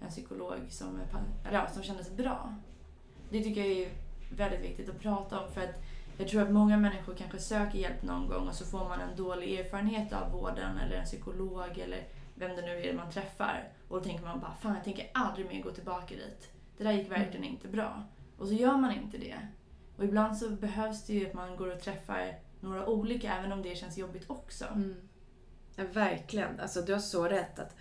en 0.00 0.08
psykolog 0.08 0.58
som, 0.68 1.00
eller 1.44 1.58
ja, 1.58 1.68
som 1.68 1.82
kändes 1.82 2.10
bra. 2.10 2.54
Det 3.30 3.42
tycker 3.42 3.60
jag 3.60 3.70
är 3.70 3.88
väldigt 4.36 4.60
viktigt 4.60 4.88
att 4.88 5.00
prata 5.00 5.40
om 5.40 5.52
för 5.52 5.60
att 5.60 5.82
jag 6.18 6.28
tror 6.28 6.42
att 6.42 6.50
många 6.50 6.76
människor 6.76 7.14
kanske 7.14 7.38
söker 7.38 7.78
hjälp 7.78 8.02
någon 8.02 8.28
gång 8.28 8.48
och 8.48 8.54
så 8.54 8.64
får 8.64 8.88
man 8.88 9.00
en 9.00 9.16
dålig 9.16 9.60
erfarenhet 9.60 10.12
av 10.12 10.32
vården 10.32 10.78
eller 10.78 10.96
en 10.96 11.04
psykolog 11.04 11.78
eller 11.78 12.04
vem 12.34 12.56
det 12.56 12.62
nu 12.62 12.82
är 12.82 12.94
man 12.94 13.10
träffar. 13.10 13.68
Och 13.88 13.98
då 13.98 14.04
tänker 14.04 14.24
man 14.24 14.40
bara, 14.40 14.54
fan 14.60 14.74
jag 14.74 14.84
tänker 14.84 15.10
aldrig 15.14 15.46
mer 15.46 15.62
gå 15.62 15.70
tillbaka 15.70 16.14
dit. 16.14 16.50
Det 16.76 16.84
där 16.84 16.92
gick 16.92 17.06
mm. 17.06 17.20
verkligen 17.20 17.46
inte 17.46 17.68
bra. 17.68 18.02
Och 18.38 18.48
så 18.48 18.54
gör 18.54 18.76
man 18.76 18.92
inte 18.92 19.18
det. 19.18 19.38
Och 19.96 20.04
ibland 20.04 20.38
så 20.38 20.50
behövs 20.50 21.06
det 21.06 21.12
ju 21.12 21.26
att 21.26 21.34
man 21.34 21.56
går 21.56 21.72
och 21.72 21.80
träffar 21.80 22.34
några 22.60 22.86
olika, 22.86 23.34
även 23.34 23.52
om 23.52 23.62
det 23.62 23.76
känns 23.76 23.98
jobbigt 23.98 24.30
också. 24.30 24.64
Mm. 24.64 24.94
Ja, 25.76 25.84
verkligen. 25.92 26.60
Alltså 26.60 26.82
du 26.82 26.92
har 26.92 27.00
så 27.00 27.24
rätt. 27.24 27.58
att 27.58 27.76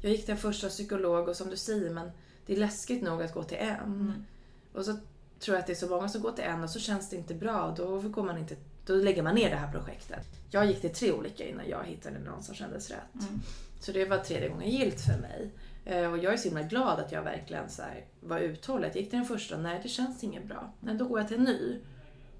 Jag 0.00 0.12
gick 0.12 0.24
till 0.24 0.34
en 0.34 0.40
första 0.40 0.68
psykolog 0.68 1.28
och 1.28 1.36
som 1.36 1.50
du 1.50 1.56
säger, 1.56 1.90
men 1.90 2.10
det 2.46 2.52
är 2.52 2.56
läskigt 2.56 3.02
nog 3.02 3.22
att 3.22 3.34
gå 3.34 3.42
till 3.42 3.58
en. 3.58 3.80
Mm. 3.80 4.24
Och 4.72 4.84
så 4.84 4.96
tror 5.40 5.54
jag 5.54 5.60
att 5.60 5.66
det 5.66 5.72
är 5.72 5.74
så 5.74 5.88
många 5.88 6.08
som 6.08 6.22
går 6.22 6.32
till 6.32 6.44
en 6.44 6.62
och 6.62 6.70
så 6.70 6.78
känns 6.78 7.10
det 7.10 7.16
inte 7.16 7.34
bra. 7.34 7.74
Då, 7.76 8.00
går 8.00 8.22
man 8.22 8.38
inte, 8.38 8.56
då 8.86 8.94
lägger 8.94 9.22
man 9.22 9.34
ner 9.34 9.50
det 9.50 9.56
här 9.56 9.72
projektet. 9.72 10.26
Jag 10.50 10.66
gick 10.66 10.80
till 10.80 10.94
tre 10.94 11.12
olika 11.12 11.48
innan 11.48 11.68
jag 11.68 11.84
hittade 11.84 12.18
någon 12.18 12.42
som 12.42 12.54
kändes 12.54 12.90
rätt. 12.90 13.14
Mm. 13.14 13.40
Så 13.80 13.92
det 13.92 14.04
var 14.04 14.18
tredje 14.18 14.48
gången 14.48 14.70
gilt 14.70 15.00
för 15.00 15.18
mig. 15.18 15.50
Eh, 15.84 16.10
och 16.12 16.18
jag 16.18 16.32
är 16.32 16.36
så 16.36 16.48
himla 16.48 16.62
glad 16.62 17.00
att 17.00 17.12
jag 17.12 17.22
verkligen 17.22 17.70
så 17.70 17.82
var 18.20 18.38
uthållig. 18.38 18.88
Jag 18.88 18.96
gick 18.96 19.10
till 19.10 19.18
den 19.18 19.28
första, 19.28 19.56
nej 19.56 19.80
det 19.82 19.88
känns 19.88 20.24
inget 20.24 20.44
bra. 20.44 20.72
Nej, 20.80 20.94
då 20.94 21.08
går 21.08 21.18
jag 21.20 21.28
till 21.28 21.36
en 21.36 21.44
ny. 21.44 21.80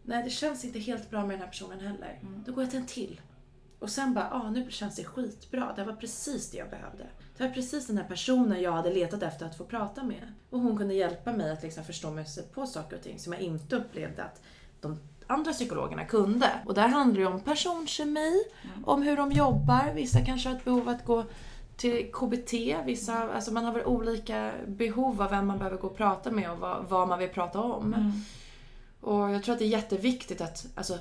Nej, 0.02 0.24
det 0.24 0.30
känns 0.30 0.64
inte 0.64 0.78
helt 0.78 1.10
bra 1.10 1.20
med 1.20 1.30
den 1.30 1.40
här 1.40 1.48
personen 1.48 1.80
heller. 1.80 2.18
Mm. 2.22 2.44
Då 2.46 2.52
går 2.52 2.64
jag 2.64 2.70
till 2.70 2.80
en 2.80 2.86
till. 2.86 3.20
Och 3.78 3.90
sen 3.90 4.14
bara, 4.14 4.30
ah, 4.30 4.50
nu 4.50 4.70
känns 4.70 4.96
det 4.96 5.04
skitbra. 5.04 5.72
Det 5.76 5.84
var 5.84 5.92
precis 5.92 6.50
det 6.50 6.58
jag 6.58 6.70
behövde. 6.70 7.06
Det 7.36 7.46
var 7.46 7.50
precis 7.50 7.86
den 7.86 7.98
här 7.98 8.04
personen 8.04 8.62
jag 8.62 8.72
hade 8.72 8.92
letat 8.92 9.22
efter 9.22 9.46
att 9.46 9.56
få 9.56 9.64
prata 9.64 10.04
med. 10.04 10.32
Och 10.50 10.60
hon 10.60 10.76
kunde 10.76 10.94
hjälpa 10.94 11.32
mig 11.32 11.50
att 11.50 11.62
liksom 11.62 11.84
förstå 11.84 12.10
mig 12.10 12.26
på 12.54 12.66
saker 12.66 12.96
och 12.96 13.02
ting 13.02 13.18
som 13.18 13.32
jag 13.32 13.42
inte 13.42 13.76
upplevde 13.76 14.24
att 14.24 14.42
de 14.80 14.98
andra 15.26 15.52
psykologerna 15.52 16.04
kunde. 16.04 16.50
Och 16.66 16.74
där 16.74 16.88
handlar 16.88 17.20
det 17.20 17.26
om 17.26 17.40
personkemi, 17.40 18.42
mm. 18.62 18.84
om 18.84 19.02
hur 19.02 19.16
de 19.16 19.32
jobbar. 19.32 19.92
Vissa 19.94 20.24
kanske 20.24 20.48
har 20.48 20.56
ett 20.56 20.64
behov 20.64 20.80
av 20.80 20.88
att 20.88 21.04
gå 21.04 21.24
till 21.76 22.12
KBT. 22.12 22.52
Vissa, 22.84 23.32
alltså 23.32 23.52
man 23.52 23.64
har 23.64 23.72
väl 23.72 23.84
olika 23.84 24.52
behov 24.66 25.22
av 25.22 25.30
vem 25.30 25.46
man 25.46 25.58
behöver 25.58 25.76
gå 25.76 25.86
och 25.86 25.96
prata 25.96 26.30
med 26.30 26.50
och 26.50 26.58
vad, 26.58 26.84
vad 26.88 27.08
man 27.08 27.18
vill 27.18 27.28
prata 27.28 27.60
om. 27.60 27.94
Mm. 27.94 28.12
Och 29.00 29.30
jag 29.30 29.42
tror 29.42 29.52
att 29.52 29.58
det 29.58 29.64
är 29.64 29.68
jätteviktigt 29.68 30.40
att, 30.40 30.66
alltså, 30.74 30.98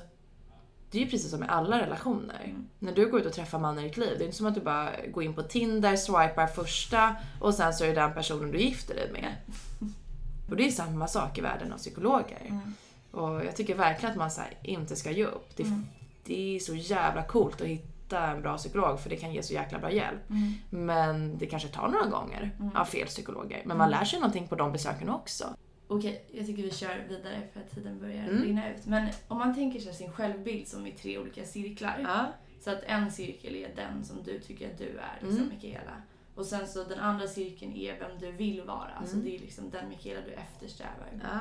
det 0.96 1.00
är 1.00 1.06
ju 1.06 1.10
precis 1.10 1.32
som 1.32 1.44
i 1.44 1.48
alla 1.50 1.82
relationer. 1.82 2.42
Mm. 2.44 2.68
När 2.80 2.92
du 2.92 3.10
går 3.10 3.20
ut 3.20 3.26
och 3.26 3.34
träffar 3.34 3.60
mannen 3.60 3.84
i 3.84 3.88
ditt 3.88 3.98
liv, 3.98 4.16
det 4.18 4.24
är 4.24 4.26
inte 4.26 4.38
som 4.38 4.46
att 4.46 4.56
du 4.56 4.62
bara 4.62 4.92
går 5.08 5.24
in 5.24 5.34
på 5.34 5.44
Tinder, 5.44 5.96
swipar 5.96 6.48
första 6.48 7.16
och 7.42 7.54
sen 7.54 7.74
så 7.74 7.84
är 7.84 7.88
det 7.88 7.94
den 7.94 8.14
personen 8.14 8.52
du 8.52 8.60
gifter 8.60 8.96
dig 8.96 9.12
med. 9.12 9.36
Och 10.50 10.56
det 10.56 10.68
är 10.68 10.72
samma 10.72 11.08
sak 11.08 11.38
i 11.38 11.42
världen 11.42 11.74
av 11.74 11.78
psykologer. 11.78 12.42
Mm. 12.46 12.74
Och 13.12 13.46
jag 13.46 13.56
tycker 13.56 13.76
verkligen 13.76 14.12
att 14.12 14.18
man 14.18 14.32
så 14.32 14.42
inte 14.64 14.96
ska 14.96 15.12
ge 15.12 15.26
upp. 15.26 15.56
Det, 15.56 15.64
mm. 15.64 15.86
det, 16.24 16.56
är 16.56 16.60
så 16.60 16.76
jävla 16.76 17.24
coolt 17.24 17.62
att 17.62 17.68
hitta 17.68 18.28
en 18.28 18.42
bra 18.42 18.58
psykolog 18.58 19.00
för 19.00 19.10
det 19.10 19.16
kan 19.16 19.34
ge 19.34 19.44
så 19.44 19.54
jäkla 19.54 19.80
bra 19.80 19.92
hjälp. 19.92 20.30
Mm. 20.30 20.54
Men 20.70 21.38
det 21.38 21.46
kanske 21.46 21.70
tar 21.70 21.88
några 21.88 22.06
gånger 22.06 22.52
mm. 22.60 22.76
av 22.76 22.86
fel 22.86 23.08
psykologer. 23.08 23.62
Men 23.66 23.78
man 23.78 23.88
mm. 23.88 24.00
lär 24.00 24.06
sig 24.06 24.20
någonting 24.20 24.48
på 24.48 24.56
de 24.56 24.72
besöken 24.72 25.10
också. 25.10 25.46
Okej, 25.88 26.26
jag 26.32 26.46
tycker 26.46 26.64
vi 26.64 26.72
kör 26.72 27.06
vidare 27.10 27.42
för 27.54 27.60
att 27.60 27.72
tiden 27.72 28.00
börjar 28.00 28.24
mm. 28.24 28.44
rinna 28.44 28.74
ut. 28.74 28.86
Men 28.86 29.10
om 29.28 29.38
man 29.38 29.56
tänker 29.56 29.80
sig 29.80 29.94
sin 29.94 30.12
självbild 30.12 30.68
som 30.68 30.88
i 30.88 30.92
tre 30.92 31.18
olika 31.18 31.46
cirklar. 31.46 32.00
Ja. 32.04 32.26
Så 32.62 32.72
att 32.72 32.84
en 32.84 33.12
cirkel 33.12 33.56
är 33.56 33.76
den 33.76 34.06
som 34.06 34.24
du 34.24 34.40
tycker 34.40 34.72
att 34.72 34.78
du 34.78 34.86
är, 34.86 35.20
liksom 35.22 35.38
mm. 35.38 35.50
Mikaela. 35.50 36.02
Och 36.36 36.46
sen 36.46 36.68
så 36.68 36.84
den 36.84 37.00
andra 37.00 37.28
cirkeln 37.28 37.74
är 37.74 38.00
vem 38.00 38.20
du 38.20 38.32
vill 38.32 38.62
vara. 38.62 38.90
Mm. 38.90 38.98
Alltså 38.98 39.16
det 39.16 39.36
är 39.36 39.40
liksom 39.40 39.70
den 39.70 39.90
Mikaela 39.90 40.22
du 40.26 40.32
eftersträvar. 40.32 41.08
Ja. 41.24 41.40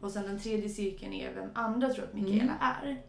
Och 0.00 0.10
sen 0.10 0.22
den 0.22 0.40
tredje 0.40 0.68
cirkeln 0.68 1.12
är 1.12 1.34
vem 1.34 1.50
andra 1.54 1.88
tror 1.88 2.04
att 2.04 2.14
Mikaela 2.14 2.42
mm. 2.42 2.56
är. 2.60 3.02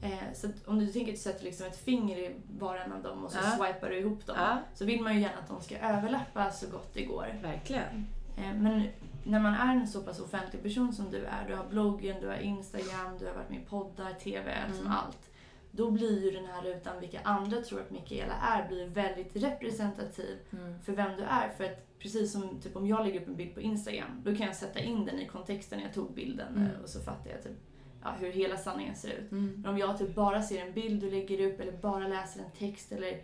Eh, 0.00 0.32
så 0.34 0.48
om 0.66 0.78
du 0.78 0.86
tänker 0.86 1.12
att 1.12 1.16
du 1.18 1.22
sätter 1.22 1.44
liksom 1.44 1.66
ett 1.66 1.76
finger 1.76 2.18
i 2.18 2.34
var 2.58 2.76
en 2.76 2.92
av 2.92 3.02
dem 3.02 3.24
och 3.24 3.32
så 3.32 3.38
Ja. 3.38 3.50
swipar 3.50 3.90
du 3.90 3.98
ihop 3.98 4.26
dem. 4.26 4.36
Ja, 4.38 4.58
Så 4.74 4.84
vill 4.84 5.02
man 5.02 5.14
ju 5.14 5.20
gärna 5.20 5.38
att 5.38 5.48
de 5.48 5.60
ska 5.60 5.78
överlappa 5.78 6.50
så 6.50 6.70
gott 6.70 6.94
det 6.94 7.04
går. 7.04 7.26
verkligen. 7.42 8.06
Eh, 8.36 8.54
Men 8.54 8.82
när 9.28 9.40
man 9.40 9.54
är 9.54 9.74
en 9.76 9.86
så 9.88 10.02
pass 10.02 10.20
offentlig 10.20 10.62
person 10.62 10.92
som 10.92 11.10
du 11.10 11.24
är, 11.24 11.44
du 11.48 11.54
har 11.54 11.64
bloggen, 11.68 12.16
du 12.20 12.26
har 12.28 12.36
Instagram, 12.36 13.18
du 13.18 13.26
har 13.26 13.34
varit 13.34 13.50
med 13.50 13.58
i 13.60 13.64
poddar, 13.64 14.12
TV, 14.12 14.54
liksom 14.66 14.86
Mm. 14.86 14.98
allt. 14.98 15.30
Då 15.70 15.90
blir 15.90 16.24
ju 16.24 16.30
den 16.30 16.44
här 16.46 16.62
rutan 16.62 17.00
vilka 17.00 17.20
andra 17.20 17.60
tror 17.60 17.80
att 17.80 17.90
Mikaela 17.90 18.34
är, 18.34 18.68
blir 18.68 18.86
väldigt 18.86 19.36
representativ 19.36 20.38
Mm. 20.52 20.80
för 20.80 20.92
vem 20.92 21.16
du 21.16 21.22
är. 21.22 21.48
För 21.48 21.64
att 21.64 21.98
precis 21.98 22.32
som 22.32 22.60
typ 22.60 22.76
om 22.76 22.86
jag 22.86 23.06
lägger 23.06 23.20
upp 23.20 23.28
en 23.28 23.36
bild 23.36 23.54
på 23.54 23.60
Instagram, 23.60 24.22
då 24.24 24.36
kan 24.36 24.46
jag 24.46 24.56
sätta 24.56 24.78
in 24.80 25.04
den 25.04 25.18
i 25.18 25.26
kontexten 25.26 25.80
jag 25.80 25.92
tog 25.94 26.14
bilden 26.14 26.56
Mm. 26.56 26.62
eh, 26.62 26.80
och 26.82 26.88
så 26.88 27.00
fattar 27.00 27.30
jag 27.30 27.42
typ 27.42 27.56
ja, 28.02 28.14
hur 28.20 28.32
hela 28.32 28.56
sanningen 28.56 28.94
ser 28.94 29.08
ut. 29.08 29.32
Mm. 29.32 29.52
Men 29.62 29.66
om 29.70 29.78
jag 29.78 29.98
typ 29.98 30.14
bara 30.14 30.42
ser 30.42 30.66
en 30.66 30.72
bild 30.72 31.00
du 31.00 31.10
lägger 31.10 31.46
upp 31.52 31.60
eller 31.60 31.72
bara 31.72 32.08
läser 32.08 32.40
en 32.40 32.50
text 32.50 32.92
eller 32.92 33.20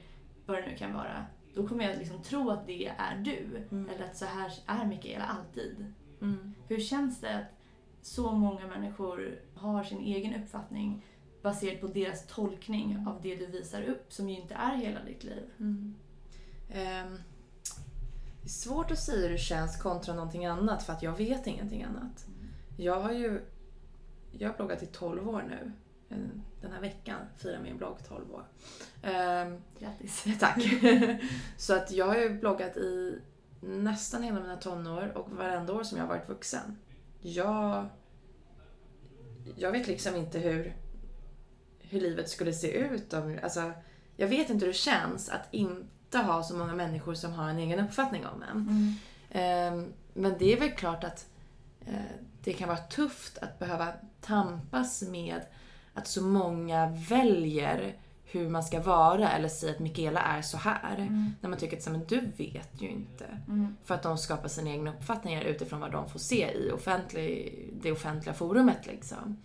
vad 0.46 0.56
det 0.56 0.66
nu 0.66 0.76
kan 0.76 0.94
vara, 0.94 1.24
då 1.54 1.68
kommer 1.68 1.84
jag 1.84 1.98
liksom 1.98 2.22
tro 2.22 2.50
att 2.50 2.66
det 2.66 2.86
är 2.86 3.16
du. 3.16 3.66
Mm. 3.70 3.90
Eller 3.90 4.04
att 4.04 4.16
så 4.16 4.24
här 4.24 4.52
är 4.66 4.86
Mikaela 4.86 5.24
alltid. 5.24 5.92
Mm. 6.20 6.54
Hur 6.68 6.80
känns 6.80 7.20
det 7.20 7.34
att 7.34 7.54
så 8.02 8.32
många 8.32 8.66
människor 8.66 9.40
har 9.54 9.84
sin 9.84 10.00
egen 10.00 10.42
uppfattning 10.42 11.04
baserat 11.42 11.80
på 11.80 11.86
deras 11.86 12.26
tolkning 12.26 13.04
av 13.08 13.22
det 13.22 13.36
du 13.36 13.46
visar 13.46 13.82
upp 13.82 14.12
som 14.12 14.28
ju 14.28 14.40
inte 14.40 14.54
är 14.54 14.76
hela 14.76 15.04
ditt 15.04 15.24
liv? 15.24 15.50
Mm. 15.58 15.94
Ehm, 16.70 17.18
det 18.42 18.46
är 18.46 18.50
svårt 18.50 18.90
att 18.90 18.98
säga 18.98 19.22
hur 19.22 19.30
det 19.30 19.38
känns 19.38 19.82
kontra 19.82 20.14
någonting 20.14 20.46
annat 20.46 20.82
för 20.82 20.92
att 20.92 21.02
jag 21.02 21.16
vet 21.16 21.46
ingenting 21.46 21.82
annat. 21.82 22.26
Jag 22.76 23.00
har 23.00 23.12
ju 23.12 23.40
jag 24.38 24.48
har 24.48 24.56
bloggat 24.56 24.82
i 24.82 24.86
12 24.86 25.28
år 25.28 25.44
nu. 25.48 25.72
Eh, 26.10 26.16
Den 26.60 26.72
här 26.72 26.80
veckan 26.80 27.20
firar 27.36 27.60
min 27.60 27.76
blogg 27.76 27.96
12 28.08 28.34
år. 28.34 28.44
Ehm, 29.02 29.62
Grattis! 29.78 30.24
tack! 30.40 30.62
Så 31.56 31.74
att 31.74 31.90
jag 31.92 32.06
har 32.06 32.16
ju 32.16 32.38
bloggat 32.38 32.76
i 32.76 33.18
nästan 33.60 34.22
hela 34.22 34.40
mina 34.40 34.56
tonår 34.56 35.12
och 35.16 35.30
varenda 35.30 35.72
år 35.72 35.82
som 35.82 35.98
jag 35.98 36.04
har 36.04 36.14
varit 36.16 36.28
vuxen. 36.28 36.78
Jag, 37.20 37.86
jag 39.56 39.72
vet 39.72 39.86
liksom 39.86 40.16
inte 40.16 40.38
hur, 40.38 40.76
hur 41.80 42.00
livet 42.00 42.28
skulle 42.30 42.52
se 42.52 42.72
ut 42.72 43.12
om... 43.12 43.38
Alltså, 43.42 43.72
jag 44.16 44.28
vet 44.28 44.50
inte 44.50 44.64
hur 44.64 44.72
det 44.72 44.78
känns 44.78 45.28
att 45.28 45.48
inte 45.50 46.18
ha 46.18 46.42
så 46.42 46.56
många 46.56 46.74
människor 46.74 47.14
som 47.14 47.32
har 47.32 47.48
en 47.48 47.58
egen 47.58 47.80
uppfattning 47.80 48.26
om 48.26 48.42
en. 48.42 48.56
Mm. 48.58 48.94
Ehm, 49.30 49.92
Men 50.14 50.34
det 50.38 50.52
är 50.52 50.60
väl 50.60 50.70
klart 50.70 51.04
att 51.04 51.26
eh, 51.86 51.94
det 52.42 52.52
kan 52.52 52.68
vara 52.68 52.78
tufft 52.78 53.38
att 53.38 53.58
behöva 53.58 53.92
tampas 54.20 55.02
med 55.02 55.40
att 55.94 56.08
så 56.08 56.22
många 56.22 56.86
väljer 57.08 57.96
hur 58.24 58.48
man 58.48 58.62
ska 58.62 58.80
vara 58.80 59.30
eller 59.30 59.48
säger 59.48 59.74
att 59.74 59.80
Mikaela 59.80 60.20
är 60.20 60.42
så 60.42 60.56
här. 60.56 60.96
Mm. 60.96 61.34
När 61.40 61.50
man 61.50 61.58
tycker 61.58 61.76
att 61.76 61.90
men 61.90 62.04
du 62.04 62.20
vet 62.36 62.82
ju 62.82 62.88
inte. 62.88 63.26
Mm. 63.48 63.76
För 63.84 63.94
att 63.94 64.02
de 64.02 64.18
skapar 64.18 64.48
sina 64.48 64.70
egna 64.70 64.90
uppfattningar 64.90 65.42
utifrån 65.42 65.80
vad 65.80 65.92
de 65.92 66.08
får 66.08 66.18
se 66.18 66.52
i 66.52 66.70
offentlig, 66.70 67.58
det 67.82 67.92
offentliga 67.92 68.34
forumet. 68.34 68.86
Liksom. 68.86 69.36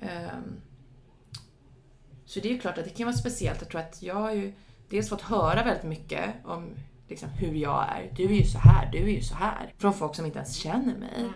Ehm, 0.00 0.60
så 2.24 2.40
det 2.40 2.48
är 2.48 2.52
ju 2.52 2.58
klart 2.58 2.78
att 2.78 2.84
det 2.84 2.90
kan 2.90 3.06
vara 3.06 3.16
speciellt. 3.16 3.60
Jag 3.60 3.68
tror 3.68 3.80
att 3.80 4.02
jag 4.02 4.14
har 4.14 4.32
ju 4.32 4.54
dels 4.88 5.08
fått 5.08 5.22
höra 5.22 5.64
väldigt 5.64 5.84
mycket 5.84 6.34
om 6.44 6.70
liksom, 7.08 7.28
hur 7.28 7.54
jag 7.54 7.88
är. 7.88 8.12
Du 8.16 8.24
är 8.24 8.38
ju 8.38 8.44
så 8.44 8.58
här, 8.58 8.92
du 8.92 8.98
är 8.98 9.14
ju 9.14 9.22
så 9.22 9.34
här. 9.34 9.74
Från 9.78 9.94
folk 9.94 10.14
som 10.14 10.26
inte 10.26 10.38
ens 10.38 10.56
känner 10.56 10.98
mig. 10.98 11.16
Mm. 11.16 11.32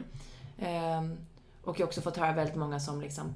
Ehm, 0.59 1.17
och 1.63 1.81
jag 1.81 1.85
har 1.85 1.89
också 1.89 2.01
fått 2.01 2.17
höra 2.17 2.33
väldigt 2.33 2.57
många 2.57 2.81
som 2.81 3.01
liksom 3.01 3.35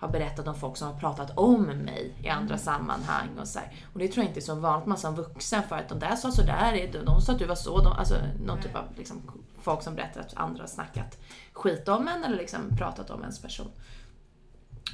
har 0.00 0.08
berättat 0.08 0.48
om 0.48 0.54
folk 0.54 0.76
som 0.76 0.88
har 0.88 1.00
pratat 1.00 1.38
om 1.38 1.62
mig 1.62 2.14
i 2.22 2.28
andra 2.28 2.58
sammanhang 2.58 3.28
och 3.40 3.48
så 3.48 3.58
här. 3.58 3.72
Och 3.92 3.98
det 3.98 4.08
tror 4.08 4.24
jag 4.24 4.30
inte 4.30 4.40
är 4.40 4.42
så 4.42 4.54
vanligt 4.54 4.86
man 4.86 4.98
som 4.98 5.14
vuxen 5.14 5.62
för 5.62 5.76
att 5.76 5.88
de 5.88 5.98
där 5.98 6.16
sa 6.16 6.30
sådär, 6.30 7.02
de 7.06 7.20
sa 7.20 7.32
att 7.32 7.38
du 7.38 7.46
var 7.46 7.54
så, 7.54 7.78
de, 7.78 7.92
alltså 7.92 8.14
någon 8.14 8.56
Nej. 8.56 8.66
typ 8.66 8.76
av 8.76 8.84
liksom, 8.96 9.22
folk 9.62 9.82
som 9.82 9.94
berättar 9.94 10.20
att 10.20 10.36
andra 10.36 10.62
har 10.62 10.68
snackat 10.68 11.18
skit 11.52 11.88
om 11.88 12.08
en 12.08 12.24
eller 12.24 12.36
liksom 12.36 12.76
pratat 12.76 13.10
om 13.10 13.20
ens 13.20 13.42
person. 13.42 13.70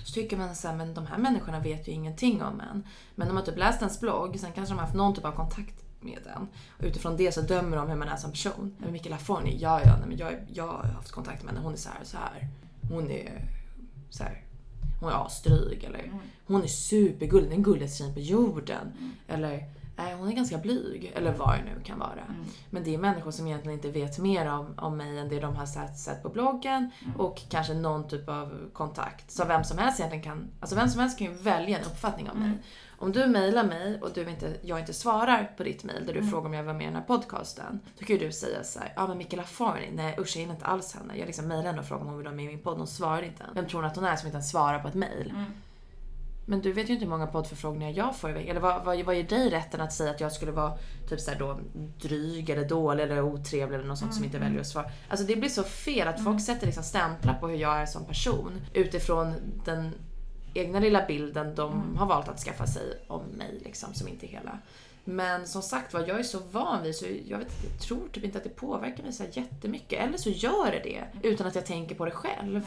Så 0.05 0.13
tycker 0.13 0.37
man 0.37 0.55
så 0.55 0.69
här, 0.69 0.77
men 0.77 0.95
de 0.95 1.07
här 1.07 1.19
människorna 1.19 1.61
vet 1.61 1.89
ju 1.89 1.93
ingenting 1.93 2.43
om 2.43 2.61
en. 2.61 2.87
Men 3.15 3.29
de 3.29 3.37
har 3.37 3.45
typ 3.45 3.59
läst 3.59 3.81
ens 3.81 4.01
blogg, 4.01 4.41
sen 4.41 4.53
kanske 4.53 4.75
de 4.75 4.79
har 4.79 4.85
haft 4.85 4.97
någon 4.97 5.15
typ 5.15 5.25
av 5.25 5.33
kontakt 5.33 5.85
med 6.01 6.27
en. 6.37 6.49
Och 6.79 6.85
utifrån 6.85 7.17
det 7.17 7.33
så 7.33 7.41
dömer 7.41 7.77
de 7.77 7.89
hur 7.89 7.97
man 7.97 8.09
är 8.09 8.17
som 8.17 8.31
person. 8.31 8.77
Men 8.79 8.93
Mikaela 8.93 9.19
Forni, 9.19 9.57
ja 9.61 9.81
ja, 9.85 9.97
nej, 9.99 10.09
men 10.09 10.17
jag, 10.17 10.33
jag 10.53 10.67
har 10.67 10.85
haft 10.85 11.13
kontakt 11.13 11.43
med 11.43 11.55
henne, 11.55 11.65
hon 11.65 11.73
är 11.73 11.77
så 11.77 11.89
här 11.89 12.01
och 12.01 12.07
så 12.07 12.17
här. 12.17 12.49
Hon 12.91 13.11
är 13.11 13.49
så 14.11 14.23
här. 14.23 14.46
Hon 15.07 15.15
är 15.15 15.27
asdryg 15.27 15.85
eller 15.85 15.99
Mm. 15.99 16.19
hon 16.47 16.63
är 16.63 16.67
supergullig, 16.67 17.51
den 17.51 17.63
gulligaste 17.63 17.99
tjejen 17.99 18.15
på 18.15 18.21
jorden. 18.21 18.93
Mm. 18.99 19.13
Eller 19.29 19.65
nej, 19.97 20.15
hon 20.15 20.29
är 20.29 20.33
ganska 20.33 20.59
blyg. 20.59 21.13
Eller 21.15 21.33
vad 21.33 21.49
det 21.49 21.65
nu 21.65 21.83
kan 21.85 21.99
vara. 21.99 22.13
Mm. 22.29 22.45
Men 22.71 22.85
det 22.85 22.95
är 22.95 22.99
människor 22.99 23.31
som 23.31 23.47
egentligen 23.47 23.79
inte 23.79 23.91
vet 23.91 24.19
mer 24.19 24.47
om, 24.53 24.75
om 24.79 24.97
mig 24.97 25.19
än 25.19 25.29
det 25.29 25.41
de 25.41 25.57
har 25.57 25.67
sett, 25.67 25.99
sett 25.99 26.23
på 26.23 26.29
bloggen 26.29 26.91
Mm. 27.05 27.21
och 27.21 27.43
kanske 27.49 27.75
någon 27.75 28.09
typ 28.09 28.29
av 28.29 28.71
kontakt. 28.73 29.31
Så 29.31 29.45
vem 29.45 29.65
som 29.65 29.79
helst 29.79 30.01
egentligen 30.01 30.25
kan, 30.25 30.49
alltså 30.61 30.77
vem 30.77 30.89
som 30.89 31.01
helst 31.01 31.19
kan 31.19 31.27
ju 31.27 31.33
välja 31.33 31.79
en 31.79 31.85
uppfattning 31.85 32.31
om 32.31 32.39
mig. 32.41 32.53
Mm. 32.99 33.07
Om 33.07 33.13
du 33.13 33.27
mejlar 33.27 33.65
mig 33.65 34.01
och 34.03 34.11
du 34.15 34.31
inte, 34.31 34.57
jag 34.63 34.81
inte 34.81 34.93
svarar 34.93 35.53
på 35.57 35.63
ditt 35.65 35.85
mejl 35.85 36.07
där 36.07 36.13
du 36.13 36.19
Mm. 36.19 36.31
frågar 36.31 36.47
om 36.47 36.55
jag 36.55 36.65
var 36.65 36.73
med 36.75 36.83
i 36.83 36.87
den 36.87 36.95
här 36.97 37.03
podcasten. 37.03 37.81
Då 37.99 38.05
kan 38.07 38.17
ju 38.17 38.27
du 38.27 38.33
säga 38.33 38.65
så 38.65 38.79
här, 38.79 38.93
ja 38.97 39.03
ah, 39.03 39.07
men 39.09 39.19
Mikaela 39.19 39.43
Forni, 39.43 39.91
nej 39.93 40.17
usch 40.19 40.37
jag 40.37 40.41
gillar 40.41 40.55
inte 40.55 40.67
alls 40.67 40.95
henne. 40.95 41.17
Jag 41.19 41.27
liksom 41.27 41.49
mejlade 41.49 41.69
henne 41.69 41.81
och 41.81 41.87
frågade 41.87 42.03
om 42.05 42.09
hon 42.09 42.17
vill 42.19 42.25
vara 42.27 42.37
med 42.37 42.45
i 42.45 42.49
min 42.49 42.59
podd, 42.63 42.79
hon 42.79 42.87
svarar 42.87 43.23
inte. 43.23 43.45
Vem 43.55 43.67
tror 43.67 43.81
hon 43.83 43.91
att 43.91 43.97
hon 43.97 44.05
är 44.05 44.17
som 44.17 44.27
inte 44.27 44.37
ens 44.37 44.51
svarar 44.51 44.79
på 44.79 44.89
ett 44.89 44.95
mejl? 44.95 45.31
Mm. 45.31 45.45
Men 46.49 46.61
du 46.61 46.73
vet 46.73 46.89
ju 46.89 46.93
inte 46.93 47.05
hur 47.05 47.11
många 47.11 47.27
poddförfrågningar 47.27 47.91
jag 47.93 48.17
får 48.17 48.31
i 48.31 48.33
veckan. 48.33 48.51
Eller 48.51 48.61
vad, 48.61 48.85
vad, 48.85 49.01
vad 49.03 49.15
ger 49.17 49.23
dig 49.23 49.51
rätten 49.51 49.81
att 49.81 49.93
säga 49.93 50.11
att 50.11 50.21
jag 50.21 50.33
skulle 50.33 50.53
vara 50.53 50.73
typ 51.09 51.21
så 51.21 51.31
här 51.31 51.39
då, 51.39 51.59
dryg 52.01 52.51
eller 52.51 52.69
dålig 52.69 53.05
eller 53.05 53.23
otrevlig 53.23 53.79
eller 53.79 53.89
något 53.89 53.99
sånt 53.99 54.15
som 54.15 54.25
inte 54.25 54.37
Mm. 54.37 54.49
väljer 54.49 54.61
att 54.61 54.67
svara. 54.67 54.91
Alltså 55.09 55.27
det 55.27 55.37
blir 55.37 55.49
så 55.49 55.63
fel 55.63 56.09
att 56.09 56.19
Mm. 56.19 56.25
folk 56.25 56.45
sätter 56.47 56.67
liksom 56.67 56.85
stämplar 56.85 57.35
på 57.35 57.49
hur 57.49 57.57
jag 57.57 57.77
är 57.77 57.87
som 57.87 58.05
person 58.05 58.61
utifrån 58.73 59.35
den 59.65 59.95
egna 60.59 60.81
lilla 60.81 61.07
bilden 61.07 61.55
de 61.55 61.73
Mm. 61.73 61.97
har 61.97 62.07
valt 62.07 62.29
att 62.29 62.41
skaffa 62.41 62.67
sig 62.67 62.99
om 63.07 63.23
mig 63.25 63.61
liksom, 63.65 63.95
som 63.95 64.09
inte 64.09 64.27
är 64.27 64.29
hela. 64.29 64.59
Men 65.05 65.47
som 65.47 65.63
sagt 65.63 65.95
var, 65.95 66.01
jag 66.09 66.19
är 66.19 66.23
så 66.23 66.39
van 66.53 66.83
vid 66.83 66.95
så 66.97 67.07
jag, 67.27 67.39
vet, 67.39 67.53
jag 67.71 67.81
tror 67.81 68.09
typ 68.13 68.25
inte 68.25 68.39
att 68.39 68.45
det 68.45 68.57
påverkar 68.57 69.03
mig 69.03 69.13
så 69.13 69.23
här 69.23 69.31
jättemycket. 69.33 70.01
Eller 70.01 70.19
så 70.19 70.31
gör 70.31 70.71
det 70.71 70.79
det 71.23 71.29
utan 71.29 71.47
att 71.47 71.55
jag 71.55 71.67
tänker 71.67 71.95
på 71.95 72.05
det 72.05 72.11
själv. 72.11 72.67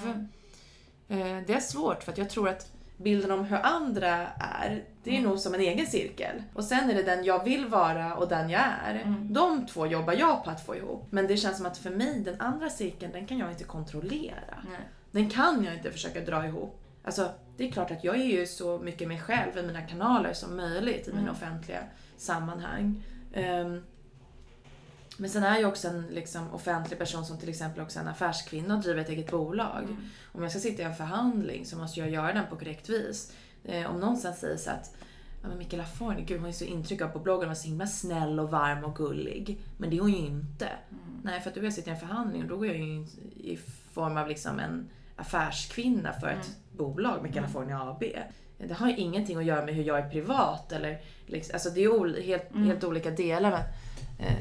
Mm. 1.08 1.44
Det 1.48 1.54
är 1.54 1.60
svårt 1.60 2.04
för 2.04 2.12
att 2.12 2.18
jag 2.18 2.30
tror 2.30 2.50
att 2.50 2.72
bilden 2.98 3.32
om 3.32 3.44
hur 3.46 3.58
andra 3.58 4.28
är, 4.38 4.84
det 5.04 5.10
är 5.10 5.18
Mm. 5.20 5.30
nog 5.30 5.40
som 5.40 5.54
en 5.54 5.60
egen 5.60 5.88
cirkel. 5.88 6.44
Och 6.54 6.64
sen 6.64 6.90
är 6.90 6.94
det 6.96 7.04
den 7.04 7.24
jag 7.24 7.44
vill 7.44 7.66
vara 7.66 8.16
och 8.16 8.28
den 8.28 8.50
jag 8.50 8.62
är. 8.62 8.96
Mm. 9.06 9.34
De 9.34 9.66
två 9.68 9.86
jobbar 9.86 10.14
jag 10.14 10.44
på 10.44 10.50
att 10.50 10.66
få 10.66 10.76
ihop. 10.76 11.06
Men 11.10 11.28
det 11.28 11.38
känns 11.38 11.58
som 11.58 11.66
att 11.66 11.78
för 11.78 11.90
mig, 11.90 12.20
den 12.20 12.42
andra 12.42 12.70
cirkeln, 12.70 13.12
den 13.12 13.28
kan 13.28 13.38
jag 13.40 13.52
inte 13.52 13.64
kontrollera. 13.64 14.58
Nej. 14.70 14.80
Den 15.12 15.30
kan 15.30 15.64
jag 15.64 15.74
inte 15.74 15.92
försöka 15.92 16.20
dra 16.22 16.46
ihop. 16.48 16.79
Alltså, 17.04 17.32
det 17.58 17.68
är 17.68 17.72
klart 17.72 17.91
att 17.91 18.04
jag 18.04 18.16
är 18.16 18.26
ju 18.39 18.47
så 18.47 18.78
mycket 18.80 19.08
mig 19.08 19.20
själv 19.20 19.58
i 19.58 19.62
mina 19.64 19.82
kanaler 19.82 20.34
som 20.34 20.56
möjligt 20.58 21.08
i 21.08 21.12
mina 21.12 21.22
Mm. 21.22 21.34
offentliga 21.36 21.80
sammanhang. 22.18 23.04
Ehm, 23.34 23.82
men 25.18 25.30
sen 25.30 25.43
är 25.43 25.60
jag 25.60 25.70
också 25.70 25.88
en 25.88 26.08
liksom, 26.08 26.54
offentlig 26.54 27.00
person 27.00 27.26
som 27.26 27.38
till 27.38 27.50
exempel 27.50 27.84
också 27.84 28.00
är 28.00 28.04
en 28.04 28.10
affärskvinna 28.10 28.76
och 28.76 28.82
driver 28.82 29.02
ett 29.02 29.10
eget 29.10 29.32
bolag. 29.32 29.84
Mm. 29.84 29.97
Om 30.32 30.41
jag 30.43 30.52
ska 30.52 30.60
sitta 30.60 30.82
i 30.82 30.86
en 30.86 30.95
förhandling 30.95 31.66
så 31.66 31.78
måste 31.78 32.00
jag 32.00 32.10
göra 32.10 32.34
den 32.34 32.45
på 32.50 32.56
korrekt 32.56 32.89
vis. 32.89 33.34
Eh, 33.64 33.91
om 33.91 34.00
någon 34.00 34.18
sen 34.18 34.34
säger 34.34 34.58
så 34.58 34.70
att 34.70 34.95
Ja 35.41 35.47
men 35.47 35.58
Mikaela 35.58 35.86
Forni, 35.86 36.22
gud 36.22 36.39
hon 36.39 36.50
är 36.50 36.54
så 36.54 36.66
intryck 36.66 37.02
av 37.02 37.08
på 37.08 37.20
bloggen, 37.20 37.41
hon 37.41 37.47
var 37.47 37.56
så 37.56 37.68
himla 37.68 37.88
snäll 37.88 38.39
och 38.39 38.52
varm 38.52 38.84
och 38.84 38.95
gullig. 38.95 39.60
Men 39.78 39.89
det 39.89 39.97
är 39.97 40.02
hon 40.02 40.12
ju 40.12 40.18
inte. 40.18 40.66
Mm. 40.66 41.22
Nej, 41.24 41.41
för 41.41 41.50
att 41.50 41.54
du 41.54 41.60
och 41.60 41.66
jag 41.66 41.74
sitter 41.74 41.91
i 41.91 41.93
en 41.93 42.00
förhandling 42.00 42.41
och 42.43 42.47
då 42.47 42.58
går 42.58 42.68
jag 42.68 42.76
ju 42.76 42.84
in 42.84 43.08
i 43.38 43.60
form 43.93 44.18
av 44.18 44.28
liksom 44.28 44.60
en 44.60 44.89
affärskvinna 45.20 46.14
för 46.14 46.28
ett 46.28 46.50
bolag 46.78 47.22
med 47.22 47.34
California 47.34 47.82
AB. 47.82 48.04
Det 48.58 48.74
har 48.74 48.88
ju 48.88 48.96
ingenting 48.98 49.38
att 49.38 49.46
göra 49.46 49.66
med 49.66 49.76
hur 49.76 49.84
jag 49.84 50.00
är 50.00 50.10
privat 50.10 50.72
eller 50.72 50.98
liksom, 51.26 51.54
alltså 51.56 51.70
det 51.70 51.84
är 51.84 51.88
ol- 51.88 52.22
helt, 52.22 52.52
Mm. 52.52 52.68
helt 52.68 52.84
olika 52.84 53.12
delar. 53.12 53.52
Men, 53.52 53.62
eh, 54.28 54.34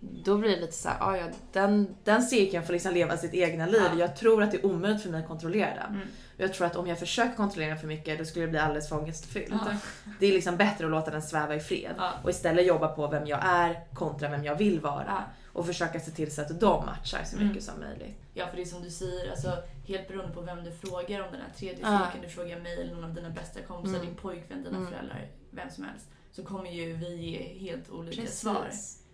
då 0.00 0.38
blir 0.38 0.50
det 0.50 0.60
lite 0.60 0.72
så 0.72 0.88
här, 0.88 0.96
ah, 1.00 1.16
ja, 1.16 1.24
den, 1.52 1.94
den 2.04 2.22
cirkeln 2.22 2.64
får 2.66 2.72
liksom 2.72 2.94
leva 2.94 3.16
sitt 3.16 3.34
egna 3.34 3.66
liv. 3.66 3.82
Ja. 3.92 3.98
Jag 3.98 4.16
tror 4.16 4.42
att 4.42 4.50
det 4.50 4.56
är 4.56 4.66
omöjligt 4.66 5.02
för 5.02 5.10
mig 5.10 5.20
att 5.22 5.28
kontrollera 5.28 5.74
den. 5.74 5.94
Mm. 5.94 6.08
Jag 6.36 6.54
tror 6.54 6.66
att 6.66 6.76
om 6.76 6.86
jag 6.86 6.98
försöker 6.98 7.34
kontrollera 7.36 7.68
den 7.70 7.78
för 7.78 7.86
mycket 7.86 8.18
då 8.18 8.24
skulle 8.24 8.44
det 8.44 8.50
bli 8.50 8.58
alldeles 8.60 8.88
för 8.88 8.96
ångestfyllt. 8.98 9.48
Ja. 9.66 9.72
Det 10.20 10.26
är 10.26 10.32
liksom 10.32 10.56
bättre 10.56 10.84
att 10.84 10.90
låta 10.90 11.10
den 11.10 11.22
sväva 11.22 11.54
i 11.54 11.60
fred. 11.60 11.94
Ja. 11.98 12.10
Och 12.22 12.30
istället 12.30 12.66
jobba 12.66 12.88
på 12.88 13.06
vem 13.08 13.26
jag 13.26 13.40
är 13.44 13.80
kontra 13.94 14.28
vem 14.28 14.44
jag 14.44 14.54
vill 14.54 14.80
vara. 14.80 15.24
Och 15.54 15.66
försöka 15.66 16.00
se 16.00 16.10
till 16.10 16.34
så 16.34 16.40
att 16.42 16.60
de 16.60 16.86
matchar 16.86 17.24
så 17.24 17.36
Mm. 17.36 17.48
mycket 17.48 17.64
som 17.64 17.80
möjligt. 17.80 18.16
Ja, 18.34 18.46
för 18.46 18.56
det 18.56 18.62
är 18.62 18.66
som 18.66 18.82
du 18.82 18.90
säger, 18.90 19.30
alltså, 19.30 19.52
helt 19.86 20.08
beroende 20.08 20.34
på 20.34 20.40
vem 20.40 20.64
du 20.64 20.72
frågar 20.72 21.20
om 21.20 21.32
den 21.32 21.40
här 21.40 21.50
tredje 21.56 21.76
cirkeln, 21.76 22.22
du 22.22 22.28
frågar 22.28 22.60
mig 22.60 22.80
eller 22.82 22.94
någon 22.94 23.04
av 23.04 23.14
dina 23.14 23.30
bästa 23.30 23.60
kompisar, 23.62 23.94
Mm. 23.96 24.06
din 24.06 24.16
pojkvän, 24.16 24.62
dina 24.64 24.76
Mm. 24.78 24.90
föräldrar, 24.90 25.26
vem 25.50 25.70
som 25.70 25.84
helst, 25.84 26.06
så 26.32 26.44
kommer 26.44 26.70
ju 26.70 26.92
vi 26.96 27.16
ge 27.16 27.38
helt 27.70 27.90
olika 27.90 28.26
svar. 28.26 28.68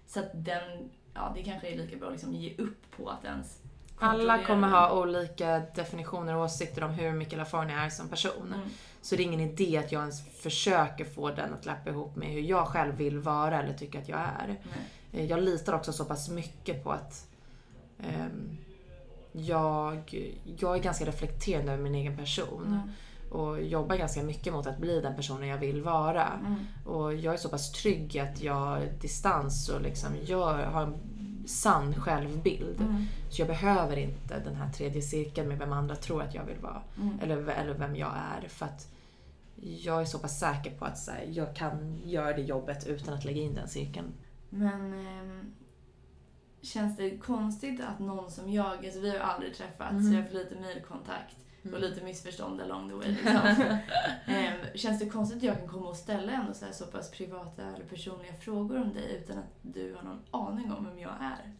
Så 0.07 0.21
att 0.21 0.31
den, 0.35 0.91
ja 1.15 1.33
det 1.37 1.43
kanske 1.43 1.69
är 1.69 1.77
lika 1.77 1.97
bra 1.97 2.07
att 2.07 2.13
liksom 2.13 2.35
ge 2.35 2.55
upp 2.59 2.91
på 2.97 3.09
att 3.09 3.25
ens 3.25 3.59
Alla 4.03 4.45
kommer 4.45 4.69
ha 4.69 5.01
olika 5.03 5.63
definitioner 5.75 6.35
och 6.37 6.45
åsikter 6.45 6.85
om 6.85 6.91
hur 6.91 7.13
Michaela 7.13 7.45
Forni 7.45 7.73
är 7.73 7.89
som 7.89 8.09
person. 8.09 8.55
Mm. 8.55 8.69
Så 9.03 9.17
det 9.17 9.23
är 9.23 9.25
ingen 9.25 9.41
idé 9.41 9.77
att 9.77 9.93
jag 9.93 10.01
ens 10.01 10.29
försöker 10.43 11.05
få 11.05 11.31
den 11.31 11.55
att 11.55 11.67
lappa 11.67 11.91
ihop 11.91 12.17
med 12.17 12.29
hur 12.29 12.41
jag 12.41 12.67
själv 12.67 12.95
vill 12.97 13.19
vara 13.19 13.63
eller 13.63 13.73
tycker 13.75 13.99
att 13.99 14.09
jag 14.09 14.19
är. 14.21 14.47
Nej. 14.47 14.59
Eh, 15.13 15.25
Jag 15.25 15.43
litar 15.43 15.73
också 15.73 15.93
så 15.93 16.05
pass 16.05 16.29
mycket 16.29 16.85
på 16.85 16.93
att 16.93 17.27
ehm, 17.99 18.57
jag, 19.33 20.15
jag 20.59 20.77
är 20.77 20.83
ganska 20.83 21.05
reflekterande 21.05 21.73
över 21.73 21.83
min 21.83 21.95
egen 21.95 22.17
person. 22.17 22.67
Mm. 22.67 22.91
Och 23.31 23.63
jobbar 23.63 23.97
ganska 23.97 24.23
mycket 24.23 24.53
mot 24.53 24.67
att 24.67 24.79
bli 24.79 25.01
den 25.01 25.17
personen 25.17 25.49
jag 25.49 25.59
vill 25.59 25.83
vara. 25.83 26.27
Mm. 26.27 26.67
Och 26.87 27.15
jag 27.15 27.35
är 27.35 27.39
så 27.39 27.49
pass 27.49 27.73
trygg 27.73 28.19
att 28.19 28.43
jag 28.43 28.55
har 28.55 28.89
distans 29.01 29.69
och 29.69 29.81
liksom 29.81 30.13
gör, 30.23 30.65
har 30.65 30.83
en 30.83 30.95
sann 31.47 31.95
självbild. 31.95 32.81
Mm. 32.81 33.05
Så 33.31 33.41
jag 33.41 33.49
behöver 33.49 33.97
inte 33.97 34.39
den 34.45 34.55
här 34.55 34.73
tredje 34.73 35.03
cirkeln 35.03 35.49
med 35.49 35.59
vem 35.59 35.73
andra 35.73 35.97
tror 35.97 36.23
att 36.23 36.35
jag 36.35 36.45
vill 36.45 36.59
vara. 36.59 36.83
Mm. 37.01 37.21
Eller, 37.23 37.37
eller 37.37 37.75
vem 37.75 37.97
jag 37.97 38.13
är. 38.43 38.49
För 38.49 38.67
att 38.67 38.89
jag 39.63 40.01
är 40.01 40.05
så 40.05 40.19
pass 40.19 40.39
säker 40.39 40.71
på 40.71 40.85
att 40.85 41.09
här, 41.09 41.27
jag 41.31 41.57
kan 41.57 42.01
göra 42.05 42.37
det 42.37 42.43
jobbet 42.43 42.87
utan 42.87 43.15
att 43.15 43.25
lägga 43.25 43.43
in 43.43 43.55
den 43.55 43.69
cirkeln. 43.69 44.13
Men 44.51 44.93
ehm, 45.07 45.53
känns 46.63 46.97
det 46.97 47.19
konstigt 47.19 47.81
att 47.81 47.99
någon 47.99 48.31
som 48.31 48.53
jag, 48.53 48.67
alltså 48.85 49.01
vi 49.01 49.09
har 49.09 49.17
ju 49.17 49.23
aldrig 49.23 49.55
träffats 49.55 49.93
Mhm. 49.93 50.03
så 50.03 50.09
jag 50.09 50.17
har 50.17 50.23
haft 50.23 50.35
lite 50.35 50.55
mejlkontakt 50.61 51.37
och 51.63 51.67
Mm. 51.67 51.81
lite 51.81 52.05
missförstånd 52.05 52.61
along 52.61 52.89
the 52.89 52.95
way. 52.95 53.09
Liksom. 53.09 53.37
Ehm, 54.27 54.61
känns 54.75 54.99
det 54.99 55.09
konstigt 55.09 55.37
att 55.37 55.43
jag 55.43 55.59
kan 55.59 55.69
komma 55.69 55.89
och 55.89 55.97
ställa 55.97 56.33
ändå 56.33 56.55
så, 56.55 56.65
här 56.65 56.73
så 56.73 56.87
pass 56.87 57.11
privata 57.11 57.63
eller 57.63 57.85
personliga 57.85 58.33
frågor 58.35 58.83
om 58.83 58.93
dig 58.93 59.21
utan 59.25 59.39
att 59.39 59.55
du 59.63 59.95
har 59.95 60.03
någon 60.03 60.23
aning 60.31 60.73
om 60.73 60.85
vem 60.85 60.99
jag 60.99 61.13
är? 61.21 61.55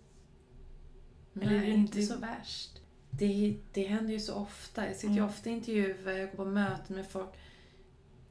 Eller 1.35 1.47
är 1.47 1.51
Nej, 1.51 1.61
det 1.61 1.67
inte 1.71 1.99
inte- 2.01 2.15
så 2.15 2.21
värst. 2.21 2.81
Det, 3.11 3.57
det 3.73 3.83
händer 3.87 4.13
ju 4.13 4.21
så 4.21 4.35
ofta. 4.35 4.87
Jag 4.87 4.97
sitter 4.97 5.09
ju 5.15 5.19
Mm. 5.19 5.31
ofta 5.31 5.51
i 5.51 5.53
intervjuer, 5.53 6.13
jag 6.19 6.31
går 6.31 6.37
på 6.37 6.45
möten 6.45 6.97
med 6.97 7.07
folk. 7.11 7.29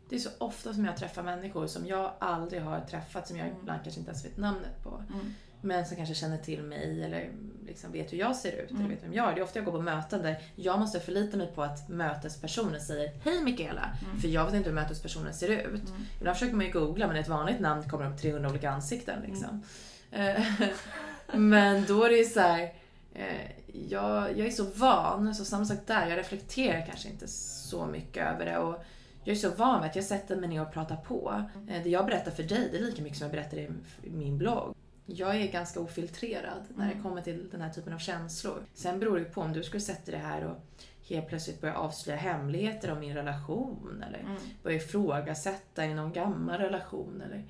Det 0.09 0.15
är 0.15 0.19
så 0.19 0.29
ofta 0.37 0.73
som 0.73 0.85
jag 0.85 0.97
träffar 0.97 1.23
människor 1.23 1.67
som 1.67 1.87
jag 1.87 2.11
aldrig 2.19 2.61
har 2.61 2.79
träffat, 2.81 3.27
som 3.27 3.37
jag 3.37 3.47
Mm. 3.47 3.59
ibland 3.61 3.83
kanske 3.83 3.99
inte 3.99 4.11
ens 4.11 4.25
vet 4.25 4.37
namnet 4.37 4.83
på. 4.83 5.03
Mm. 5.13 5.33
Men 5.61 5.85
som 5.85 5.97
kanske 5.97 6.15
känner 6.15 6.37
till 6.37 6.63
mig 6.63 7.03
eller 7.03 7.29
liksom 7.65 7.91
vet 7.91 8.13
hur 8.13 8.17
jag 8.17 8.35
ser 8.35 8.51
ut 8.51 8.71
Mm. 8.71 8.81
eller 8.85 8.95
vet 8.95 9.03
vem 9.03 9.13
jag 9.13 9.29
är. 9.31 9.35
Det 9.35 9.41
är 9.41 9.43
ofta 9.43 9.59
jag 9.59 9.65
går 9.65 9.71
på 9.71 9.81
möten 9.81 10.21
där 10.21 10.41
jag 10.55 10.79
måste 10.79 10.99
förlita 10.99 11.37
mig 11.37 11.47
på 11.55 11.63
att 11.63 11.89
mötespersonen 11.89 12.81
säger 12.81 13.11
Hej 13.23 13.43
Mikaela! 13.43 13.89
Mm. 14.05 14.19
För 14.21 14.27
jag 14.27 14.45
vet 14.45 14.53
inte 14.53 14.69
hur 14.69 14.75
mötespersonen 14.75 15.33
ser 15.33 15.47
ut. 15.49 15.89
Mm. 15.89 16.01
Ibland 16.19 16.37
försöker 16.37 16.55
man 16.55 16.65
ju 16.65 16.71
googla 16.71 17.07
men 17.07 17.15
ett 17.15 17.27
vanligt 17.27 17.59
namn 17.59 17.89
kommer 17.89 18.11
upp 18.11 18.21
300 18.21 18.49
olika 18.49 18.69
ansikten 18.71 19.21
liksom. 19.27 19.63
Eh, 20.11 20.41
men 21.33 21.85
då 21.85 22.03
är 22.03 22.09
det 22.09 22.17
ju 22.17 22.25
så 22.25 22.39
här. 22.39 22.73
eh, 23.13 23.51
jag, 23.89 24.37
jag 24.37 24.47
är 24.47 24.51
så 24.51 24.63
van, 24.63 25.35
så 25.35 25.45
samma 25.45 25.65
sak 25.65 25.77
där. 25.85 26.07
Jag 26.09 26.17
reflekterar 26.19 26.85
kanske 26.85 27.09
inte 27.09 27.27
så 27.27 27.85
mycket 27.85 28.27
över 28.27 28.45
det. 28.45 28.57
Och 28.57 28.83
jag 29.29 29.37
är 29.37 29.39
så 29.39 29.49
van 29.49 29.81
vid 29.81 29.89
att 29.89 29.95
jag 29.95 30.05
sätter 30.05 30.35
mig 30.35 30.49
ner 30.49 30.61
och 30.61 30.71
pratar 30.73 30.95
på. 30.95 31.43
Eh, 31.67 31.83
Det 31.83 31.89
jag 31.89 32.05
berättar 32.05 32.31
för 32.31 32.43
dig, 32.43 32.69
det 32.71 32.77
är 32.77 32.81
lika 32.81 33.01
mycket 33.01 33.17
som 33.17 33.25
jag 33.25 33.31
berättar 33.31 33.57
i 33.57 33.69
i 34.03 34.09
min 34.09 34.37
blogg. 34.37 34.75
Jag 35.05 35.35
är 35.35 35.51
ganska 35.51 35.79
ofiltrerad 35.79 36.63
när 36.75 36.85
det 36.85 36.91
Mm. 36.91 37.03
kommer 37.03 37.21
till 37.21 37.49
den 37.51 37.61
här 37.61 37.69
typen 37.69 37.93
av 37.93 37.97
känslor. 37.97 38.63
Sen 38.73 38.99
beror 38.99 39.15
det 39.15 39.21
ju 39.21 39.29
på 39.29 39.41
om 39.41 39.53
du 39.53 39.63
skulle 39.63 39.81
sätta 39.81 40.11
dig 40.11 40.19
här 40.19 40.43
och 40.45 40.57
helt 41.09 41.27
plötsligt 41.27 41.61
börja 41.61 41.75
avslöja 41.75 42.19
hemligheter 42.19 42.91
om 42.91 42.99
min 42.99 43.13
relation 43.15 44.03
eller 44.07 44.19
Mm. 44.19 44.35
börja 44.63 44.77
ifrågasätta 44.77 45.85
i 45.85 45.93
någon 45.93 46.13
gammal 46.13 46.57
relation 46.59 47.21
eller 47.25 47.43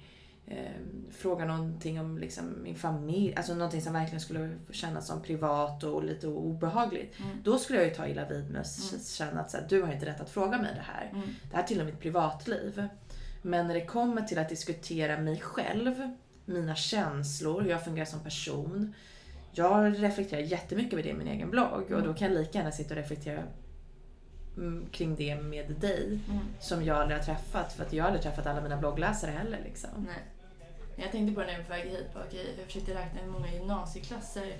eh, 0.49 0.71
fråga 1.11 1.45
någonting 1.45 1.99
om 1.99 2.17
liksom, 2.17 2.63
min 2.63 2.75
familj, 2.75 3.33
alltså 3.35 3.53
någonting 3.53 3.81
som 3.81 3.93
verkligen 3.93 4.21
skulle 4.21 4.55
kännas 4.71 5.07
som 5.07 5.21
privat 5.21 5.83
och 5.83 6.03
lite 6.03 6.27
obehagligt. 6.27 7.19
Mm. 7.19 7.37
Då 7.43 7.57
skulle 7.57 7.79
jag 7.79 7.87
ju 7.87 7.93
ta 7.95 8.07
illa 8.07 8.25
vid 8.29 8.49
mig 8.51 8.61
och 8.61 8.67
Mm. 8.93 9.03
känna 9.05 9.41
att 9.41 9.51
så 9.51 9.57
här, 9.57 9.65
du 9.69 9.81
har 9.81 9.93
inte 9.93 10.05
rätt 10.05 10.21
att 10.21 10.29
fråga 10.29 10.57
mig 10.57 10.71
det 10.75 10.81
här. 10.85 11.09
Mm. 11.13 11.27
Det 11.51 11.55
här 11.55 11.63
tillhör 11.63 11.85
mitt 11.85 11.99
privatliv. 11.99 12.87
Men 13.41 13.67
när 13.67 13.73
det 13.73 13.85
kommer 13.85 14.21
till 14.21 14.39
att 14.39 14.49
diskutera 14.49 15.17
mig 15.17 15.39
själv, 15.39 16.09
mina 16.45 16.75
känslor, 16.75 17.61
hur 17.61 17.69
jag 17.69 17.83
fungerar 17.85 18.05
som 18.05 18.19
person. 18.19 18.93
Jag 19.51 20.03
reflekterar 20.03 20.41
jättemycket 20.41 20.93
över 20.93 21.03
det 21.03 21.09
i 21.09 21.13
min 21.13 21.27
egen 21.27 21.49
blogg 21.49 21.91
och 21.91 22.03
då 22.03 22.13
kan 22.13 22.27
jag 22.33 22.37
lika 22.41 22.57
gärna 22.57 22.71
sitta 22.71 22.89
och 22.93 22.95
reflektera 23.01 23.43
mm, 24.57 24.85
kring 24.91 25.15
det 25.15 25.35
med 25.41 25.71
dig 25.79 26.19
Mm. 26.29 26.39
som 26.59 26.83
jag 26.83 26.97
aldrig 26.97 27.17
har 27.19 27.25
träffat. 27.25 27.73
För 27.73 27.83
att 27.85 27.93
jag 27.93 28.03
har 28.03 28.07
aldrig 28.07 28.23
träffat 28.23 28.45
alla 28.47 28.61
mina 28.61 28.77
bloggläsare 28.77 29.31
heller. 29.31 29.59
Liksom. 29.63 29.89
Nej. 29.97 30.23
Jag 31.01 31.11
tänkte 31.11 31.33
på 31.35 31.39
det 31.41 31.45
när 31.45 31.53
jag 31.53 31.59
var 31.59 31.65
på 31.65 31.71
väg 31.71 31.85
hit. 31.89 32.13
Bara, 32.13 32.23
okej, 32.27 32.55
jag 32.57 32.65
försökte 32.65 32.93
räkna 32.95 33.21
hur 33.21 33.31
många 33.31 33.53
gymnasieklasser 33.53 34.57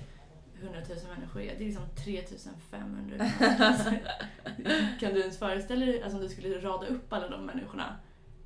100 0.60 0.80
000 0.88 0.98
människor 1.18 1.40
är. 1.42 1.46
Det 1.58 1.64
är 1.64 1.66
liksom 1.66 1.84
3500 2.04 3.16
gymnasieklasser. 3.16 4.02
Kan 5.00 5.14
du 5.14 5.20
ens 5.20 5.38
föreställa 5.38 5.86
dig 5.86 6.02
alltså, 6.02 6.16
om 6.18 6.22
du 6.24 6.28
skulle 6.28 6.58
rada 6.60 6.86
upp 6.86 7.12
alla 7.12 7.28
de 7.28 7.46
människorna? 7.46 7.96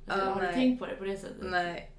Alltså, 0.07 0.25
Ja, 0.27 0.33
har 0.33 0.41
du 0.41 0.47
nej. 0.47 0.55
tänkt 0.55 0.79
på 0.79 0.85
det 0.85 0.95
på 0.95 1.03
det 1.03 1.17
sättet? 1.17 1.37
Nej. 1.51 1.91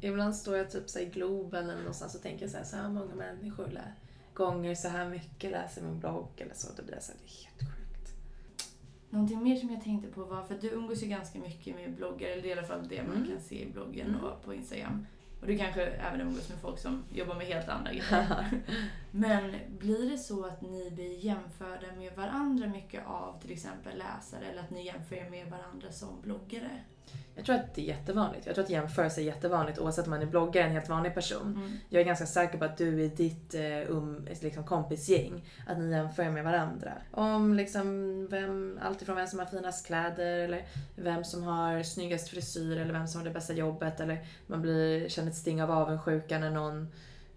Ibland 0.00 0.36
står 0.36 0.56
jag 0.56 0.70
typ 0.70 0.90
så 0.90 0.98
i 0.98 1.04
Globen 1.06 1.64
eller 1.64 1.78
någonstans 1.78 2.14
och 2.14 2.22
tänker 2.22 2.48
så 2.48 2.56
här, 2.56 2.64
så 2.64 2.76
här 2.76 2.88
många 2.88 3.14
människor 3.14 3.66
lä- 3.68 3.92
gånger 4.34 4.74
så 4.74 4.88
här 4.88 5.08
mycket 5.08 5.50
läser 5.50 5.82
min 5.82 5.98
blogg 6.00 6.28
eller 6.36 6.54
så. 6.54 6.68
Då 6.76 6.82
blir 6.82 6.94
jag 6.94 7.02
så 7.02 7.12
här, 7.12 7.18
det 7.20 7.26
är 7.26 7.44
helt 7.44 7.72
sjukt. 7.76 8.14
Någonting 9.10 9.42
mer 9.42 9.56
som 9.56 9.70
jag 9.70 9.82
tänkte 9.84 10.08
på 10.12 10.24
var, 10.24 10.42
för 10.42 10.54
du 10.54 10.68
umgås 10.70 11.02
ju 11.02 11.06
ganska 11.06 11.38
mycket 11.38 11.74
med 11.76 11.94
bloggare, 11.94 12.30
eller 12.32 12.46
i 12.46 12.52
alla 12.52 12.62
fall 12.62 12.88
det 12.88 13.02
man 13.02 13.16
Mm. 13.16 13.28
kan 13.28 13.40
se 13.40 13.62
i 13.62 13.70
bloggen 13.72 14.06
Mm. 14.08 14.20
och 14.24 14.44
på 14.44 14.54
Instagram. 14.54 15.06
Och 15.40 15.46
du 15.46 15.58
kanske 15.58 15.82
även 15.82 16.20
umgås 16.20 16.48
med 16.48 16.58
folk 16.58 16.78
som 16.78 17.04
jobbar 17.12 17.34
med 17.34 17.46
helt 17.46 17.68
andra 17.68 17.92
grejer. 17.92 18.62
Men 19.10 19.54
blir 19.68 20.10
det 20.10 20.18
så 20.18 20.44
att 20.44 20.62
ni 20.62 20.90
blir 20.90 21.24
jämförda 21.24 21.86
med 21.96 22.12
varandra 22.16 22.66
mycket 22.66 23.06
av 23.06 23.40
till 23.40 23.52
exempel 23.52 23.98
läsare, 23.98 24.44
eller 24.50 24.62
att 24.62 24.70
ni 24.70 24.86
jämför 24.86 25.16
er 25.16 25.30
med 25.30 25.50
varandra 25.50 25.92
som 25.92 26.20
bloggare? 26.20 26.80
Jag 27.38 27.44
tror 27.46 27.56
att 27.56 27.74
det 27.74 27.80
är 27.80 27.84
jättevanligt. 27.84 28.46
Jag 28.46 28.54
tror 28.54 28.64
att 28.64 28.70
jämförelse 28.70 29.20
är 29.20 29.24
jättevanligt 29.24 29.78
oavsett 29.78 30.04
om 30.04 30.10
man 30.10 30.22
är 30.22 30.26
bloggare 30.26 30.64
eller 30.64 30.70
en 30.70 30.76
helt 30.76 30.88
vanlig 30.88 31.14
person. 31.14 31.78
Jag 31.88 32.00
är 32.00 32.06
ganska 32.06 32.26
säker 32.26 32.58
på 32.58 32.64
att 32.64 32.76
du 32.76 33.02
i 33.02 33.08
ditt 33.08 33.54
eh, 33.54 33.96
um, 33.96 34.26
liksom 34.40 34.64
kompisgäng, 34.64 35.44
att 35.66 35.78
ni 35.78 35.90
jämför 35.90 36.30
med 36.30 36.44
varandra. 36.44 36.92
Om 37.10 37.54
liksom 37.54 38.26
vem, 38.30 38.78
allt 38.82 39.02
ifrån 39.02 39.16
vem 39.16 39.26
som 39.26 39.38
har 39.38 39.46
finast 39.46 39.86
kläder 39.86 40.38
eller 40.38 40.66
vem 40.96 41.24
som 41.24 41.42
har 41.42 41.82
snyggast 41.82 42.28
frisyr 42.28 42.76
eller 42.76 42.92
vem 42.92 43.08
som 43.08 43.20
har 43.20 43.28
det 43.28 43.34
bästa 43.34 43.52
jobbet 43.52 44.00
eller 44.00 44.26
man 44.46 44.62
blir, 44.62 45.08
känner 45.08 45.28
ett 45.28 45.36
sting 45.36 45.62
av 45.62 45.70
avundsjuka 45.70 46.38
när 46.38 46.50
någon 46.50 46.88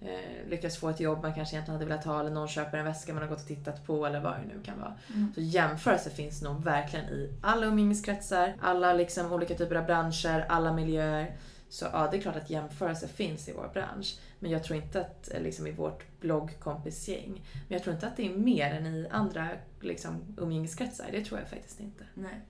eh, 0.02 0.50
lyckas 0.50 0.78
få 0.78 0.90
ett 0.90 1.00
jobb 1.00 1.22
man 1.22 1.34
kanske 1.34 1.56
egentligen 1.56 1.80
hade 1.80 1.90
velat 1.90 2.06
ha 2.06 2.20
eller 2.20 2.32
någon 2.32 2.48
köper 2.48 2.78
en 2.78 2.86
väska 2.86 3.14
man 3.14 3.24
har 3.24 3.30
gått 3.30 3.42
och 3.42 3.48
tittat 3.48 3.86
på 3.86 4.06
eller 4.06 4.20
vad 4.20 4.34
det 4.34 4.56
nu 4.56 4.62
kan 4.64 4.80
vara. 4.80 4.94
Mm. 5.14 5.34
Så 5.36 5.42
jämförelse 5.42 6.10
finns 6.10 6.42
nog 6.42 6.64
verkligen 6.64 7.06
i 7.06 7.34
alla 7.42 7.66
umgängeskretsar, 7.66 8.54
alla 8.62 8.94
liksom 8.94 9.34
olika 9.34 9.56
typer 9.56 9.76
av 9.76 9.86
branscher, 9.86 10.46
alla 10.50 10.74
miljöer. 10.74 11.36
Så 11.70 11.86
ja, 11.94 12.08
det 12.12 12.18
är 12.18 12.22
klart 12.22 12.36
att 12.36 12.50
jämförelse 12.50 13.08
finns 13.08 13.50
i 13.50 13.54
vår 13.54 13.70
bransch. 13.74 14.20
Men 14.40 14.52
jag 14.52 14.64
tror 14.64 14.80
inte 14.80 15.02
att, 15.02 15.34
eh, 15.34 15.42
liksom 15.42 15.68
i 15.68 15.72
vårt 15.72 16.20
bloggkompisgäng, 16.20 17.32
men 17.54 17.76
jag 17.76 17.84
tror 17.84 17.96
inte 17.96 18.08
att 18.08 18.18
det 18.18 18.26
är 18.26 18.38
mer 18.38 18.74
än 18.74 18.86
i 18.86 19.08
andra 19.12 19.48
liksom, 19.80 20.36
umgängeskretsar. 20.38 21.06
Det 21.12 21.26
tror 21.26 21.40
jag 21.40 21.50
faktiskt 21.50 21.80
inte. 21.80 22.04
Nej. 22.14 22.42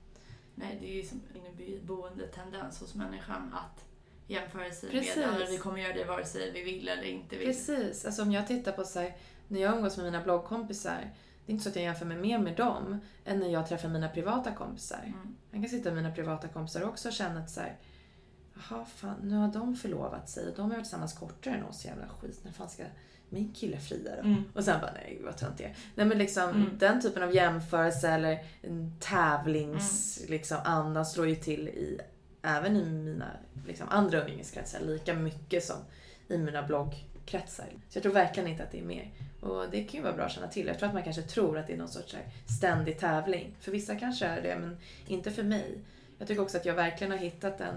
Nej, 0.55 0.77
det 0.81 0.91
är 0.91 0.95
ju 0.95 1.03
som 1.03 1.21
en 1.33 1.61
inneboende 1.65 2.27
tendens 2.27 2.79
hos 2.79 2.95
människan 2.95 3.53
att 3.53 3.85
jämföra 4.31 4.71
sig 4.71 4.89
Precis. 4.89 5.15
med 5.15 5.27
andra. 5.29 5.45
Vi 5.45 5.57
kommer 5.57 5.77
göra 5.79 5.93
det 5.93 6.03
vare 6.05 6.25
sig 6.25 6.51
vi 6.51 6.61
vill 6.63 6.87
eller 6.87 7.03
inte 7.03 7.37
vill. 7.37 7.47
Precis, 7.47 8.05
alltså 8.05 8.21
om 8.21 8.31
jag 8.31 8.47
tittar 8.47 8.71
på 8.71 8.83
så 8.83 8.99
här, 8.99 9.15
när 9.47 9.61
jag 9.61 9.75
umgås 9.77 9.97
med 9.97 10.05
mina 10.05 10.23
bloggkompisar, 10.23 11.09
det 11.45 11.51
är 11.51 11.53
inte 11.53 11.63
så 11.63 11.69
att 11.69 11.75
jag 11.75 11.83
jämför 11.85 12.05
mig 12.05 12.17
mer 12.17 12.39
med 12.39 12.55
dem 12.55 12.99
än 13.25 13.39
när 13.39 13.49
jag 13.49 13.67
träffar 13.67 13.89
mina 13.89 14.09
privata 14.09 14.51
kompisar. 14.51 15.03
Mm. 15.05 15.35
Jag 15.51 15.61
kan 15.61 15.69
sitta 15.69 15.89
med 15.91 16.03
mina 16.03 16.15
privata 16.15 16.47
kompisar 16.47 16.83
också 16.83 17.07
och 17.07 17.13
känna 17.13 17.39
att 17.39 17.49
så 17.49 17.59
här, 17.59 17.75
jaha 18.69 18.85
fan, 18.85 19.15
nu 19.23 19.35
har 19.35 19.47
de 19.47 19.75
förlovat 19.75 20.29
sig 20.29 20.47
och 20.49 20.55
de 20.55 20.61
har 20.61 20.69
varit 20.69 20.83
tillsammans 20.83 21.13
kortare 21.13 21.53
än 21.55 21.63
oss, 21.63 21.85
jävla 21.85 22.07
skit. 22.07 22.39
När 22.43 22.51
fan 22.51 22.69
ska 22.69 22.83
min 23.29 23.53
kille 23.53 23.77
fria 23.79 24.15
då? 24.15 24.21
Mm. 24.21 24.43
Och 24.55 24.63
sen 24.63 24.81
bara, 24.81 24.91
nej 24.93 25.21
vad 25.23 25.37
tönt 25.37 25.57
det 25.57 25.63
är. 25.63 25.75
Nej 25.95 26.05
men 26.05 26.17
liksom 26.17 26.49
Mm. 26.49 26.77
den 26.77 27.01
typen 27.01 27.23
av 27.23 27.35
jämförelse 27.35 28.09
eller 28.09 28.45
en 28.61 28.93
tävlings 28.99 30.17
Mm. 30.19 30.31
liksom, 30.31 30.57
andan 30.63 31.05
slår 31.05 31.27
ju 31.27 31.35
till 31.35 31.67
i 31.67 31.99
även 32.41 32.75
i 32.77 32.85
mina 32.85 33.31
liksom, 33.67 33.87
andra 33.89 34.21
umgängeskretsar 34.21 34.79
lika 34.79 35.13
mycket 35.13 35.63
som 35.63 35.77
i 36.27 36.37
mina 36.37 36.63
bloggkretsar. 36.63 37.65
Så 37.89 37.97
jag 37.97 38.03
tror 38.03 38.13
verkligen 38.13 38.49
inte 38.49 38.63
att 38.63 38.71
det 38.71 38.79
är 38.79 38.83
mer. 38.83 39.11
Och 39.41 39.65
det 39.71 39.83
kan 39.83 39.97
ju 39.97 40.01
vara 40.01 40.13
bra 40.13 40.25
att 40.25 40.31
känna 40.31 40.47
till. 40.47 40.67
Jag 40.67 40.79
tror 40.79 40.87
att 40.87 40.93
man 40.93 41.03
kanske 41.03 41.21
tror 41.21 41.57
att 41.57 41.67
det 41.67 41.73
är 41.73 41.77
någon 41.77 41.87
sorts 41.87 42.13
här 42.13 42.25
ständig 42.57 42.99
tävling. 42.99 43.55
För 43.59 43.71
vissa 43.71 43.95
kanske 43.95 44.25
är 44.25 44.41
det, 44.41 44.57
men 44.59 44.77
inte 45.07 45.31
för 45.31 45.43
mig. 45.43 45.77
Jag 46.17 46.27
tycker 46.27 46.41
också 46.41 46.57
att 46.57 46.65
jag 46.65 46.73
verkligen 46.73 47.11
har 47.11 47.19
hittat 47.19 47.61
en... 47.61 47.75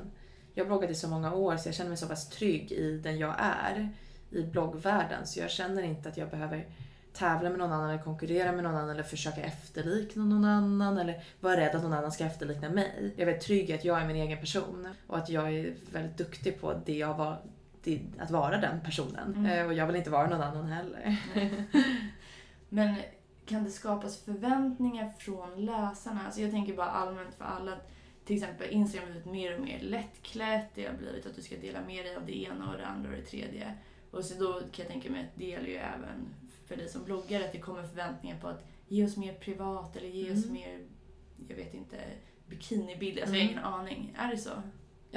Jag 0.54 0.64
har 0.64 0.66
bloggat 0.66 0.90
i 0.90 0.94
så 0.94 1.08
många 1.08 1.34
år 1.34 1.56
så 1.56 1.68
jag 1.68 1.74
känner 1.74 1.88
mig 1.88 1.98
så 1.98 2.08
pass 2.08 2.28
trygg 2.28 2.72
i 2.72 2.98
den 2.98 3.18
jag 3.18 3.34
är 3.38 3.88
i 4.30 4.42
bloggvärlden. 4.42 5.26
Så 5.26 5.40
jag 5.40 5.50
känner 5.50 5.82
inte 5.82 6.08
att 6.08 6.16
jag 6.16 6.30
behöver 6.30 6.66
tävla 7.14 7.50
med 7.50 7.58
någon 7.58 7.72
annan 7.72 7.90
eller 7.90 8.02
konkurrera 8.02 8.52
med 8.52 8.64
någon 8.64 8.74
annan 8.74 8.90
eller 8.90 9.02
försöka 9.02 9.40
efterlikna 9.40 10.24
någon 10.24 10.44
annan 10.44 10.98
eller 10.98 11.24
vara 11.40 11.56
rädd 11.56 11.76
att 11.76 11.82
någon 11.82 11.92
annan 11.92 12.12
ska 12.12 12.24
efterlikna 12.24 12.68
mig. 12.68 13.12
Jag 13.16 13.20
är 13.22 13.26
väldigt 13.26 13.44
trygg 13.46 13.70
i 13.70 13.72
att 13.72 13.84
jag 13.84 14.00
är 14.00 14.06
min 14.06 14.16
egen 14.16 14.38
person 14.38 14.88
och 15.06 15.18
att 15.18 15.28
jag 15.28 15.54
är 15.54 15.74
väldigt 15.92 16.16
duktig 16.16 16.60
på 16.60 16.80
det 16.86 16.96
jag 16.96 17.14
var, 17.14 17.36
det, 17.82 18.00
att 18.18 18.30
vara 18.30 18.58
den 18.58 18.80
personen. 18.80 19.34
Mm. 19.34 19.46
Eh, 19.46 19.66
Och 19.66 19.74
jag 19.74 19.86
vill 19.86 19.96
inte 19.96 20.10
vara 20.10 20.28
någon 20.28 20.42
annan 20.42 20.66
heller. 20.66 21.16
Men 22.68 22.96
kan 23.46 23.64
det 23.64 23.70
skapas 23.70 24.18
förväntningar 24.18 25.12
från 25.18 25.64
läsarna? 25.64 26.20
Alltså 26.26 26.40
jag 26.40 26.50
tänker 26.50 26.74
bara 26.76 26.90
allmänt 26.90 27.34
för 27.34 27.44
alla. 27.44 27.72
Till 28.24 28.36
exempel 28.36 28.70
Instagram 28.70 29.06
har 29.06 29.12
blivit 29.12 29.32
mer 29.32 29.54
och 29.54 29.64
mer 29.64 29.80
lättklätt. 29.80 30.68
Det 30.74 30.86
har 30.86 30.94
blivit 30.94 31.26
att 31.26 31.36
du 31.36 31.42
ska 31.42 31.56
dela 31.56 31.80
med 31.80 32.04
dig 32.04 32.16
av 32.16 32.26
det 32.26 32.36
ena 32.42 32.70
och 32.70 32.76
det 32.78 32.86
andra 32.86 33.10
och 33.10 33.16
det 33.16 33.22
tredje. 33.22 33.74
Och 34.10 34.24
så 34.24 34.34
då 34.44 34.52
kan 34.52 34.84
jag 34.84 34.88
tänka 34.88 35.10
mig 35.10 35.20
att 35.20 35.38
det 35.38 35.44
gäller 35.44 35.68
ju 35.68 35.76
även 35.76 36.34
för 36.66 36.76
dig 36.76 36.88
som 36.88 37.04
bloggare 37.04 37.44
att 37.44 37.52
det 37.52 37.58
kommer 37.58 37.82
förväntningar 37.82 38.38
på 38.40 38.48
att 38.48 38.64
ge 38.88 39.04
oss 39.04 39.16
mer 39.16 39.34
privat 39.34 39.96
eller 39.96 40.08
ge 40.08 40.32
oss 40.32 40.44
Mm. 40.44 40.52
mer, 40.52 40.80
jag 41.48 41.56
vet 41.56 41.74
inte, 41.74 41.96
bikinibilder. 42.48 43.22
Alltså 43.22 43.36
jag 43.36 43.42
har 43.44 43.50
Mm. 43.50 43.58
ingen 43.62 43.64
aning. 43.74 44.16
Är 44.18 44.30
det 44.30 44.38
så? 44.38 44.50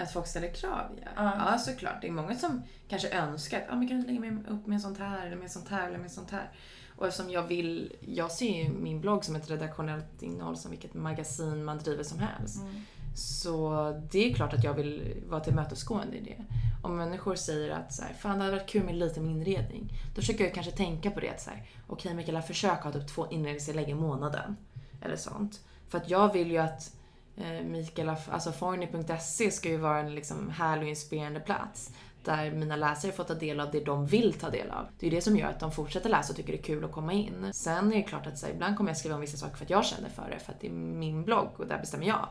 Att 0.01 0.13
folk 0.13 0.27
ställer 0.27 0.53
krav, 0.53 0.99
ja. 1.03 1.09
Ja. 1.15 1.51
Ja, 1.51 1.57
såklart. 1.57 2.01
Det 2.01 2.07
är 2.07 2.11
många 2.11 2.35
som 2.35 2.61
kanske 2.87 3.09
önskar 3.09 3.61
att 3.61 3.69
ah, 3.69 3.75
men 3.75 3.87
kan 3.87 4.01
du 4.01 4.07
lägga 4.07 4.19
mig 4.19 4.31
upp 4.49 4.67
med 4.67 4.81
sånt 4.81 4.97
här, 4.97 5.25
eller 5.27 5.35
med 5.35 5.51
sånt 5.51 5.67
här, 5.69 5.87
eller 5.87 5.97
med 5.99 6.11
sånt 6.11 6.31
här. 6.31 6.51
Och 6.95 7.07
eftersom 7.07 7.31
jag 7.31 7.43
vill, 7.47 7.95
jag 7.99 8.31
ser 8.31 8.63
ju 8.63 8.69
min 8.69 9.01
blogg 9.01 9.25
som 9.25 9.35
ett 9.35 9.49
redaktionellt 9.49 10.21
innehåll 10.21 10.57
som 10.57 10.71
vilket 10.71 10.93
magasin 10.93 11.63
man 11.63 11.77
driver 11.77 12.03
som 12.03 12.19
helst. 12.19 12.61
Mm. 12.61 12.75
Så 13.15 13.91
det 14.11 14.29
är 14.31 14.33
klart 14.33 14.53
att 14.53 14.63
jag 14.63 14.73
vill 14.73 15.23
vara 15.27 15.39
tillmötesgående 15.39 16.17
i 16.17 16.21
det. 16.21 16.45
Om 16.87 16.97
människor 16.97 17.35
säger 17.35 17.69
att 17.69 17.93
så 17.93 18.03
här, 18.03 18.13
fan 18.13 18.37
det 18.37 18.43
hade 18.43 18.57
varit 18.57 18.69
kul 18.69 18.83
med 18.83 18.95
lite 18.95 19.19
med 19.19 19.31
inredning. 19.31 19.93
Då 20.15 20.21
försöker 20.21 20.43
jag 20.43 20.53
kanske 20.53 20.71
tänka 20.71 21.11
på 21.11 21.19
det 21.19 21.29
att 21.29 21.41
så 21.41 21.49
här, 21.49 21.69
okej 21.87 22.13
Mikaela 22.13 22.41
försök 22.41 22.83
ha 22.83 22.91
typ 22.91 23.07
två 23.07 23.27
inredningsinlägg 23.31 23.89
i 23.89 23.93
månaden. 23.93 24.57
Eller 25.01 25.15
sånt. 25.15 25.61
För 25.89 25.97
att 25.97 26.09
jag 26.09 26.33
vill 26.33 26.51
ju 26.51 26.57
att 26.57 26.91
eh, 27.37 27.65
Mikaela, 27.65 28.17
alltså 28.31 28.51
forny.se 28.51 29.51
ska 29.51 29.69
ju 29.69 29.77
vara 29.77 29.99
en 29.99 30.15
liksom 30.15 30.49
härlig 30.49 30.83
och 30.83 30.89
inspirerande 30.89 31.39
plats. 31.39 31.91
Där 32.23 32.51
mina 32.51 32.75
läsare 32.75 33.11
får 33.11 33.23
ta 33.23 33.33
del 33.33 33.59
av 33.59 33.71
det 33.71 33.79
de 33.79 34.05
vill 34.05 34.33
ta 34.33 34.49
del 34.49 34.69
av. 34.71 34.87
Det 34.99 35.07
är 35.07 35.11
ju 35.11 35.15
det 35.15 35.21
som 35.21 35.37
gör 35.37 35.47
att 35.47 35.59
de 35.59 35.71
fortsätter 35.71 36.09
läsa 36.09 36.31
och 36.33 36.37
tycker 36.37 36.53
det 36.53 36.59
är 36.59 36.63
kul 36.63 36.85
att 36.85 36.91
komma 36.91 37.13
in. 37.13 37.49
Sen 37.53 37.93
är 37.93 37.95
det 37.95 38.03
klart 38.03 38.27
att 38.27 38.37
så 38.39 38.45
här, 38.45 38.53
ibland 38.53 38.77
kommer 38.77 38.89
jag 38.89 38.97
skriva 38.97 39.15
om 39.15 39.21
vissa 39.21 39.37
saker 39.37 39.55
för 39.55 39.65
att 39.65 39.69
jag 39.69 39.85
känner 39.85 40.09
för 40.09 40.29
det, 40.29 40.39
för 40.39 40.51
att 40.51 40.59
det 40.59 40.67
är 40.67 40.71
min 40.71 41.23
blogg 41.23 41.49
och 41.57 41.67
där 41.67 41.79
bestämmer 41.79 42.05
jag. 42.05 42.27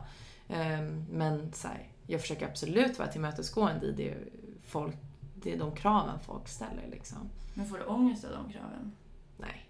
Ehm, 0.48 1.06
Men 1.10 1.52
så 1.52 1.68
här, 1.68 1.88
jag 2.06 2.20
försöker 2.20 2.46
absolut 2.46 2.98
vara 2.98 3.08
tillmötesgående 3.08 3.86
i 3.86 3.92
det, 3.92 4.14
folk, 4.66 4.96
det 5.34 5.52
är 5.52 5.58
de 5.58 5.74
kraven 5.74 6.18
folk 6.26 6.48
ställer. 6.48 6.88
Liksom. 6.90 7.18
Men 7.54 7.66
får 7.66 7.78
du 7.78 7.84
ångest 7.84 8.24
av 8.24 8.30
de 8.32 8.52
kraven? 8.52 8.92
Nej, 9.36 9.66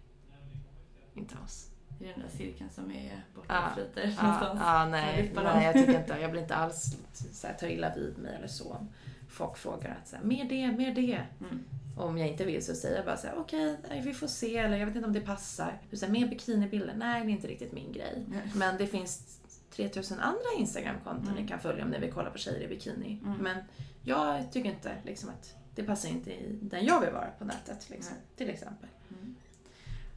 inte 1.14 1.34
alls. 1.42 1.70
I 2.00 2.04
den 2.04 2.20
där 2.20 2.28
cirkeln 2.28 2.70
som 2.70 2.90
är 2.90 3.24
borta 3.34 3.66
och 3.66 3.74
flyter 3.74 4.14
Ja, 4.16 4.22
någonstans. 4.22 4.60
Som 4.60 4.90
nej, 4.90 5.32
nej, 5.34 5.64
jag 5.64 5.74
tycker 5.74 6.00
inte, 6.00 6.18
jag 6.20 6.30
blir 6.30 6.42
inte 6.42 6.54
alls 6.54 6.96
så 7.32 7.46
här, 7.46 7.54
tar 7.54 7.66
illa 7.66 7.94
vid 7.94 8.18
mig 8.18 8.34
eller 8.34 8.48
så. 8.48 8.86
Folk 9.28 9.56
frågar 9.56 9.98
att 10.02 10.08
så 10.08 10.16
här, 10.16 10.24
mer 10.24 10.44
det, 10.44 10.72
mer 10.72 10.94
det. 10.94 11.22
Mm. 11.40 11.64
Om 11.96 12.18
jag 12.18 12.28
inte 12.28 12.44
vill 12.44 12.64
så 12.64 12.74
säger 12.74 12.96
jag 12.96 13.04
bara 13.04 13.16
så 13.16 13.26
här, 13.26 13.38
okej, 13.38 13.76
nej, 13.88 14.00
vi 14.00 14.14
får 14.14 14.26
se, 14.26 14.56
eller 14.56 14.76
jag 14.76 14.86
vet 14.86 14.96
inte 14.96 15.06
om 15.06 15.12
det 15.12 15.20
passar. 15.20 15.78
Du 15.90 15.96
säger 15.96 16.12
mer 16.12 16.26
bikinibilder, 16.28 16.94
nej 16.96 17.24
det 17.24 17.30
är 17.30 17.32
inte 17.32 17.48
riktigt 17.48 17.72
min 17.72 17.92
grej. 17.92 18.24
Nej. 18.28 18.52
Men 18.54 18.78
det 18.78 18.86
finns 18.86 19.40
3000 19.76 20.20
andra 20.20 20.40
Instagramkonton 20.58 21.28
Mm. 21.28 21.42
ni 21.42 21.48
kan 21.48 21.60
följa 21.60 21.84
om 21.84 21.90
ni 21.90 21.98
vill 21.98 22.12
kolla 22.12 22.30
på 22.30 22.38
tjejer 22.38 22.60
i 22.60 22.68
bikini. 22.68 23.20
Mm. 23.24 23.38
Men 23.38 23.58
jag 24.02 24.52
tycker 24.52 24.70
inte 24.70 24.96
liksom 25.04 25.28
att 25.28 25.54
det 25.74 25.82
passar 25.84 26.08
inte 26.08 26.30
i 26.32 26.58
den 26.62 26.84
jag 26.84 27.00
vill 27.00 27.10
vara 27.10 27.30
på 27.38 27.44
nätet. 27.44 27.90
Liksom, 27.90 28.14
Nej. 28.14 28.22
till 28.36 28.50
exempel. 28.50 28.88
Mm. 29.10 29.34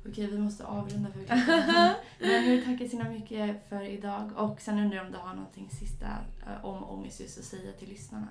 Okej, 0.10 0.28
vi 0.28 0.38
måste 0.38 0.66
avrunda 0.66 1.10
för. 1.12 1.20
Men 2.20 2.32
jag 2.32 2.41
vill 2.41 2.66
tacka 2.66 2.89
så 2.89 3.03
mycket 3.10 3.70
för 3.70 3.82
idag. 3.82 4.32
Och 4.36 4.62
sen 4.62 4.80
undrar 4.80 4.97
jag 4.97 5.05
om 5.05 5.12
du 5.12 5.18
har 5.18 5.34
någonting 5.34 5.70
sista 5.70 6.07
eh, 6.47 6.66
om 6.66 6.84
ångest 6.84 7.20
just 7.20 7.39
att 7.39 7.45
säga 7.45 7.72
till 7.72 7.89
lyssnarna. 7.89 8.28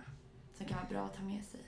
Som 0.56 0.66
kan 0.66 0.76
vara 0.76 0.88
bra 0.88 1.04
att 1.04 1.16
ta 1.16 1.22
med 1.22 1.44
sig. 1.44 1.60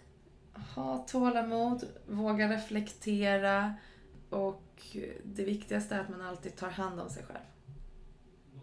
Ha 0.75 0.99
tålamod, 0.99 1.85
våga 2.09 2.49
reflektera 2.49 3.75
och 4.31 4.97
det 5.25 5.45
viktigaste 5.45 5.95
är 5.95 6.01
att 6.01 6.09
man 6.09 6.21
alltid 6.23 6.57
tar 6.57 6.71
hand 6.71 7.01
om 7.01 7.11
sig 7.11 7.23
själv. 7.25 7.45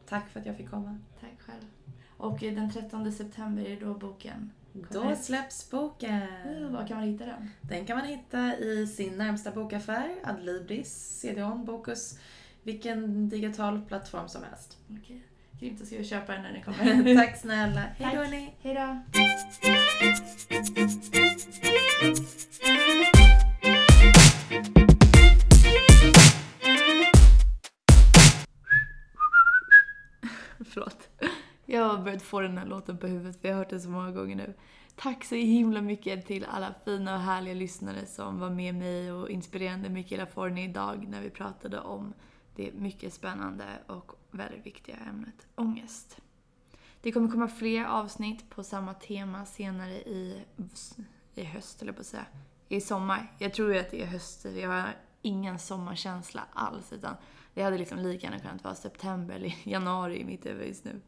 Tack 0.09 0.29
för 0.29 0.39
att 0.39 0.45
jag 0.45 0.57
fick 0.57 0.69
komma. 0.69 0.97
Tack 1.19 1.41
själv. 1.45 1.65
Och 2.17 2.43
eh, 2.43 2.55
den 2.55 2.71
13 2.71 3.11
september 3.11 3.63
är 3.63 3.79
då 3.79 3.93
boken. 3.93 4.51
Då 4.91 5.15
släpps 5.15 5.71
boken. 5.71 6.21
Uh, 6.47 6.71
var 6.71 6.87
kan 6.87 6.97
man 6.97 7.07
hitta 7.07 7.25
den? 7.25 7.51
Den 7.61 7.85
kan 7.85 7.97
man 7.97 8.07
hitta 8.07 8.57
i 8.57 8.87
sin 8.87 9.17
närmsta 9.17 9.51
bokaffär, 9.51 10.09
Adlibris, 10.23 11.19
CDON, 11.21 11.65
Bokus, 11.65 12.19
vilken 12.63 13.29
digital 13.29 13.81
plattform 13.87 14.29
som 14.29 14.43
helst. 14.43 14.77
Okej. 14.89 15.23
Grymt, 15.59 15.79
då 15.79 15.85
ska 15.85 16.03
köpa 16.03 16.33
den 16.33 16.41
när 16.41 16.53
den 16.53 16.63
kommer. 16.63 17.15
Tack 17.25 17.37
snälla. 17.37 17.81
Hej 17.81 18.15
då 18.15 18.21
hörni. 18.21 18.53
Hej 18.61 18.73
då! 18.73 19.01
Förlåt. 24.71 24.96
Jag 31.69 31.83
har 31.89 32.03
börjat 32.03 32.21
få 32.21 32.39
den 32.39 32.57
här 32.57 32.65
låten 32.65 32.97
på 32.97 33.07
huvudet 33.07 33.41
för 33.41 33.47
jag 33.47 33.55
har 33.55 33.63
hört 33.63 33.69
den 33.69 33.81
så 33.81 33.89
många 33.89 34.11
gånger 34.11 34.35
nu. 34.35 34.53
Tack 34.95 35.25
så 35.25 35.35
himla 35.35 35.81
mycket 35.81 36.25
till 36.25 36.45
alla 36.45 36.73
fina 36.85 37.15
och 37.15 37.21
härliga 37.21 37.53
lyssnare 37.53 38.05
som 38.05 38.39
var 38.39 38.49
med 38.49 38.75
mig 38.75 39.11
och 39.11 39.29
inspirerande 39.29 39.89
Mikaela 39.89 40.25
Forni 40.25 40.63
idag 40.63 41.07
när 41.07 41.21
vi 41.21 41.29
pratade 41.29 41.79
om 41.79 42.13
det 42.55 42.73
mycket 42.73 43.13
spännande 43.13 43.65
och 43.87 44.11
väldigt 44.31 44.65
viktiga 44.65 44.95
ämnet 44.95 45.47
ångest. 45.55 46.17
Det 47.01 47.11
kommer 47.11 47.31
komma 47.31 47.47
fler 47.47 47.85
avsnitt 47.85 48.49
på 48.49 48.63
samma 48.63 48.93
tema 48.93 49.45
senare 49.45 49.93
i, 49.93 50.43
i 51.35 51.43
höst, 51.43 51.81
eller 51.81 51.91
på 51.91 51.99
att 51.99 52.05
säga. 52.05 52.25
I 52.69 52.81
sommar. 52.81 53.33
Jag 53.37 53.53
tror 53.53 53.73
ju 53.73 53.79
att 53.79 53.91
det 53.91 54.01
är 54.01 54.05
höst. 54.05 54.45
Jag 54.45 54.69
har 54.69 54.95
ingen 55.21 55.59
sommarkänsla 55.59 56.43
alls. 56.53 56.93
Utan 56.93 57.15
det 57.53 57.63
hade 57.63 57.77
liksom 57.77 57.99
lika 57.99 58.27
gärna 58.27 58.39
kunnat 58.39 58.63
vara 58.63 58.75
september 58.75 59.35
eller 59.35 59.55
januari 59.63 60.19
i 60.19 60.25
mitt 60.25 60.45
huvud 60.45 60.67
just 60.67 60.85
nu. 60.85 61.01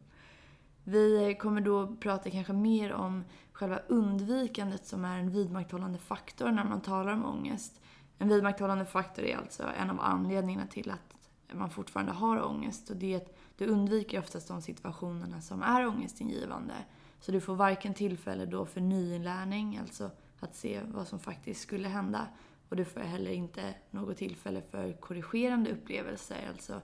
Vi 0.90 1.36
kommer 1.40 1.60
då 1.60 1.96
prata 1.96 2.30
kanske 2.30 2.52
mer 2.52 2.92
om 2.92 3.24
själva 3.52 3.78
undvikandet 3.88 4.86
som 4.86 5.04
är 5.04 5.18
en 5.18 5.30
vidmakthållande 5.30 5.98
faktor 5.98 6.50
när 6.50 6.64
man 6.64 6.80
talar 6.80 7.12
om 7.12 7.24
ångest. 7.24 7.80
En 8.18 8.28
vidmakthållande 8.28 8.84
faktor 8.84 9.24
är 9.24 9.36
alltså 9.36 9.64
en 9.80 9.90
av 9.90 10.00
anledningarna 10.00 10.66
till 10.66 10.90
att 10.90 11.14
man 11.52 11.70
fortfarande 11.70 12.12
har 12.12 12.46
ångest. 12.46 12.90
Och 12.90 12.96
det 12.96 13.14
är 13.14 13.16
att 13.16 13.36
du 13.56 13.66
undviker 13.66 14.18
oftast 14.18 14.48
de 14.48 14.62
situationerna 14.62 15.40
som 15.40 15.62
är 15.62 15.86
ångestingivande. 15.86 16.74
Så 17.20 17.32
du 17.32 17.40
får 17.40 17.54
varken 17.54 17.94
tillfälle 17.94 18.46
då 18.46 18.66
för 18.66 18.80
nyinlärning, 18.80 19.78
alltså 19.78 20.10
att 20.40 20.56
se 20.56 20.80
vad 20.86 21.08
som 21.08 21.18
faktiskt 21.18 21.60
skulle 21.60 21.88
hända. 21.88 22.26
Och 22.68 22.76
du 22.76 22.84
får 22.84 23.00
heller 23.00 23.30
inte 23.30 23.74
något 23.90 24.16
tillfälle 24.16 24.62
för 24.70 24.92
korrigerande 24.92 25.72
upplevelser, 25.72 26.48
alltså 26.48 26.80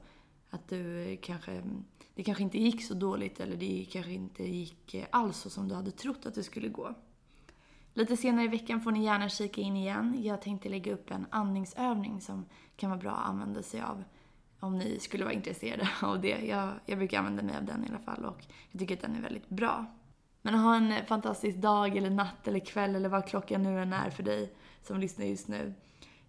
att 0.56 0.68
du 0.68 1.16
kanske, 1.22 1.62
det 2.14 2.22
kanske 2.22 2.42
inte 2.42 2.58
gick 2.58 2.84
så 2.84 2.94
dåligt 2.94 3.40
eller 3.40 3.56
det 3.56 3.86
kanske 3.92 4.12
inte 4.12 4.44
gick 4.44 4.94
eh, 4.94 5.04
alls 5.10 5.36
så 5.36 5.50
som 5.50 5.68
du 5.68 5.74
hade 5.74 5.90
trott 5.90 6.26
att 6.26 6.34
det 6.34 6.42
skulle 6.42 6.68
gå. 6.68 6.94
Lite 7.94 8.16
senare 8.16 8.44
i 8.44 8.48
veckan 8.48 8.80
får 8.80 8.90
ni 8.90 9.04
gärna 9.04 9.28
kika 9.28 9.60
in 9.60 9.76
igen. 9.76 10.22
Jag 10.22 10.42
tänkte 10.42 10.68
lägga 10.68 10.92
upp 10.92 11.10
en 11.10 11.26
andningsövning 11.30 12.20
som 12.20 12.46
kan 12.76 12.90
vara 12.90 13.00
bra 13.00 13.10
att 13.10 13.28
använda 13.28 13.62
sig 13.62 13.80
av 13.80 14.04
om 14.60 14.78
ni 14.78 14.98
skulle 15.00 15.24
vara 15.24 15.34
intresserade 15.34 15.88
av 16.02 16.20
det. 16.20 16.46
Jag, 16.46 16.72
jag 16.86 16.98
brukar 16.98 17.18
använda 17.18 17.42
mig 17.42 17.56
av 17.56 17.64
den 17.64 17.84
i 17.84 17.88
alla 17.88 17.98
fall 17.98 18.24
och 18.24 18.44
jag 18.70 18.80
tycker 18.80 18.94
att 18.94 19.02
den 19.02 19.16
är 19.16 19.22
väldigt 19.22 19.48
bra. 19.48 19.86
Men 20.42 20.54
ha 20.54 20.76
en 20.76 21.06
fantastisk 21.06 21.58
dag 21.58 21.96
eller 21.96 22.10
natt 22.10 22.48
eller 22.48 22.60
kväll 22.60 22.94
eller 22.94 23.08
vad 23.08 23.26
klockan 23.26 23.62
nu 23.62 23.82
än 23.82 23.92
är 23.92 24.10
för 24.10 24.22
dig 24.22 24.52
som 24.82 25.00
lyssnar 25.00 25.26
just 25.26 25.48
nu. 25.48 25.74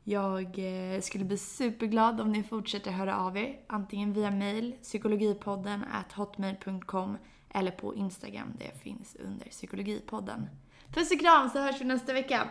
Jag 0.10 0.60
eh, 0.60 1.02
skulle 1.02 1.26
bli 1.26 1.38
superglad 1.38 2.22
om 2.22 2.32
ni 2.32 2.44
fortsätter 2.44 2.92
höra 2.92 3.18
av 3.18 3.38
er, 3.38 3.60
antingen 3.68 4.14
via 4.14 4.32
mail, 4.32 4.76
psykologipodden 4.82 5.84
at 5.94 6.12
hotmail.com 6.14 7.18
eller 7.50 7.72
på 7.72 7.96
Instagram, 7.96 8.54
det 8.60 8.82
finns 8.84 9.16
under 9.16 9.46
psykologipodden. 9.46 10.50
Puss 10.94 11.12
och 11.12 11.20
kram 11.20 11.50
så 11.50 11.60
hörs 11.60 11.82
vi 11.82 11.86
nästa 11.86 12.14
vecka! 12.14 12.48